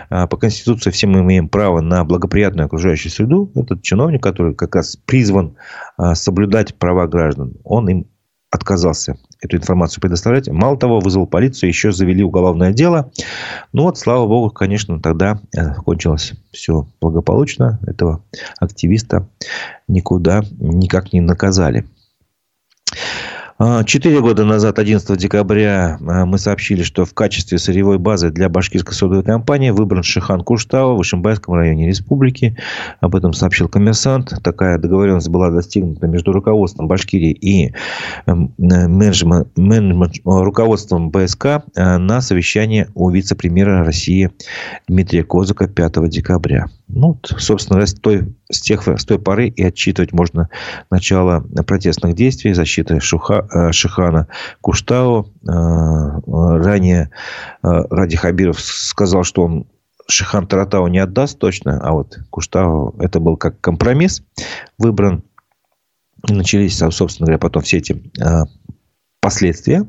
а, 0.09 0.27
по 0.27 0.37
Конституции 0.37 0.91
все 0.91 1.07
мы 1.07 1.21
имеем 1.21 1.49
право 1.49 1.81
на 1.81 2.03
благоприятную 2.03 2.65
окружающую 2.65 3.11
среду. 3.11 3.51
Этот 3.55 3.81
чиновник, 3.81 4.21
который 4.21 4.53
как 4.55 4.75
раз 4.75 4.97
призван 5.05 5.55
а, 5.97 6.15
соблюдать 6.15 6.75
права 6.75 7.07
граждан, 7.07 7.53
он 7.63 7.89
им 7.89 8.07
отказался 8.51 9.17
эту 9.41 9.57
информацию 9.57 10.01
предоставлять. 10.01 10.47
Мало 10.47 10.77
того, 10.77 10.99
вызвал 10.99 11.27
полицию, 11.27 11.69
еще 11.69 11.91
завели 11.91 12.23
уголовное 12.23 12.71
дело. 12.71 13.11
Ну 13.73 13.83
вот, 13.83 13.97
слава 13.97 14.27
богу, 14.27 14.49
конечно, 14.49 15.01
тогда 15.01 15.39
э, 15.55 15.73
кончилось 15.75 16.33
все 16.51 16.87
благополучно. 17.01 17.79
Этого 17.85 18.23
активиста 18.59 19.27
никуда 19.87 20.43
никак 20.57 21.11
не 21.11 21.21
наказали. 21.21 21.85
А, 23.57 23.85
четыре 23.85 24.19
года 24.19 24.43
назад, 24.43 24.79
11 24.79 25.17
декабря, 25.17 25.97
а, 26.05 26.25
мы 26.25 26.37
сообщили, 26.37 26.83
что 26.83 27.05
в 27.05 27.13
качестве 27.13 27.57
сырьевой 27.57 27.97
базы 27.99 28.29
для 28.29 28.49
башкирской 28.49 28.93
содовой 28.93 29.23
компании 29.23 29.69
выбран 29.69 30.03
Шихан 30.03 30.41
Куштау 30.41 30.97
в 30.97 31.01
Ишимбайском 31.01 31.53
районе 31.53 31.87
республики. 31.87 32.57
Об 32.99 33.15
этом 33.15 33.31
сообщил 33.31 33.69
коммерсант. 33.69 34.33
Такая 34.43 34.77
договоренность 34.77 35.29
была 35.29 35.51
достигнута 35.51 36.05
между 36.07 36.33
руководством 36.33 36.89
Башкирии 36.89 37.31
и 37.31 37.73
эм, 38.25 38.53
менеджмент, 38.57 39.47
менеджмент, 39.55 40.15
руководством 40.25 41.09
БСК 41.09 41.63
а, 41.77 41.97
на 41.97 42.19
совещании 42.19 42.87
у 42.93 43.09
вице-премьера 43.09 43.85
России 43.85 44.31
Дмитрия 44.89 45.23
Козыка 45.23 45.69
5 45.69 46.09
декабря. 46.09 46.65
Ну, 46.89 47.17
собственно, 47.23 47.85
той, 48.01 48.35
с, 48.49 48.61
тех, 48.61 48.87
с 48.87 49.05
той 49.05 49.19
поры 49.19 49.47
и 49.47 49.63
отчитывать 49.63 50.13
можно 50.13 50.49
начало 50.91 51.41
протестных 51.65 52.15
действий 52.15 52.53
защиты 52.53 52.99
Шуха, 52.99 53.47
э, 53.51 53.71
Шихана 53.71 54.27
Куштау. 54.61 55.31
Э, 55.47 56.19
ранее 56.27 57.09
э, 57.63 57.67
Ради 57.89 58.17
Хабиров 58.17 58.59
сказал, 58.59 59.23
что 59.23 59.43
он 59.43 59.67
Шихан 60.07 60.47
Таратау 60.47 60.87
не 60.87 60.99
отдаст 60.99 61.39
точно, 61.39 61.79
а 61.81 61.93
вот 61.93 62.19
Куштау 62.29 62.95
это 62.99 63.19
был 63.19 63.37
как 63.37 63.59
компромисс 63.59 64.21
выбран. 64.77 65.23
Начались, 66.27 66.77
собственно 66.77 67.25
говоря, 67.25 67.39
потом 67.39 67.63
все 67.63 67.77
эти 67.77 68.01
последствия, 69.19 69.87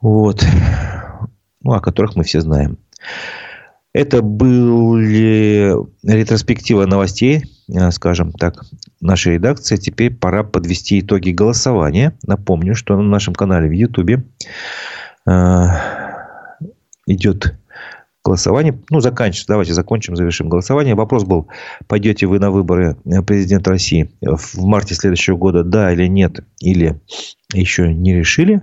вот, 0.00 0.44
ну, 1.60 1.72
о 1.72 1.80
которых 1.80 2.16
мы 2.16 2.24
все 2.24 2.40
знаем. 2.40 2.78
Это 3.92 4.22
были 4.22 5.74
ретроспектива 6.02 6.86
новостей, 6.86 7.44
э, 7.68 7.90
скажем 7.90 8.32
так, 8.32 8.64
нашей 9.00 9.34
редакции. 9.34 9.76
Теперь 9.76 10.14
пора 10.14 10.44
подвести 10.44 11.00
итоги 11.00 11.30
голосования. 11.30 12.16
Напомню, 12.26 12.74
что 12.74 12.96
на 12.96 13.02
нашем 13.02 13.34
канале 13.34 13.68
в 13.68 13.72
Ютубе 13.72 14.24
э, 15.28 15.66
идет 17.06 17.54
голосование. 18.24 18.80
Ну, 18.88 19.00
заканчивается. 19.00 19.48
Давайте 19.48 19.74
закончим, 19.74 20.16
завершим 20.16 20.48
голосование. 20.48 20.94
Вопрос 20.94 21.24
был, 21.24 21.48
пойдете 21.86 22.26
вы 22.26 22.38
на 22.38 22.50
выборы 22.50 22.96
президента 23.26 23.70
России 23.70 24.10
в 24.22 24.64
марте 24.64 24.94
следующего 24.94 25.36
года, 25.36 25.64
да 25.64 25.92
или 25.92 26.06
нет, 26.06 26.40
или 26.60 27.00
еще 27.52 27.92
не 27.92 28.14
решили. 28.14 28.62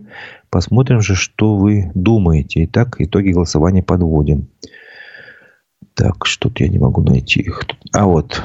Посмотрим 0.50 1.02
же, 1.02 1.16
что 1.16 1.56
вы 1.56 1.92
думаете. 1.94 2.64
Итак, 2.66 2.96
итоги 3.00 3.30
голосования 3.30 3.84
подводим. 3.84 4.48
Так, 5.94 6.26
что-то 6.26 6.64
я 6.64 6.70
не 6.70 6.80
могу 6.80 7.02
найти 7.02 7.42
их. 7.42 7.64
А 7.94 8.06
вот. 8.06 8.42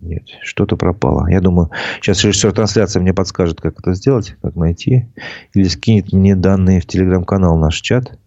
Нет, 0.00 0.24
что-то 0.42 0.76
пропало. 0.76 1.28
Я 1.28 1.40
думаю, 1.40 1.70
сейчас 2.00 2.24
режиссер 2.24 2.52
трансляции 2.52 2.98
мне 2.98 3.14
подскажет, 3.14 3.60
как 3.60 3.78
это 3.78 3.94
сделать, 3.94 4.36
как 4.42 4.56
найти. 4.56 5.06
Или 5.54 5.68
скинет 5.68 6.12
мне 6.12 6.34
данные 6.34 6.80
в 6.80 6.86
телеграм-канал, 6.86 7.56
наш 7.56 7.80
чат. 7.80 8.18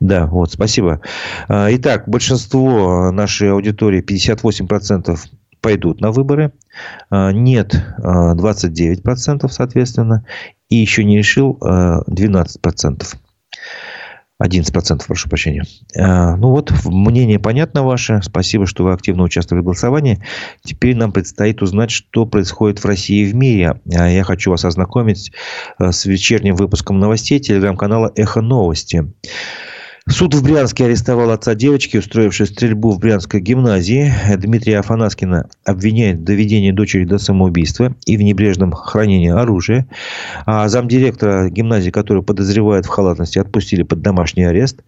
Да, 0.00 0.26
вот, 0.26 0.50
спасибо. 0.52 1.02
А, 1.48 1.68
итак, 1.70 2.08
большинство 2.08 3.10
нашей 3.12 3.52
аудитории, 3.52 4.02
58%, 4.02 5.18
пойдут 5.60 6.00
на 6.00 6.12
выборы. 6.12 6.52
А, 7.10 7.30
нет, 7.32 7.74
29%, 7.98 9.40
а, 9.44 9.48
соответственно. 9.48 10.24
И 10.70 10.76
еще 10.76 11.04
не 11.04 11.18
решил 11.18 11.58
12%. 11.60 13.16
11%, 14.42 15.02
прошу 15.06 15.28
прощения. 15.28 15.64
А, 15.96 16.36
ну 16.36 16.50
вот, 16.50 16.72
мнение 16.84 17.40
понятно 17.40 17.82
ваше. 17.82 18.20
Спасибо, 18.22 18.66
что 18.66 18.84
вы 18.84 18.92
активно 18.92 19.24
участвовали 19.24 19.62
в 19.62 19.64
голосовании. 19.64 20.22
Теперь 20.62 20.94
нам 20.94 21.10
предстоит 21.10 21.60
узнать, 21.60 21.90
что 21.90 22.24
происходит 22.24 22.78
в 22.78 22.84
России 22.84 23.22
и 23.22 23.32
в 23.32 23.34
мире. 23.34 23.80
А, 23.92 24.08
я 24.08 24.22
хочу 24.22 24.50
вас 24.50 24.64
ознакомить 24.64 25.32
э, 25.78 25.90
с 25.90 26.04
вечерним 26.06 26.54
выпуском 26.54 27.00
новостей 27.00 27.40
телеграм-канала 27.40 28.12
«Эхо 28.14 28.40
новости». 28.40 29.12
Суд 30.10 30.34
в 30.34 30.42
Брянске 30.42 30.86
арестовал 30.86 31.30
отца 31.30 31.54
девочки, 31.54 31.98
устроившей 31.98 32.46
стрельбу 32.46 32.92
в 32.92 32.98
Брянской 32.98 33.40
гимназии. 33.40 34.12
Дмитрия 34.36 34.78
Афанаскина 34.78 35.48
обвиняет 35.64 36.18
в 36.18 36.24
доведении 36.24 36.70
дочери 36.70 37.04
до 37.04 37.18
самоубийства 37.18 37.94
и 38.06 38.16
в 38.16 38.22
небрежном 38.22 38.72
хранении 38.72 39.30
оружия. 39.30 39.86
А 40.46 40.68
замдиректора 40.68 41.50
гимназии, 41.50 41.90
который 41.90 42.22
подозревает 42.22 42.86
в 42.86 42.88
халатности, 42.88 43.38
отпустили 43.38 43.82
под 43.82 44.00
домашний 44.00 44.44
арест. 44.44 44.80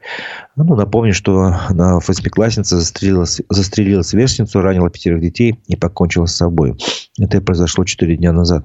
Ну, 0.56 0.74
напомню, 0.74 1.12
что 1.12 1.54
восьмиклассница 1.68 2.76
застрелила, 2.78 3.26
застрелила 3.48 4.02
сверстницу, 4.02 4.60
ранила 4.62 4.88
пятерых 4.88 5.20
детей 5.20 5.60
и 5.66 5.76
покончила 5.76 6.26
с 6.26 6.34
собой. 6.34 6.76
Это 7.18 7.40
произошло 7.42 7.84
четыре 7.84 8.16
дня 8.16 8.32
назад. 8.32 8.64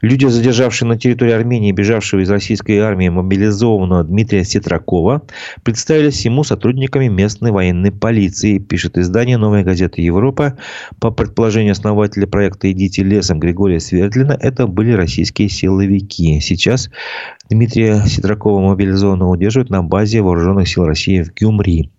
Люди, 0.00 0.26
задержавшие 0.26 0.88
на 0.88 0.96
территории 0.96 1.32
Армении 1.32 1.72
бежавшего 1.72 2.20
из 2.20 2.30
российской 2.30 2.78
армии 2.78 3.08
мобилизованного 3.08 4.04
Дмитрия 4.04 4.44
Сетракова, 4.44 5.22
представились 5.64 6.24
ему 6.24 6.44
сотрудниками 6.44 7.08
местной 7.08 7.50
военной 7.50 7.90
полиции, 7.90 8.58
пишет 8.58 8.96
издание 8.96 9.38
«Новая 9.38 9.64
газета 9.64 10.00
Европа». 10.00 10.56
По 11.00 11.10
предположению 11.10 11.72
основателя 11.72 12.26
проекта 12.26 12.70
«Идите 12.70 13.02
лесом» 13.02 13.40
Григория 13.40 13.80
Свердлина, 13.80 14.36
это 14.40 14.66
были 14.66 14.92
российские 14.92 15.48
силовики. 15.48 16.38
Сейчас 16.40 16.90
Дмитрия 17.50 18.04
Сетракова 18.06 18.60
мобилизованного 18.60 19.30
удерживают 19.30 19.70
на 19.70 19.82
базе 19.82 20.20
вооруженных 20.20 20.68
сил 20.68 20.84
России 20.84 21.22
в 21.22 21.32
Гюмри. 21.34 21.90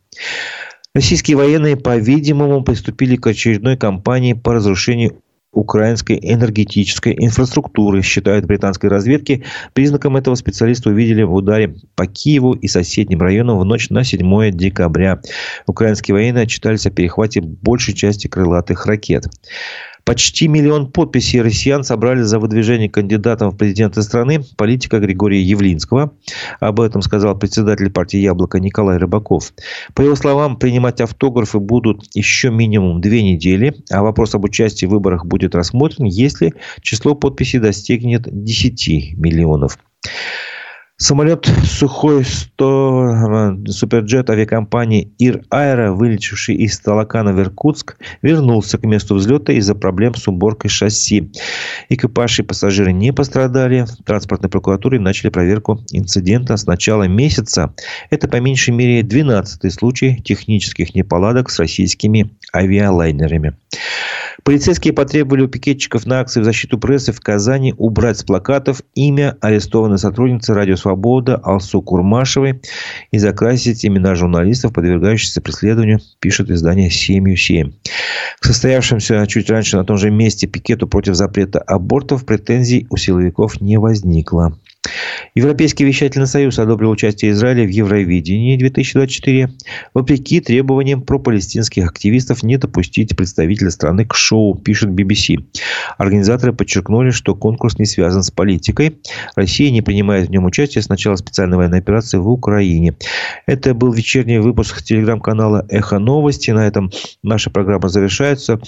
Российские 0.95 1.37
военные, 1.37 1.77
по-видимому, 1.77 2.63
приступили 2.63 3.15
к 3.15 3.27
очередной 3.27 3.77
кампании 3.77 4.33
по 4.33 4.55
разрушению 4.55 5.21
украинской 5.51 6.19
энергетической 6.21 7.15
инфраструктуры, 7.17 8.01
считают 8.01 8.45
британской 8.45 8.89
разведки. 8.89 9.43
Признаком 9.73 10.17
этого 10.17 10.35
специалисты 10.35 10.89
увидели 10.89 11.23
в 11.23 11.33
ударе 11.33 11.75
по 11.95 12.05
Киеву 12.05 12.53
и 12.53 12.67
соседним 12.67 13.21
районам 13.21 13.59
в 13.59 13.65
ночь 13.65 13.89
на 13.89 14.03
7 14.03 14.51
декабря. 14.51 15.21
Украинские 15.65 16.15
военные 16.15 16.43
отчитались 16.43 16.85
о 16.85 16.91
перехвате 16.91 17.41
большей 17.41 17.93
части 17.93 18.27
крылатых 18.27 18.85
ракет. 18.85 19.25
Почти 20.09 20.47
миллион 20.47 20.91
подписей 20.91 21.39
россиян 21.39 21.83
собрали 21.83 22.23
за 22.23 22.39
выдвижение 22.39 22.89
кандидатом 22.89 23.51
в 23.51 23.55
президенты 23.55 24.01
страны 24.01 24.43
политика 24.57 24.97
Григория 24.97 25.39
Явлинского. 25.39 26.13
Об 26.59 26.81
этом 26.81 27.03
сказал 27.03 27.37
председатель 27.37 27.91
партии 27.91 28.17
«Яблоко» 28.17 28.59
Николай 28.59 28.97
Рыбаков. 28.97 29.53
По 29.93 30.01
его 30.01 30.15
словам, 30.15 30.57
принимать 30.57 30.99
автографы 30.99 31.59
будут 31.59 32.05
еще 32.15 32.49
минимум 32.49 33.01
две 33.01 33.21
недели, 33.21 33.75
а 33.91 34.01
вопрос 34.01 34.33
об 34.33 34.45
участии 34.45 34.87
в 34.87 34.89
выборах 34.89 35.27
будет 35.27 35.53
рассмотрен, 35.53 36.05
если 36.05 36.55
число 36.81 37.13
подписей 37.13 37.59
достигнет 37.59 38.23
10 38.25 39.15
миллионов. 39.15 39.77
Самолет 41.01 41.49
Сухой 41.63 42.25
100 42.25 43.55
э, 43.65 43.71
Суперджет 43.71 44.29
авиакомпании 44.29 45.13
Ир 45.17 45.43
Аэро, 45.49 45.93
вылетевший 45.93 46.55
из 46.55 46.77
Талакана 46.77 47.31
в 47.31 47.39
Иркутск, 47.39 47.95
вернулся 48.21 48.77
к 48.77 48.83
месту 48.83 49.15
взлета 49.15 49.53
из-за 49.53 49.75
проблем 49.75 50.13
с 50.15 50.27
уборкой 50.27 50.69
шасси. 50.69 51.31
Экипаж 51.87 52.39
и 52.39 52.43
пассажиры 52.43 52.91
не 52.91 53.13
пострадали. 53.13 53.85
В 53.85 54.03
транспортной 54.03 54.49
прокуратуре 54.49 54.99
начали 54.99 55.29
проверку 55.29 55.79
инцидента 55.89 56.57
с 56.57 56.65
начала 56.65 57.03
месяца. 57.03 57.73
Это 58.09 58.27
по 58.27 58.35
меньшей 58.41 58.71
мере 58.71 58.99
12-й 58.99 59.71
случай 59.71 60.21
технических 60.21 60.95
неполадок 60.95 61.49
с 61.49 61.59
российскими 61.59 62.31
авиалайнерами. 62.53 63.55
Полицейские 64.43 64.93
потребовали 64.93 65.43
у 65.43 65.47
пикетчиков 65.47 66.05
на 66.05 66.21
акции 66.21 66.41
в 66.41 66.43
защиту 66.43 66.79
прессы 66.79 67.11
в 67.11 67.19
Казани 67.19 67.73
убрать 67.77 68.17
с 68.17 68.23
плакатов 68.23 68.81
имя 68.95 69.37
арестованной 69.41 69.97
сотрудницы 69.97 70.53
«Радио 70.53 70.75
Свобода» 70.89 71.35
Алсу 71.43 71.83
Курмашевой 71.83 72.61
и 73.11 73.19
закрасить 73.19 73.85
имена 73.85 74.15
журналистов, 74.15 74.73
подвергающихся 74.73 75.39
преследованию, 75.39 75.99
пишет 76.19 76.49
издание 76.49 76.89
«Семью 76.89 77.35
7». 77.35 77.73
К 78.39 78.45
состоявшемуся 78.45 79.27
чуть 79.27 79.51
раньше 79.51 79.77
на 79.77 79.83
том 79.83 79.97
же 79.97 80.09
месте 80.09 80.47
пикету 80.47 80.87
против 80.87 81.13
запрета 81.13 81.59
абортов 81.59 82.25
претензий 82.25 82.87
у 82.89 82.97
силовиков 82.97 83.61
не 83.61 83.77
возникло. 83.77 84.57
Европейский 85.35 85.85
вещательный 85.85 86.27
союз 86.27 86.59
одобрил 86.59 86.91
участие 86.91 87.31
Израиля 87.31 87.65
в 87.65 87.69
Евровидении 87.69 88.57
2024, 88.57 89.49
вопреки 89.93 90.41
требованиям 90.41 91.01
пропалестинских 91.01 91.87
активистов 91.87 92.43
не 92.43 92.57
допустить 92.57 93.15
представителя 93.15 93.69
страны 93.69 94.05
к 94.05 94.15
шоу, 94.15 94.55
пишет 94.55 94.89
BBC. 94.89 95.45
Организаторы 95.97 96.53
подчеркнули, 96.53 97.11
что 97.11 97.35
конкурс 97.35 97.77
не 97.77 97.85
связан 97.85 98.23
с 98.23 98.31
политикой. 98.31 98.99
Россия 99.35 99.71
не 99.71 99.81
принимает 99.81 100.27
в 100.27 100.31
нем 100.31 100.45
участие 100.45 100.81
с 100.81 100.89
начала 100.89 101.15
специальной 101.15 101.57
военной 101.57 101.79
операции 101.79 102.17
в 102.17 102.29
Украине. 102.29 102.95
Это 103.45 103.73
был 103.73 103.91
вечерний 103.91 104.39
выпуск 104.39 104.81
телеграм-канала 104.81 105.65
«Эхо 105.69 105.99
новости». 105.99 106.51
На 106.51 106.67
этом 106.67 106.91
наша 107.23 107.49
программа 107.49 107.89
завершается. 107.89 108.59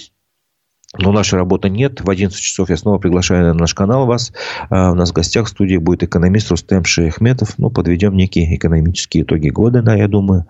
Но 0.98 1.10
нашей 1.10 1.36
работы 1.36 1.70
нет. 1.70 2.00
В 2.02 2.10
11 2.10 2.38
часов 2.38 2.68
я 2.68 2.76
снова 2.76 2.98
приглашаю 2.98 3.46
на 3.46 3.54
наш 3.54 3.74
канал 3.74 4.06
вас. 4.06 4.32
А, 4.68 4.92
у 4.92 4.94
нас 4.94 5.10
в 5.10 5.14
гостях 5.14 5.46
в 5.46 5.48
студии 5.48 5.76
будет 5.78 6.02
экономист 6.02 6.50
Рустем 6.50 6.84
Шейхметов. 6.84 7.54
Ну, 7.58 7.70
подведем 7.70 8.14
некие 8.14 8.54
экономические 8.54 9.24
итоги 9.24 9.48
года, 9.48 9.82
да, 9.82 9.94
я 9.94 10.06
думаю. 10.06 10.46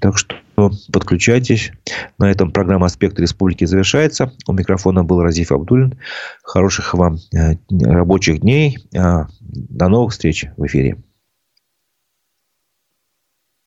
Так 0.00 0.16
что 0.16 0.36
подключайтесь. 0.92 1.72
На 2.18 2.30
этом 2.30 2.52
программа 2.52 2.86
«Аспекты 2.86 3.22
республики» 3.22 3.64
завершается. 3.64 4.32
У 4.46 4.52
микрофона 4.52 5.02
был 5.02 5.22
Разиф 5.22 5.50
Абдулин. 5.50 5.98
Хороших 6.44 6.94
вам 6.94 7.18
э, 7.34 7.54
рабочих 7.70 8.40
дней. 8.40 8.78
А, 8.96 9.26
до 9.40 9.88
новых 9.88 10.12
встреч 10.12 10.46
в 10.56 10.66
эфире. 10.66 10.98